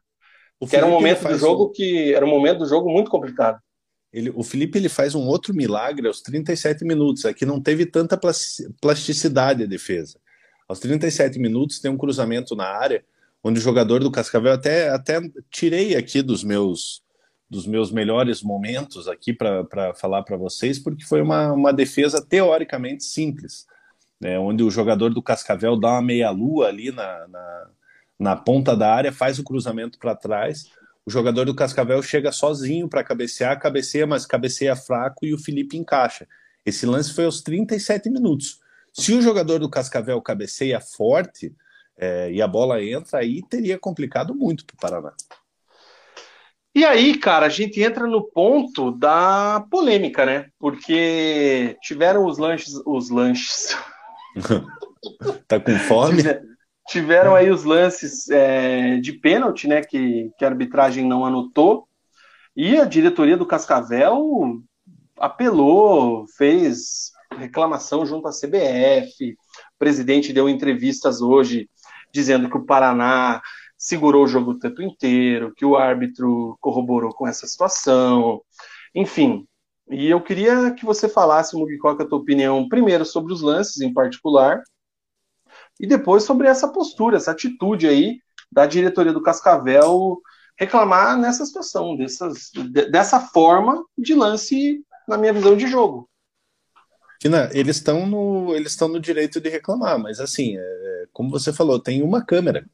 [0.60, 1.72] O era um momento do jogo um...
[1.72, 3.60] que era um momento do jogo muito complicado.
[4.12, 7.26] Ele, o Felipe ele faz um outro milagre aos 37 minutos.
[7.26, 8.18] Aqui não teve tanta
[8.80, 10.18] plasticidade a defesa.
[10.68, 13.04] Aos 37 minutos tem um cruzamento na área,
[13.44, 15.20] onde o jogador do Cascavel até até
[15.52, 17.04] tirei aqui dos meus
[17.48, 23.04] dos meus melhores momentos aqui para falar para vocês, porque foi uma, uma defesa teoricamente
[23.04, 23.68] simples,
[24.20, 27.70] né, onde o jogador do Cascavel dá uma meia-lua ali na, na,
[28.20, 30.66] na, ponta da área, faz o cruzamento para trás,
[31.06, 35.78] o jogador do Cascavel chega sozinho para cabecear, cabeceia, mas cabeceia fraco e o Felipe
[35.78, 36.28] encaixa.
[36.66, 38.60] Esse lance foi aos 37 minutos.
[38.92, 41.54] Se o jogador do Cascavel cabeceia forte
[41.96, 45.14] é, e a bola entra, aí teria complicado muito para o Paraná.
[46.74, 50.50] E aí, cara, a gente entra no ponto da polêmica, né?
[50.60, 53.78] Porque tiveram os lanches, os lanches.
[55.48, 56.24] tá com fome?
[56.88, 59.82] Tiveram aí os lances é, de pênalti, né?
[59.82, 61.88] Que, que a arbitragem não anotou.
[62.56, 64.62] E a diretoria do Cascavel
[65.18, 69.32] apelou, fez reclamação junto à CBF.
[69.32, 71.70] O presidente deu entrevistas hoje
[72.14, 73.42] dizendo que o Paraná
[73.78, 78.42] segurou o jogo o tempo inteiro, que o árbitro corroborou com essa situação,
[78.94, 79.46] enfim.
[79.90, 83.94] E eu queria que você falasse, Mugicoca, a tua opinião, primeiro sobre os lances em
[83.94, 84.64] particular,
[85.80, 88.20] e depois sobre essa postura, essa atitude aí
[88.52, 90.22] da diretoria do Cascavel
[90.58, 92.52] reclamar nessa situação, dessas,
[92.90, 96.10] dessa forma de lance, na minha visão de jogo.
[97.20, 101.80] Tina, eles estão no eles no direito de reclamar, mas assim, é, como você falou,
[101.80, 102.66] tem uma câmera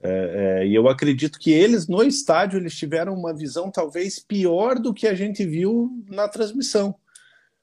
[0.00, 4.78] é, é, e eu acredito que eles no estádio eles tiveram uma visão talvez pior
[4.78, 6.94] do que a gente viu na transmissão.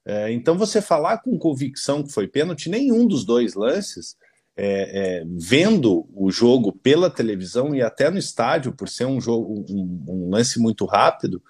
[0.06, 4.16] É, então você falar com convicção que foi pênalti, nenhum dos dois lances,
[4.58, 9.66] é, é, vendo o jogo pela televisão e até no estádio, por ser um jogo
[9.70, 11.42] um, um lance muito rápido,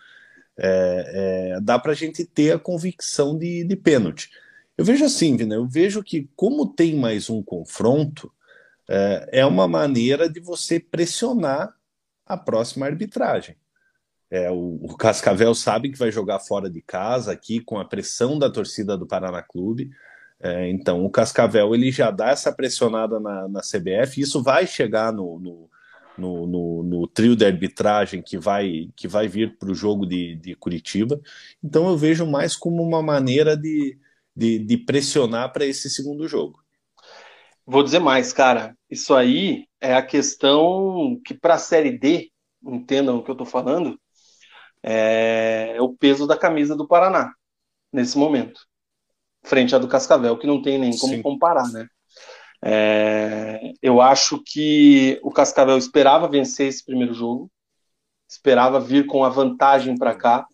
[0.58, 4.30] é, dá para a gente ter a convicção de, de pênalti.
[4.78, 8.32] Eu vejo assim, Vina, eu vejo que como tem mais um confronto,
[8.90, 11.74] é, é uma maneira de você pressionar
[12.26, 13.56] a próxima arbitragem.
[14.30, 18.38] É, o, o, Cascavel sabe que vai jogar fora de casa aqui com a pressão
[18.38, 19.92] da torcida do Paraná Clube.
[20.40, 24.22] É, então o Cascavel ele já dá essa pressionada na, na CBF.
[24.22, 25.70] Isso vai chegar no, no,
[26.18, 30.36] no, no, no trio de arbitragem que vai, que vai vir para o jogo de,
[30.36, 31.20] de Curitiba.
[31.64, 33.98] Então eu vejo mais como uma maneira de,
[34.36, 36.64] de, de pressionar para esse segundo jogo.
[37.66, 38.78] Vou dizer mais, cara.
[38.90, 42.32] Isso aí é a questão que para a Série D,
[42.64, 44.00] entendam o que eu estou falando,
[44.84, 47.34] é, é, o peso da camisa do Paraná
[47.92, 48.62] nesse momento,
[49.46, 51.22] frente à do Cascavel, que não tem nem como Sim.
[51.22, 51.88] comparar, né?
[52.64, 57.50] É, eu acho que o Cascavel esperava vencer esse primeiro jogo,
[58.28, 60.46] esperava vir com a vantagem para cá.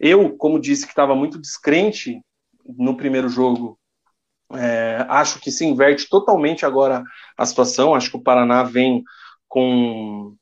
[0.00, 2.20] Eu, como disse que estava muito descrente
[2.66, 3.78] no primeiro jogo
[4.52, 7.02] é, acho que se inverte totalmente agora
[7.36, 7.94] a situação.
[7.94, 9.02] Acho que o Paraná vem
[9.48, 10.34] com.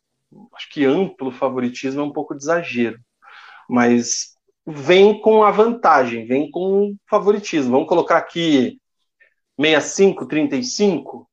[0.54, 2.98] Acho que amplo favoritismo é um pouco de exagero,
[3.68, 4.31] mas
[4.66, 7.72] vem com a vantagem, vem com favoritismo.
[7.72, 8.78] Vamos colocar aqui
[9.60, 11.28] 65, 35,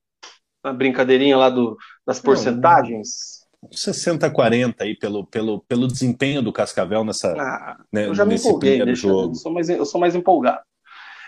[0.64, 3.40] a brincadeirinha lá do, das porcentagens.
[3.72, 8.84] 60-40 aí pelo, pelo, pelo desempenho do Cascavel nessa, ah, né, eu já me empolguei,
[8.86, 9.32] deixa, jogo.
[9.32, 10.62] Eu sou, mais, eu sou mais empolgado.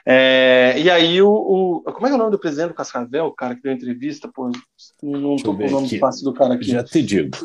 [0.06, 3.26] É, e aí, o, o, Como é que é o nome do presidente do Cascavel,
[3.26, 4.30] o cara que deu entrevista?
[4.34, 4.49] Pô,
[5.03, 5.99] não estou com o nome aqui.
[5.99, 6.72] fácil do cara aqui.
[6.72, 7.38] Já te digo.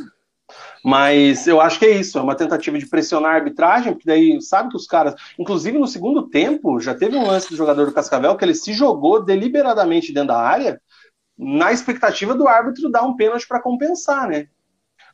[0.85, 4.41] Mas eu acho que é isso, é uma tentativa de pressionar a arbitragem, porque daí
[4.41, 5.15] sabe que os caras.
[5.39, 8.73] Inclusive, no segundo tempo, já teve um lance do jogador do Cascavel que ele se
[8.73, 10.81] jogou deliberadamente dentro da área,
[11.37, 14.47] na expectativa do árbitro dar um pênalti para compensar, né?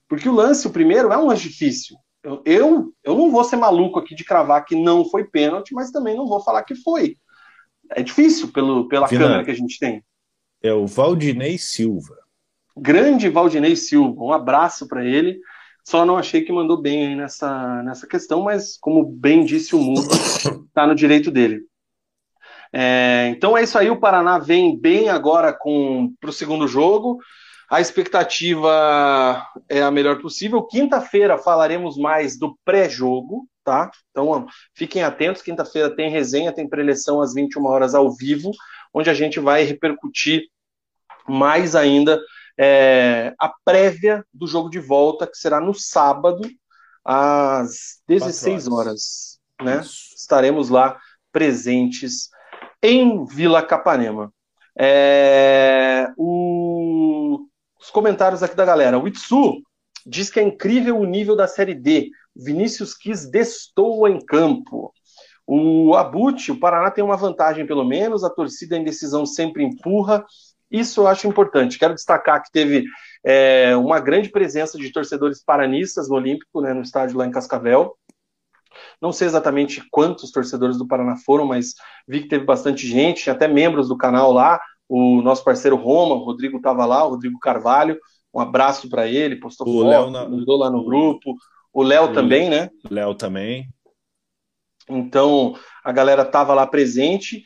[0.08, 1.96] Porque o lance, o primeiro, é um lance difícil.
[2.22, 5.90] Eu, eu, eu não vou ser maluco aqui de cravar que não foi pênalti, mas
[5.90, 7.16] também não vou falar que foi
[7.94, 10.02] é difícil pelo, pela Vina, câmera que a gente tem.
[10.62, 12.16] É o Valdinei Silva.
[12.76, 15.40] Grande Valdinei Silva, um abraço para ele.
[15.84, 19.78] Só não achei que mandou bem aí nessa, nessa questão, mas como bem disse o
[19.78, 20.08] Mundo,
[20.68, 21.62] está no direito dele.
[22.72, 27.18] É, então é isso aí, o Paraná vem bem agora para o segundo jogo.
[27.68, 30.62] A expectativa é a melhor possível.
[30.62, 33.90] Quinta-feira falaremos mais do pré-jogo, tá?
[34.10, 38.50] Então, fiquem atentos, quinta-feira tem resenha, tem preleção às 21 horas ao vivo,
[38.92, 40.42] onde a gente vai repercutir
[41.26, 42.20] mais ainda
[42.64, 46.48] é, a prévia do jogo de volta, que será no sábado,
[47.04, 49.80] às 16 horas, né?
[50.16, 50.96] Estaremos lá
[51.32, 52.30] presentes
[52.80, 54.32] em Vila Capanema.
[54.78, 57.46] É, o,
[57.80, 58.96] os comentários aqui da galera.
[58.96, 59.60] O Itsu
[60.06, 62.10] diz que é incrível o nível da Série D.
[62.34, 64.94] Vinícius Quis destoa em campo.
[65.44, 70.24] O Abut, o Paraná tem uma vantagem pelo menos, a torcida em decisão sempre empurra.
[70.72, 71.78] Isso eu acho importante.
[71.78, 72.84] Quero destacar que teve
[73.24, 77.94] é, uma grande presença de torcedores paranistas no Olímpico, né, no estádio lá em Cascavel.
[79.00, 81.74] Não sei exatamente quantos torcedores do Paraná foram, mas
[82.08, 84.58] vi que teve bastante gente, até membros do canal lá.
[84.88, 87.98] O nosso parceiro Roma, o Rodrigo estava lá, o Rodrigo Carvalho.
[88.32, 90.26] Um abraço para ele, postou o foto, na...
[90.26, 91.34] mandou lá no grupo.
[91.72, 92.70] O Léo também, né?
[92.90, 93.68] Léo também.
[94.88, 95.54] Então,
[95.84, 97.44] a galera estava lá presente.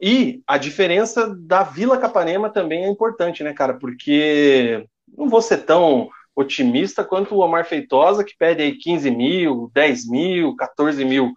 [0.00, 3.74] E a diferença da Vila Capanema também é importante, né, cara?
[3.74, 4.86] Porque
[5.16, 10.08] não vou ser tão otimista quanto o Omar Feitosa, que pede aí 15 mil, 10
[10.08, 11.32] mil, 14 mil.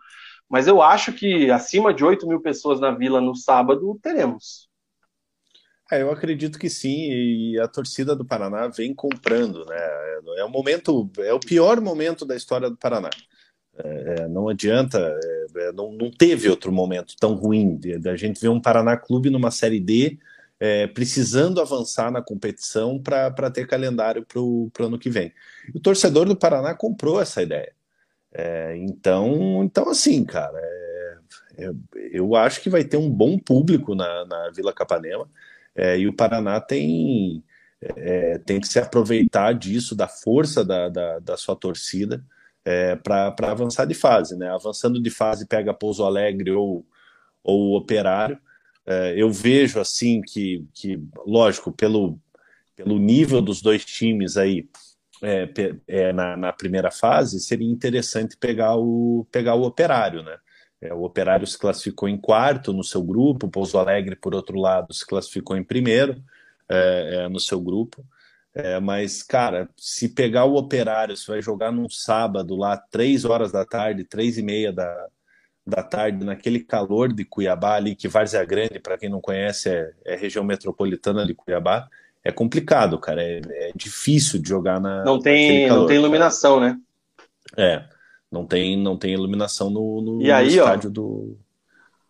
[0.49, 4.67] Mas eu acho que acima de 8 mil pessoas na Vila no sábado teremos.
[5.91, 9.77] É, eu acredito que sim, e a torcida do Paraná vem comprando, né?
[10.37, 13.09] É o momento, é o pior momento da história do Paraná.
[13.83, 18.39] É, é não adianta, é, é não, não, teve outro momento tão ruim da gente
[18.39, 20.17] ver um Paraná Clube numa Série D
[20.59, 25.33] é, precisando avançar na competição para ter calendário para o ano que vem.
[25.73, 27.71] o torcedor do Paraná comprou essa ideia.
[28.33, 30.59] É, então, então, assim, cara,
[32.11, 35.29] eu acho que vai ter um bom público na, na Vila Capanema.
[35.97, 37.41] E o Paraná tem,
[38.45, 42.21] tem que se aproveitar disso, da força da, da, da sua torcida,
[42.69, 44.37] é, para avançar de fase.
[44.37, 44.47] Né?
[44.47, 46.85] Avançando de fase, pega Pouso Alegre ou,
[47.43, 48.37] ou Operário.
[48.85, 52.19] É, eu vejo assim que, que, lógico, pelo,
[52.75, 54.69] pelo nível dos dois times aí
[55.23, 55.49] é,
[55.87, 60.37] é, na, na, primeira fase, seria interessante pegar o, pegar o Operário, né?
[60.79, 64.93] É, o Operário se classificou em quarto no seu grupo, Pouso Alegre, por outro lado,
[64.93, 66.23] se classificou em primeiro
[66.69, 68.05] é, no seu grupo.
[68.53, 73.51] É, mas, cara, se pegar o Operário, você vai jogar num sábado lá, três horas
[73.51, 75.07] da tarde, três e meia da,
[75.65, 79.91] da tarde, naquele calor de Cuiabá ali, que Várzea Grande, para quem não conhece, é,
[80.05, 81.87] é região metropolitana de Cuiabá,
[82.23, 83.21] é complicado, cara.
[83.21, 85.03] É, é difícil de jogar na.
[85.03, 86.73] Não tem, calor, não tem iluminação, cara.
[86.73, 86.79] né?
[87.57, 87.83] É,
[88.31, 91.37] não tem, não tem iluminação no, no, e aí, no estádio ó, do.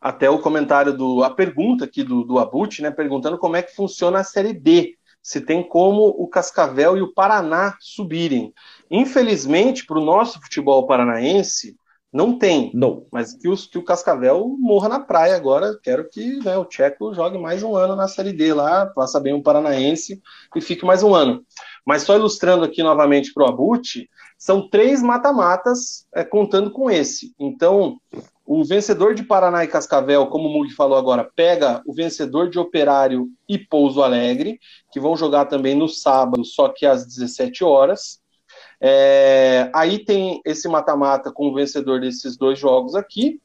[0.02, 1.24] Até o comentário do.
[1.24, 2.92] A pergunta aqui do, do Abut, né?
[2.92, 4.98] Perguntando como é que funciona a Série D.
[5.22, 8.54] Se tem como o Cascavel e o Paraná subirem.
[8.90, 11.76] Infelizmente, para o nosso futebol paranaense,
[12.12, 12.72] não tem.
[12.74, 13.06] Não.
[13.12, 15.78] Mas que, os, que o Cascavel morra na praia agora.
[15.82, 19.34] Quero que né, o Tcheco jogue mais um ano na Série D lá, faça bem
[19.34, 20.22] o Paranaense
[20.56, 21.44] e fique mais um ano.
[21.86, 27.34] Mas só ilustrando aqui novamente para o Abut, são três mata-matas é, contando com esse.
[27.40, 28.00] Então,
[28.52, 32.58] o vencedor de Paraná e Cascavel, como o Mug falou agora, pega o vencedor de
[32.58, 34.60] Operário e Pouso Alegre,
[34.92, 38.20] que vão jogar também no sábado, só que às 17 horas.
[38.82, 43.40] É, aí tem esse mata-mata com o vencedor desses dois jogos aqui.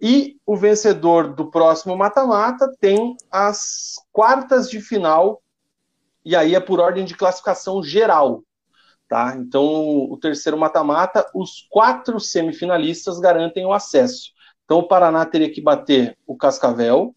[0.00, 5.40] E o vencedor do próximo mata-mata tem as quartas de final,
[6.24, 8.42] e aí é por ordem de classificação geral.
[9.12, 9.36] Tá?
[9.36, 14.30] Então, o terceiro mata-mata, os quatro semifinalistas garantem o acesso.
[14.64, 17.14] Então, o Paraná teria que bater o Cascavel,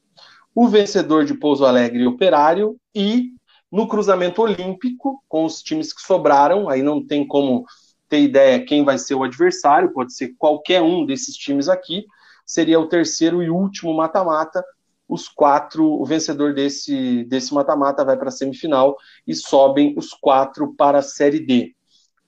[0.53, 3.30] o vencedor de Pouso Alegre e Operário e
[3.72, 7.63] no cruzamento olímpico, com os times que sobraram, aí não tem como
[8.09, 12.03] ter ideia quem vai ser o adversário, pode ser qualquer um desses times aqui,
[12.45, 14.61] seria o terceiro e último mata-mata.
[15.07, 20.76] Os quatro, o vencedor desse desse mata-mata vai para a semifinal e sobem os quatro
[20.76, 21.74] para a Série D.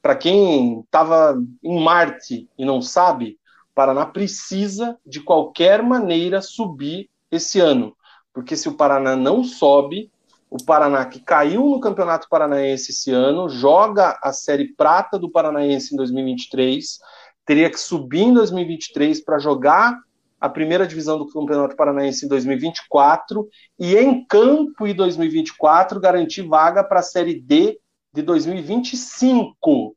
[0.07, 3.37] Para quem estava em Marte e não sabe,
[3.75, 7.93] Paraná precisa de qualquer maneira subir esse ano,
[8.33, 10.09] porque se o Paraná não sobe,
[10.49, 15.93] o Paraná, que caiu no Campeonato Paranaense esse ano, joga a Série Prata do Paranaense
[15.93, 16.99] em 2023,
[17.45, 19.93] teria que subir em 2023 para jogar
[20.39, 23.45] a primeira divisão do Campeonato Paranaense em 2024
[23.77, 27.77] e em campo em 2024 garantir vaga para a Série D
[28.13, 29.96] de 2025.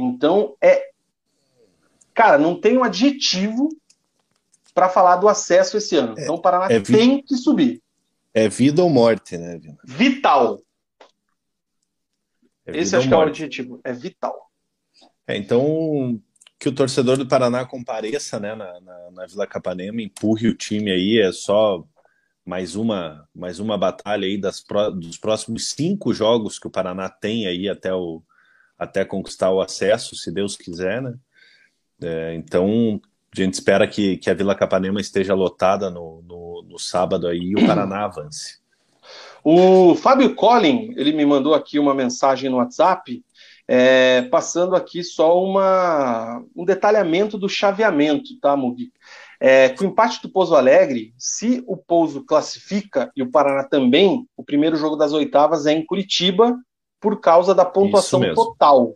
[0.00, 0.90] Então é
[2.14, 3.68] cara, não tem um adjetivo
[4.74, 6.14] para falar do acesso esse ano.
[6.18, 7.82] É, então o Paraná é, tem que subir.
[8.32, 9.78] É vida ou morte, né, Vina?
[9.84, 10.60] Vital.
[12.66, 13.80] É Esse acho que é o objetivo.
[13.82, 14.50] É vital.
[15.26, 16.20] É, então,
[16.58, 20.90] que o torcedor do Paraná compareça né, na, na, na, Vila Capanema, empurre o time
[20.90, 21.84] aí, é só
[22.44, 24.62] mais uma, mais uma batalha aí das
[24.94, 28.22] dos próximos cinco jogos que o Paraná tem aí até, o,
[28.80, 31.14] até conquistar o acesso, se Deus quiser, né?
[32.02, 32.98] É, então,
[33.30, 37.38] a gente espera que, que a Vila Capanema esteja lotada no, no, no sábado aí
[37.38, 38.58] e o Paraná avance.
[39.44, 43.22] O Fábio Collin, ele me mandou aqui uma mensagem no WhatsApp,
[43.68, 48.90] é, passando aqui só uma, um detalhamento do chaveamento, tá, Mugi?
[49.38, 54.26] É, com o empate do Pouso Alegre, se o Pouso classifica e o Paraná também,
[54.36, 56.58] o primeiro jogo das oitavas é em Curitiba,
[57.00, 58.94] por causa da pontuação total,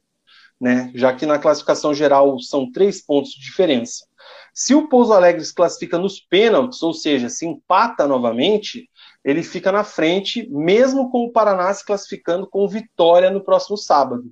[0.60, 0.92] né?
[0.94, 4.06] Já que na classificação geral são três pontos de diferença.
[4.52, 8.88] Se o Pouso Alegre se classifica nos pênaltis, ou seja, se empata novamente,
[9.24, 14.30] ele fica na frente, mesmo com o Paraná se classificando com vitória no próximo sábado.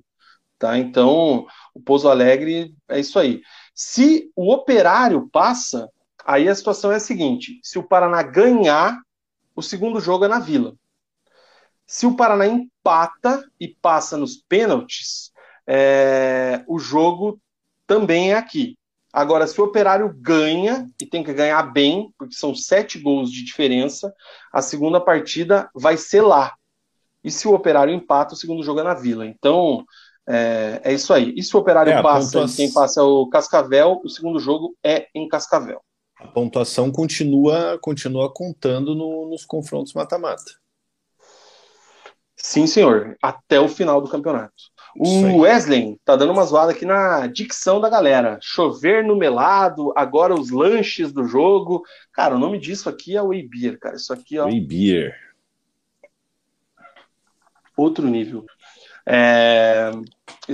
[0.57, 0.77] Tá?
[0.77, 3.41] Então, o Pouso Alegre é isso aí.
[3.75, 5.89] Se o Operário passa,
[6.25, 8.97] aí a situação é a seguinte: se o Paraná ganhar,
[9.55, 10.73] o segundo jogo é na Vila.
[11.85, 15.31] Se o Paraná empata e passa nos pênaltis,
[15.67, 17.39] é, o jogo
[17.85, 18.77] também é aqui.
[19.11, 23.45] Agora, se o Operário ganha, e tem que ganhar bem, porque são sete gols de
[23.45, 24.11] diferença,
[24.51, 26.55] a segunda partida vai ser lá.
[27.23, 29.25] E se o Operário empata, o segundo jogo é na Vila.
[29.25, 29.85] Então,
[30.27, 31.31] é, é isso aí.
[31.37, 34.75] E se o Operário é, passa e quem passa é o Cascavel, o segundo jogo
[34.83, 35.81] é em Cascavel.
[36.17, 40.62] A pontuação continua, continua contando no, nos confrontos mata-mata.
[42.43, 43.15] Sim, senhor.
[43.21, 44.53] Até o final do campeonato.
[44.99, 48.37] O Wesley tá dando uma zoada aqui na dicção da galera.
[48.41, 51.83] Chover no melado, agora os lanches do jogo.
[52.11, 53.95] Cara, o nome disso aqui é Whey Beer, cara.
[53.95, 54.45] Isso aqui, ó.
[54.45, 55.15] Whey Beer.
[57.77, 58.45] Outro nível.
[59.05, 59.91] É...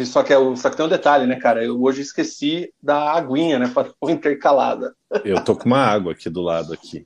[0.06, 0.56] Só, que é...
[0.56, 1.66] Só que tem um detalhe, né, cara?
[1.66, 3.68] Eu hoje esqueci da aguinha, né?
[3.68, 4.96] Para intercalada.
[5.26, 7.06] Eu tô com uma água aqui do lado aqui.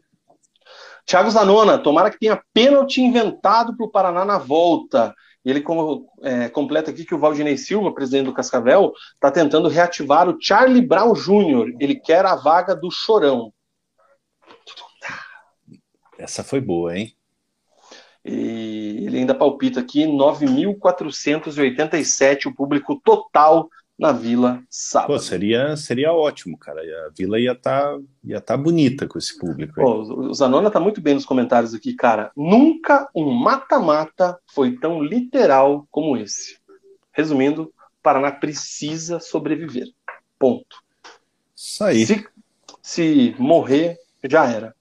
[1.05, 5.13] Thiago Zanona, tomara que tenha pênalti inventado para o Paraná na volta.
[5.43, 5.61] Ele
[6.21, 10.85] é, completa aqui que o Valdinei Silva, presidente do Cascavel, está tentando reativar o Charlie
[10.85, 11.75] Brown Jr.
[11.79, 13.51] Ele quer a vaga do Chorão.
[16.17, 17.13] Essa foi boa, hein?
[18.23, 23.67] E ele ainda palpita aqui 9.487 o público total
[24.03, 25.13] na Vila sábado.
[25.13, 26.81] Pô, seria, seria ótimo, cara.
[26.81, 29.75] A Vila ia estar tá, ia tá bonita com esse público.
[29.75, 32.29] Pô, o Zanona tá muito bem nos comentários aqui, cara.
[32.35, 36.57] Nunca um mata-mata foi tão literal como esse.
[37.13, 39.87] Resumindo, Paraná precisa sobreviver.
[40.37, 40.83] Ponto.
[41.55, 42.05] Isso aí.
[42.05, 42.27] Se,
[42.81, 44.75] se morrer, já era.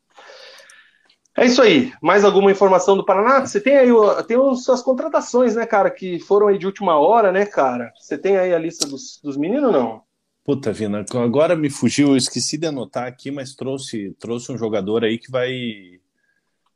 [1.36, 1.92] É isso aí.
[2.02, 3.40] Mais alguma informação do Paraná?
[3.40, 3.88] Você tem aí
[4.26, 7.92] tem as contratações, né, cara, que foram aí de última hora, né, cara?
[7.98, 10.02] Você tem aí a lista dos, dos meninos não?
[10.44, 15.04] Puta, Vina, agora me fugiu, eu esqueci de anotar aqui, mas trouxe, trouxe um jogador
[15.04, 16.00] aí que vai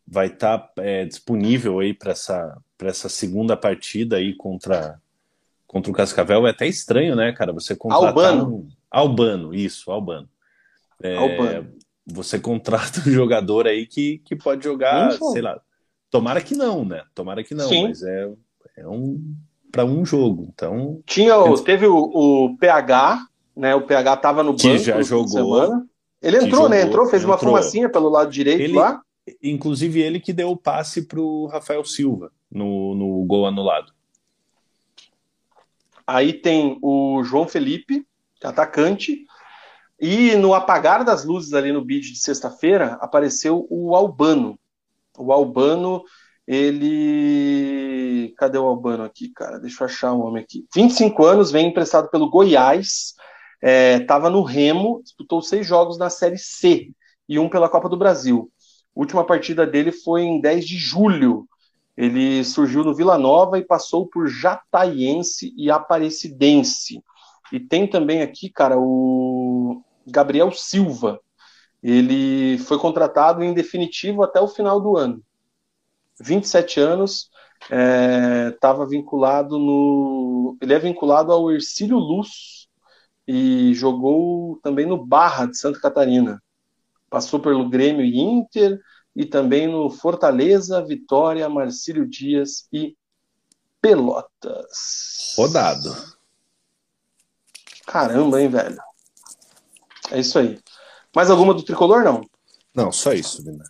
[0.09, 5.01] vai estar tá, é, disponível aí para essa, essa segunda partida aí contra,
[5.67, 6.47] contra o Cascavel.
[6.47, 7.53] É até estranho, né, cara?
[7.53, 8.49] Você contratar Albano.
[8.49, 8.69] Um...
[8.89, 10.29] Albano, isso, Albano.
[11.03, 11.77] É, Albano
[12.07, 15.61] você contrata um jogador aí que, que pode jogar, sei lá.
[16.11, 17.03] Tomara que não, né?
[17.15, 17.89] Tomara que não, Sim.
[17.89, 18.31] mas é,
[18.77, 19.35] é um
[19.73, 20.49] para um jogo.
[20.55, 23.75] Então tinha o, teve o, o, PH, né?
[23.75, 25.85] O PH tava no banco já jogou.
[26.23, 26.83] Ele entrou, jogou, né?
[26.83, 27.35] Entrou, fez entrou.
[27.35, 29.03] uma fumacinha pelo lado direito ele, lá.
[29.43, 33.93] Inclusive ele que deu o passe pro Rafael Silva no, no gol anulado.
[36.07, 38.07] Aí tem o João Felipe,
[38.43, 39.27] atacante,
[39.99, 44.59] e no apagar das luzes ali no vídeo de sexta-feira, apareceu o Albano.
[45.17, 46.03] O Albano,
[46.47, 48.35] ele.
[48.37, 49.59] Cadê o Albano aqui, cara?
[49.59, 50.67] Deixa eu achar o homem aqui.
[50.75, 53.15] 25 anos, vem emprestado pelo Goiás,
[53.63, 56.91] estava é, no Remo, disputou seis jogos na Série C
[57.27, 58.51] e um pela Copa do Brasil.
[58.95, 61.47] Última partida dele foi em 10 de julho.
[61.97, 67.03] Ele surgiu no Vila Nova e passou por Jataiense e Aparecidense.
[67.53, 69.46] E tem também aqui, cara, o
[70.07, 71.21] Gabriel Silva.
[71.83, 75.23] Ele foi contratado em definitivo até o final do ano.
[76.21, 77.31] 27 anos,
[78.53, 80.57] estava é, vinculado no.
[80.61, 82.69] Ele é vinculado ao Ercílio Luz
[83.27, 86.43] e jogou também no Barra de Santa Catarina.
[87.11, 88.81] Passou pelo Grêmio e Inter
[89.15, 92.97] e também no Fortaleza, Vitória, Marcílio Dias e
[93.81, 95.35] Pelotas.
[95.37, 96.17] Rodado.
[97.87, 98.86] Caramba, hein, velho?
[100.11, 100.59] É isso aí.
[101.15, 102.23] Mais alguma do tricolor, não?
[102.75, 103.65] Não, só isso, Vina.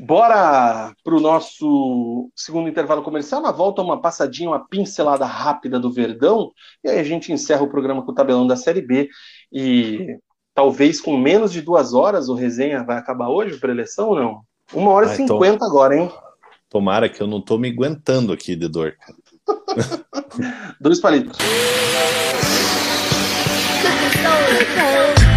[0.00, 3.40] Bora para o nosso segundo intervalo comercial.
[3.40, 6.52] Na volta, uma passadinha, uma pincelada rápida do Verdão.
[6.84, 9.08] E aí a gente encerra o programa com o tabelão da Série B.
[9.52, 10.16] E
[10.54, 14.40] talvez com menos de duas horas o resenha vai acabar hoje para eleição ou não?
[14.72, 16.12] Uma hora e cinquenta agora, hein?
[16.70, 18.94] Tomara que eu não tô me aguentando aqui de dor.
[20.80, 21.36] Dois palitos.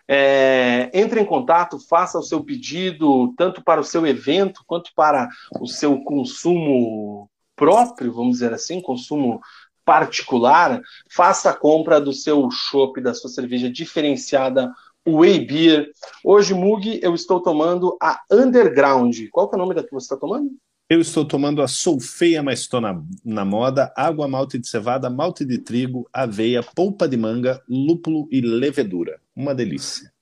[0.06, 5.26] É, entre em contato, faça o seu pedido, tanto para o seu evento quanto para
[5.58, 9.40] o seu consumo próprio, vamos dizer assim, consumo
[9.82, 10.82] particular.
[11.10, 14.70] Faça a compra do seu chopp, da sua cerveja diferenciada
[15.06, 15.90] Way Beer.
[16.22, 19.16] Hoje, Mug, eu estou tomando a Underground.
[19.30, 20.50] Qual é o nome da que você está tomando?
[20.92, 25.08] Eu estou tomando a Sou Feia, mas estou na, na moda, água, malte de cevada,
[25.08, 29.18] malte de trigo, aveia, polpa de manga, lúpulo e levedura.
[29.34, 30.12] Uma delícia.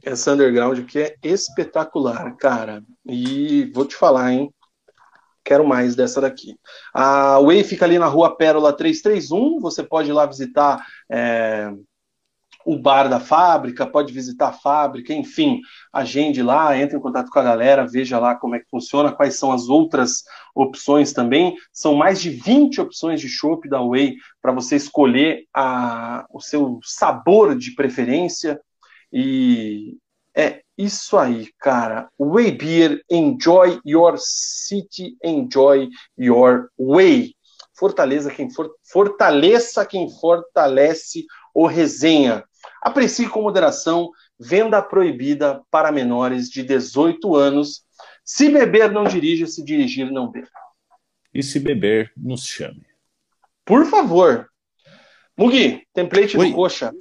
[0.00, 2.84] Essa underground que é espetacular, cara.
[3.04, 4.54] E vou te falar, hein?
[5.42, 6.54] Quero mais dessa daqui.
[6.94, 9.58] A Way fica ali na rua Pérola 331.
[9.58, 11.68] Você pode ir lá visitar é,
[12.64, 15.60] o bar da fábrica, pode visitar a fábrica, enfim,
[15.92, 19.36] agende lá, entre em contato com a galera, veja lá como é que funciona, quais
[19.36, 20.22] são as outras
[20.54, 21.54] opções também.
[21.72, 26.78] São mais de 20 opções de chopp da Way para você escolher a, o seu
[26.82, 28.60] sabor de preferência.
[29.12, 29.96] E
[30.34, 32.08] é isso aí, cara.
[32.18, 37.34] Way Beer, enjoy your city, enjoy your way.
[37.74, 42.44] Fortaleza quem for, fortaleça quem fortalece o resenha.
[42.82, 47.84] Aprecie com moderação, venda proibida para menores de 18 anos.
[48.24, 50.48] Se beber, não dirija, se dirigir, não beba.
[51.32, 52.84] E se beber, nos chame.
[53.64, 54.48] Por favor.
[55.36, 56.48] Mugi, template Oi.
[56.48, 56.92] do Coxa.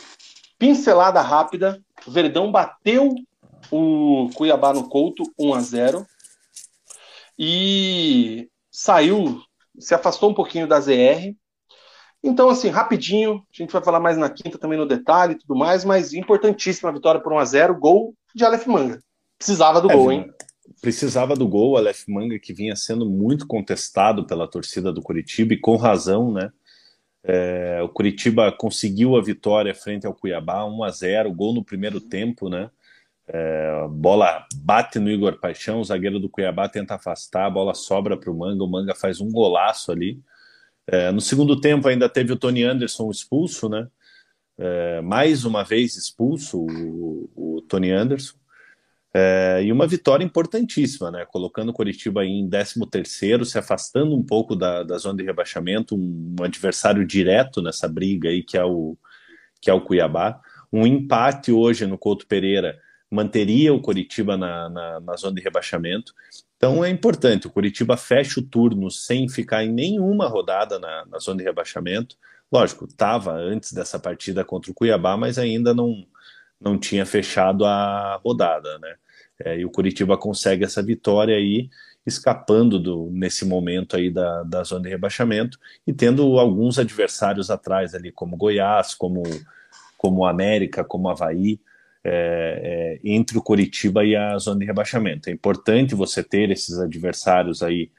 [0.57, 1.81] Pincelada rápida.
[2.07, 3.13] Verdão bateu
[3.71, 6.07] o Cuiabá no Couto 1 a 0
[7.37, 9.41] e saiu,
[9.79, 11.35] se afastou um pouquinho da ZR.
[12.23, 15.55] Então, assim, rapidinho, a gente vai falar mais na quinta também no detalhe e tudo
[15.55, 19.01] mais, mas importantíssima a vitória por 1 a 0 gol de Aleph Manga.
[19.37, 20.31] Precisava do é, gol, hein?
[20.81, 25.57] Precisava do gol, Aleph Manga, que vinha sendo muito contestado pela torcida do Curitiba, e
[25.57, 26.51] com razão, né?
[27.23, 31.99] É, o Curitiba conseguiu a vitória frente ao Cuiabá, 1 a 0 gol no primeiro
[31.99, 32.69] tempo, né?
[33.27, 38.17] É, bola bate no Igor Paixão, o zagueiro do Cuiabá tenta afastar, a bola sobra
[38.17, 40.19] para o Manga, o Manga faz um golaço ali.
[40.91, 43.87] É, no segundo tempo ainda teve o Tony Anderson expulso, né?
[44.57, 48.35] É, mais uma vez expulso o, o Tony Anderson.
[49.13, 51.25] É, e uma vitória importantíssima, né?
[51.25, 55.95] Colocando o Coritiba em 13 terceiro, se afastando um pouco da, da zona de rebaixamento,
[55.95, 58.97] um, um adversário direto nessa briga aí que é o,
[59.61, 60.41] que é o Cuiabá.
[60.73, 62.77] Um empate hoje no Couto Pereira
[63.11, 66.13] manteria o Coritiba na, na, na, zona de rebaixamento.
[66.55, 71.19] Então é importante, o Coritiba fecha o turno sem ficar em nenhuma rodada na, na
[71.19, 72.15] zona de rebaixamento.
[72.49, 76.05] Lógico, estava antes dessa partida contra o Cuiabá, mas ainda não,
[76.59, 78.95] não tinha fechado a rodada, né?
[79.43, 81.69] É, e o Curitiba consegue essa vitória aí,
[82.05, 87.93] escapando do, nesse momento aí da, da zona de rebaixamento e tendo alguns adversários atrás
[87.93, 89.23] ali, como Goiás, como,
[89.97, 91.59] como América, como Havaí,
[92.03, 95.29] é, é, entre o Curitiba e a zona de rebaixamento.
[95.29, 97.91] É importante você ter esses adversários aí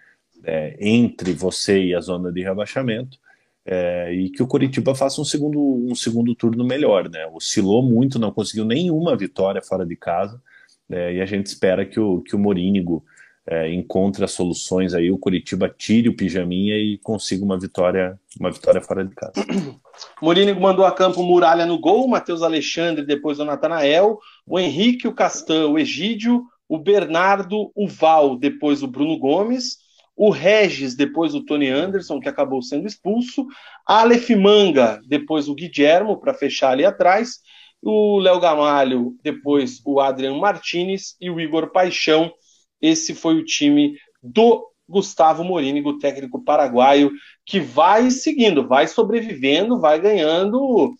[0.44, 3.18] é, entre você e a zona de rebaixamento
[3.64, 7.08] é, e que o Curitiba faça um segundo, um segundo turno melhor.
[7.08, 7.26] Né?
[7.26, 10.42] Oscilou muito, não conseguiu nenhuma vitória fora de casa
[10.90, 13.04] é, e a gente espera que o, que o Morínigo
[13.46, 18.50] é, encontre as soluções aí, o Curitiba tire o pijaminha e consiga uma vitória, uma
[18.50, 19.32] vitória fora de casa.
[20.22, 25.14] Mourinho mandou a campo Muralha no gol, Matheus Alexandre, depois o Natanael, o Henrique, o
[25.14, 29.78] Castan, o Egídio, o Bernardo, o Val, depois o Bruno Gomes,
[30.16, 33.46] o Regis, depois o Tony Anderson, que acabou sendo expulso,
[33.86, 37.40] Aleph Manga, depois o Guilhermo, para fechar ali atrás,
[37.82, 42.32] o Léo Gamalho, depois o Adriano Martinez e o Igor Paixão.
[42.82, 47.12] Esse foi o time do Gustavo Morínigo, técnico paraguaio,
[47.46, 50.94] que vai seguindo, vai sobrevivendo, vai ganhando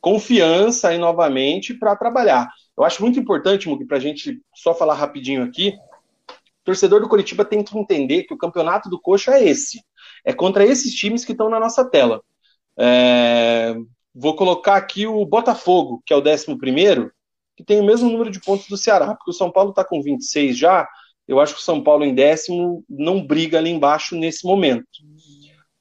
[0.00, 2.50] confiança aí novamente para trabalhar.
[2.76, 5.74] Eu acho muito importante, Mugi, para a gente só falar rapidinho aqui.
[6.28, 9.82] O torcedor do Curitiba tem que entender que o campeonato do Coxa é esse.
[10.24, 12.22] É contra esses times que estão na nossa tela.
[12.76, 13.74] É...
[14.14, 17.10] Vou colocar aqui o Botafogo, que é o 11,
[17.56, 20.02] que tem o mesmo número de pontos do Ceará, porque o São Paulo está com
[20.02, 20.88] 26 já.
[21.26, 24.86] Eu acho que o São Paulo em décimo não briga ali embaixo nesse momento.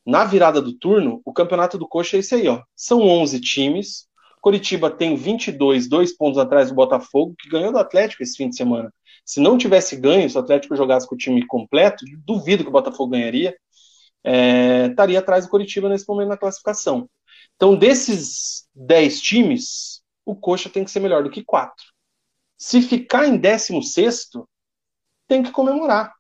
[0.06, 2.62] Na virada do turno, o campeonato do Coxa é esse aí, ó.
[2.76, 4.08] São 11 times.
[4.42, 8.56] Coritiba tem 22, dois pontos atrás do Botafogo, que ganhou do Atlético esse fim de
[8.56, 8.92] semana.
[9.24, 12.74] Se não tivesse ganho, se o Atlético jogasse com o time completo, duvido que o
[12.74, 13.56] Botafogo ganharia.
[14.24, 17.08] É, estaria atrás do Coritiba nesse momento na classificação.
[17.56, 21.76] Então, desses 10 times, o Coxa tem que ser melhor do que 4.
[22.58, 24.30] Se ficar em 16,
[25.32, 26.14] tem que comemorar.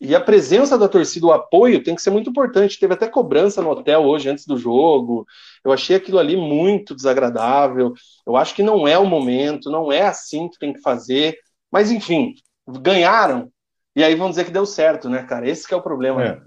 [0.00, 2.76] E a presença da torcida, o apoio, tem que ser muito importante.
[2.76, 5.24] Teve até cobrança no hotel hoje, antes do jogo.
[5.64, 7.94] Eu achei aquilo ali muito desagradável.
[8.26, 11.38] Eu acho que não é o momento, não é assim que tem que fazer.
[11.70, 12.34] Mas, enfim,
[12.80, 13.48] ganharam.
[13.94, 15.48] E aí vão dizer que deu certo, né, cara?
[15.48, 16.24] Esse que é o problema.
[16.24, 16.42] É.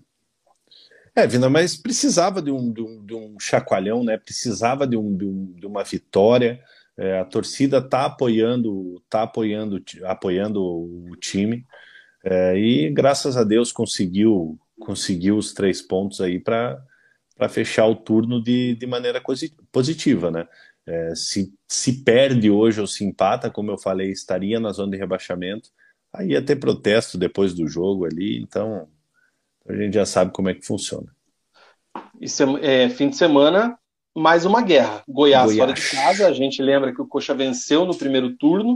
[1.15, 4.17] É, Vina, mas precisava de um, de um, de um chacoalhão, né?
[4.17, 6.59] Precisava de, um, de, um, de uma vitória.
[6.97, 11.65] É, a torcida está apoiando, tá apoiando, apoiando o time.
[12.27, 16.83] É, e graças a Deus conseguiu conseguiu os três pontos aí para
[17.49, 19.21] fechar o turno de, de maneira
[19.71, 20.47] positiva, né?
[20.87, 24.97] É, se, se perde hoje ou se empata, como eu falei, estaria na zona de
[24.97, 25.69] rebaixamento.
[26.13, 28.87] Aí ia ter protesto depois do jogo ali, então
[29.67, 31.07] a gente já sabe como é que funciona.
[32.61, 33.77] É, é fim de semana,
[34.15, 35.03] mais uma guerra.
[35.07, 38.75] Goiás, Goiás fora de casa, a gente lembra que o Coxa venceu no primeiro turno,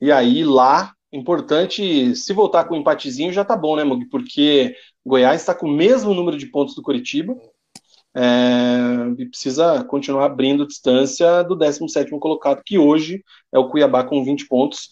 [0.00, 4.06] e aí lá importante, se voltar com um empatezinho já tá bom, né, Mug?
[4.06, 4.74] Porque
[5.06, 7.36] Goiás está com o mesmo número de pontos do Curitiba
[8.16, 8.22] é,
[9.18, 14.46] e precisa continuar abrindo distância do 17 colocado, que hoje é o Cuiabá com 20
[14.46, 14.90] pontos.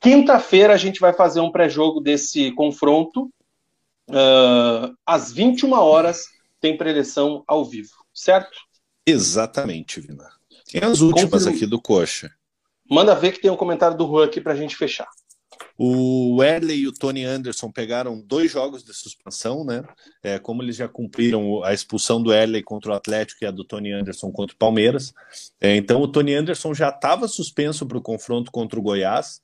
[0.00, 3.30] Quinta-feira a gente vai fazer um pré-jogo desse confronto
[4.10, 6.24] uh, às 21 horas
[6.60, 8.58] tem preleção ao vivo, certo?
[9.06, 10.28] Exatamente, Vina.
[10.70, 12.30] Tem as últimas aqui do Coxa.
[12.88, 15.08] Manda ver que tem um comentário do Juan aqui para a gente fechar.
[15.78, 19.82] O Erley e o Tony Anderson pegaram dois jogos de suspensão, né?
[20.22, 23.64] É, como eles já cumpriram a expulsão do Erley contra o Atlético e a do
[23.64, 25.12] Tony Anderson contra o Palmeiras.
[25.60, 29.40] É, então o Tony Anderson já estava suspenso para o confronto contra o Goiás.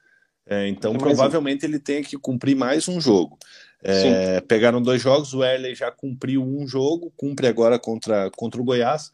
[0.47, 1.69] É, então provavelmente um.
[1.69, 3.39] ele tem que cumprir mais um jogo.
[3.83, 8.65] É, pegaram dois jogos, o Erley já cumpriu um jogo, cumpre agora contra, contra o
[8.65, 9.13] Goiás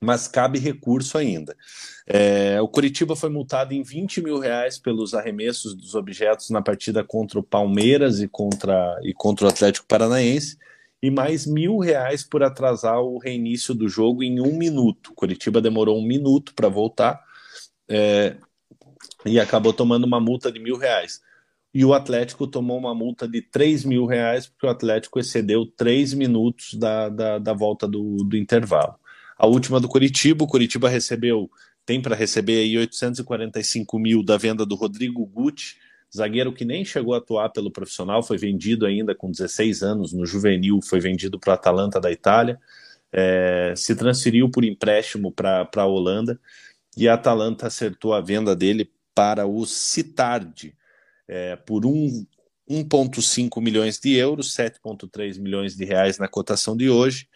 [0.00, 1.54] mas cabe recurso ainda.
[2.06, 7.04] É, o Curitiba foi multado em 20 mil reais pelos arremessos dos objetos na partida
[7.04, 10.56] contra o Palmeiras e contra, e contra o Atlético Paranaense,
[11.02, 15.12] e mais mil reais por atrasar o reinício do jogo em um minuto.
[15.12, 17.20] O Curitiba demorou um minuto para voltar
[17.88, 18.36] é,
[19.24, 21.20] e acabou tomando uma multa de mil reais.
[21.72, 26.12] E o Atlético tomou uma multa de 3 mil reais porque o Atlético excedeu três
[26.12, 28.99] minutos da, da, da volta do, do intervalo.
[29.40, 31.50] A última do Curitiba, o Curitiba recebeu,
[31.86, 35.78] tem para receber aí 845 mil da venda do Rodrigo Guti,
[36.14, 40.26] zagueiro que nem chegou a atuar pelo profissional, foi vendido ainda com 16 anos no
[40.26, 42.60] juvenil, foi vendido para o Atalanta da Itália,
[43.10, 46.38] é, se transferiu por empréstimo para a Holanda
[46.94, 50.76] e a Atalanta acertou a venda dele para o Citardi
[51.26, 52.26] é, por um,
[52.68, 57.26] 1,5 milhões de euros, 7,3 milhões de reais na cotação de hoje.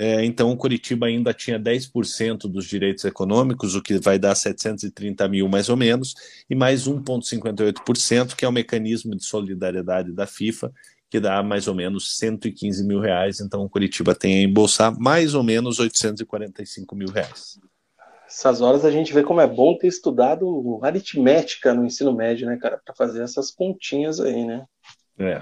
[0.00, 5.28] É, então, o Curitiba ainda tinha 10% dos direitos econômicos, o que vai dar 730
[5.28, 6.14] mil mais ou menos,
[6.48, 10.72] e mais 1,58%, que é o mecanismo de solidariedade da FIFA,
[11.10, 13.40] que dá mais ou menos 115 mil reais.
[13.40, 17.58] Então, o Curitiba tem a embolsar mais ou menos 845 mil reais.
[18.28, 22.56] Essas horas a gente vê como é bom ter estudado aritmética no ensino médio, né,
[22.56, 24.64] cara, para fazer essas continhas aí, né?
[25.18, 25.40] É.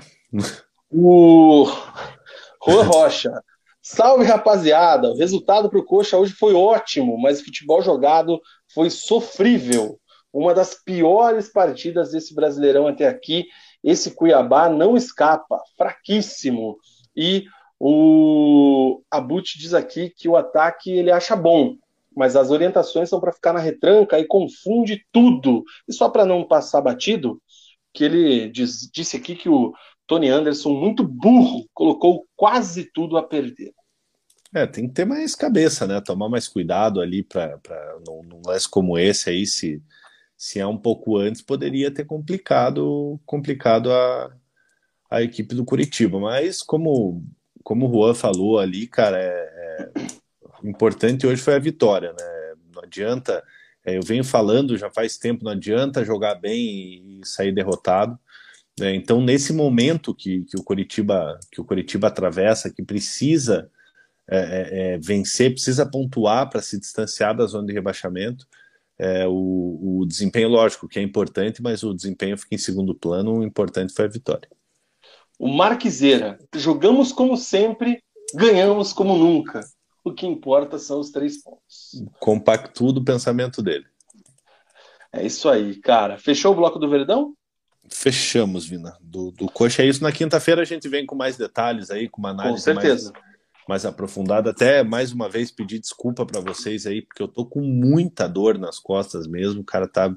[0.91, 1.65] O
[2.63, 3.43] Rua Rocha.
[3.89, 5.13] Salve, rapaziada!
[5.13, 8.41] O resultado para o Coxa hoje foi ótimo, mas o futebol jogado
[8.75, 9.97] foi sofrível.
[10.33, 13.47] Uma das piores partidas desse Brasileirão até aqui.
[13.85, 16.77] Esse Cuiabá não escapa, fraquíssimo.
[17.17, 17.45] E
[17.79, 21.77] o Abut diz aqui que o ataque ele acha bom,
[22.13, 25.63] mas as orientações são para ficar na retranca e confunde tudo.
[25.89, 27.41] E só para não passar batido,
[27.95, 29.73] que ele diz, disse aqui que o
[30.07, 33.73] Tony Anderson, muito burro, colocou quase tudo a perder.
[34.55, 36.01] É, tem que ter mais cabeça, né?
[36.01, 37.59] Tomar mais cuidado ali para
[38.07, 39.83] num, lance como esse aí, se,
[40.37, 44.33] se é um pouco antes, poderia ter complicado complicado a,
[45.11, 46.21] a equipe do Curitiba.
[46.21, 47.25] Mas como,
[47.63, 49.91] como o Juan falou ali, cara, é,
[50.65, 52.55] é importante hoje foi a vitória, né?
[52.75, 53.43] Não adianta,
[53.85, 58.19] é, eu venho falando já faz tempo, não adianta jogar bem e sair derrotado.
[58.81, 63.71] É, então, nesse momento que, que, o Curitiba, que o Curitiba atravessa, que precisa
[64.29, 68.47] é, é, é vencer, precisa pontuar para se distanciar da zona de rebaixamento,
[68.99, 73.39] é, o, o, desempenho, lógico, que é importante, mas o desempenho fica em segundo plano,
[73.39, 74.49] o importante foi a vitória.
[75.39, 78.03] O Marquiseira, jogamos como sempre,
[78.35, 79.61] ganhamos como nunca.
[80.03, 82.03] O que importa são os três pontos.
[82.21, 83.85] Compacto do pensamento dele.
[85.13, 86.17] É isso aí, cara.
[86.17, 87.35] Fechou o bloco do Verdão?
[87.91, 88.97] Fechamos, Vina.
[89.01, 90.03] Do, do Coxa é isso.
[90.03, 93.13] Na quinta-feira a gente vem com mais detalhes aí, com uma análise com certeza.
[93.13, 93.25] mais,
[93.69, 94.51] mais aprofundada.
[94.51, 98.59] Até mais uma vez pedir desculpa para vocês aí, porque eu tô com muita dor
[98.59, 99.65] nas costas mesmo.
[99.65, 100.15] Cara, tá,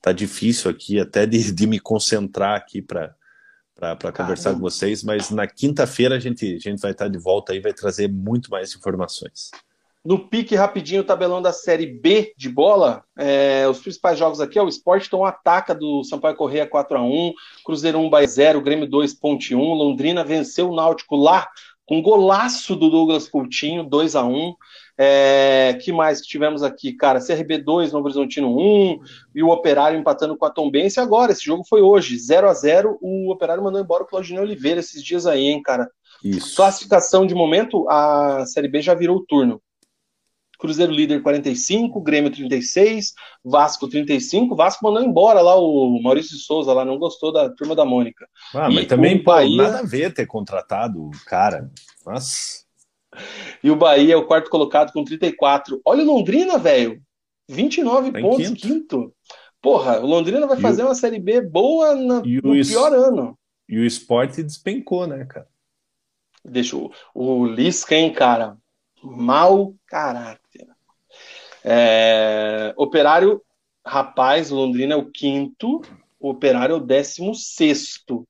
[0.00, 3.14] tá difícil aqui até de, de me concentrar aqui para
[3.96, 7.54] para conversar com vocês, mas na quinta-feira a gente, a gente vai estar de volta
[7.54, 9.50] aí, vai trazer muito mais informações.
[10.02, 14.58] No pique rapidinho, o tabelão da Série B de bola, é, os principais jogos aqui
[14.58, 17.32] é o Sport então ataca do Sampaio Correia 4x1,
[17.64, 21.46] Cruzeiro 1 by 0, Grêmio 2 ponte 1, Londrina venceu o Náutico lá
[21.84, 24.54] com golaço do Douglas Coutinho, 2 a 1
[25.02, 27.24] é, que mais que tivemos aqui, cara?
[27.26, 28.98] CRB 2, Novo Horizontino 1,
[29.34, 31.32] e o Operário empatando com a Tombense agora.
[31.32, 35.02] Esse jogo foi hoje, 0 a 0 O Operário mandou embora o Claudinei Oliveira esses
[35.02, 35.90] dias aí, hein, cara?
[36.22, 36.54] Isso.
[36.54, 39.60] Classificação de momento, a Série B já virou o turno.
[40.60, 44.54] Cruzeiro líder 45, Grêmio 36, Vasco 35.
[44.54, 48.28] Vasco mandou embora lá o Maurício de Souza, lá não gostou da turma da Mônica.
[48.54, 49.62] Ah, e mas também, pô, Bahia...
[49.62, 51.70] nada a ver ter contratado o cara.
[52.06, 52.60] Nossa.
[53.64, 55.80] E o Bahia é o quarto colocado com 34.
[55.84, 57.02] Olha o Londrina, velho.
[57.48, 58.60] 29 tá pontos, quinto.
[58.60, 59.14] quinto.
[59.62, 60.86] Porra, o Londrina vai e fazer o...
[60.86, 62.68] uma Série B boa na, no es...
[62.68, 63.36] pior ano.
[63.68, 65.48] E o esporte despencou, né, cara?
[66.44, 68.56] Deixa o, o Lisca, hein, cara?
[69.02, 70.39] Mau caráter.
[71.64, 73.42] É, operário,
[73.86, 75.82] rapaz, Londrina é o quinto,
[76.18, 78.26] o Operário é o décimo sexto.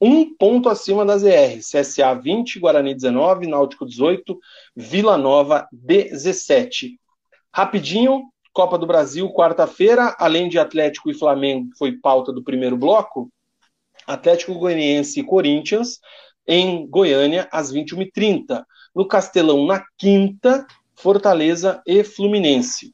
[0.00, 1.58] um ponto acima da ZR.
[1.58, 4.38] CSA 20, Guarani 19, Náutico 18,
[4.76, 6.98] Vila Nova 17.
[7.52, 12.76] Rapidinho, Copa do Brasil, quarta-feira, além de Atlético e Flamengo, que foi pauta do primeiro
[12.76, 13.30] bloco,
[14.06, 16.00] Atlético Goianiense e Corinthians,
[16.46, 18.64] em Goiânia, às 21h30.
[18.94, 20.66] No Castelão, na quinta,
[20.98, 22.92] Fortaleza e Fluminense.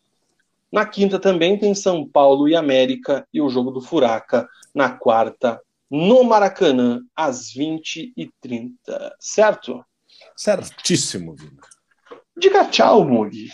[0.70, 5.59] Na quinta também tem São Paulo e América e o jogo do Furaca na quarta,
[5.90, 8.74] no Maracanã, às 20h30.
[9.18, 9.82] Certo?
[10.36, 11.62] Certíssimo, Vina.
[12.36, 13.48] Diga tchau, Mug.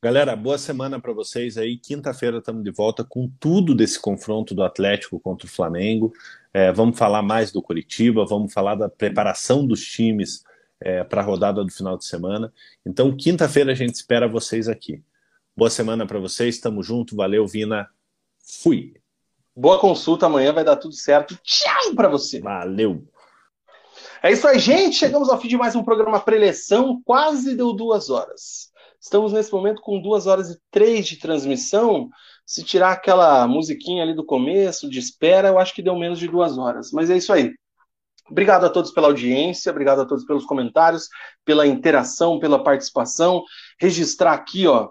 [0.00, 1.76] Galera, boa semana para vocês aí.
[1.76, 6.12] Quinta-feira estamos de volta com tudo desse confronto do Atlético contra o Flamengo.
[6.54, 10.44] É, vamos falar mais do Curitiba, vamos falar da preparação dos times
[10.80, 12.52] é, para a rodada do final de semana.
[12.84, 15.02] Então, quinta-feira a gente espera vocês aqui.
[15.56, 17.88] Boa semana para vocês, tamo junto, valeu, Vina.
[18.62, 18.94] Fui.
[19.54, 21.38] Boa consulta, amanhã vai dar tudo certo.
[21.42, 22.40] Tchau para você.
[22.40, 23.04] Valeu.
[24.22, 24.96] É isso aí, gente.
[24.96, 27.00] Chegamos ao fim de mais um programa preleção.
[27.04, 28.70] Quase deu duas horas.
[29.00, 32.10] Estamos nesse momento com duas horas e três de transmissão.
[32.44, 36.28] Se tirar aquela musiquinha ali do começo, de espera, eu acho que deu menos de
[36.28, 36.90] duas horas.
[36.92, 37.54] Mas é isso aí.
[38.30, 41.08] Obrigado a todos pela audiência, obrigado a todos pelos comentários,
[41.44, 43.42] pela interação, pela participação.
[43.80, 44.90] Registrar aqui, ó,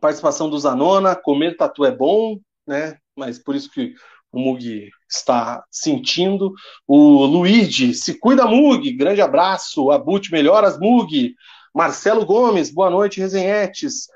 [0.00, 2.98] participação do Zanona, comer tatu é bom, né?
[3.16, 3.94] Mas por isso que
[4.32, 6.52] o Mug está sentindo.
[6.86, 9.90] O Luigi, se cuida, Mug, grande abraço.
[9.90, 11.34] Abut, melhoras, Mug.
[11.74, 14.08] Marcelo Gomes, boa noite, resenhetes.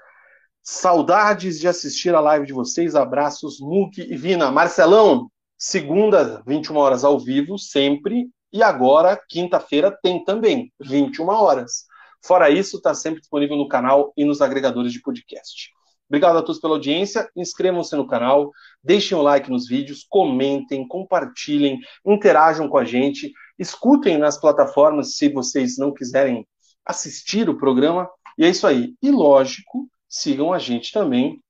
[0.63, 2.95] Saudades de assistir a live de vocês.
[2.95, 4.51] Abraços, Mug e Vina.
[4.51, 5.31] Marcelão,
[5.65, 8.29] segunda, 21 horas ao vivo, sempre.
[8.53, 11.87] E agora, quinta-feira, tem também, 21 horas.
[12.23, 15.71] Fora isso, está sempre disponível no canal e nos agregadores de podcast.
[16.07, 17.27] Obrigado a todos pela audiência.
[17.35, 18.51] Inscrevam-se no canal,
[18.83, 25.31] deixem o like nos vídeos, comentem, compartilhem, interajam com a gente, escutem nas plataformas se
[25.31, 26.47] vocês não quiserem
[26.85, 28.07] assistir o programa.
[28.37, 28.95] E é isso aí.
[29.01, 31.41] E lógico, sigam a gente também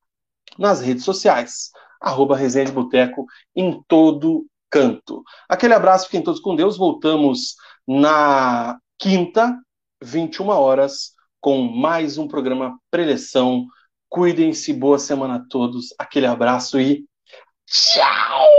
[0.57, 1.73] nas redes sociais.
[2.05, 3.26] Arroba Resenha de Boteco
[3.56, 5.22] em todo canto.
[5.48, 6.76] Aquele abraço, fiquem todos com Deus.
[6.76, 7.55] Voltamos
[7.86, 9.56] na quinta,
[10.02, 13.66] 21 horas, com mais um programa Preleção.
[14.09, 15.94] Cuidem-se, boa semana a todos.
[15.98, 17.05] Aquele abraço e
[17.66, 18.53] tchau!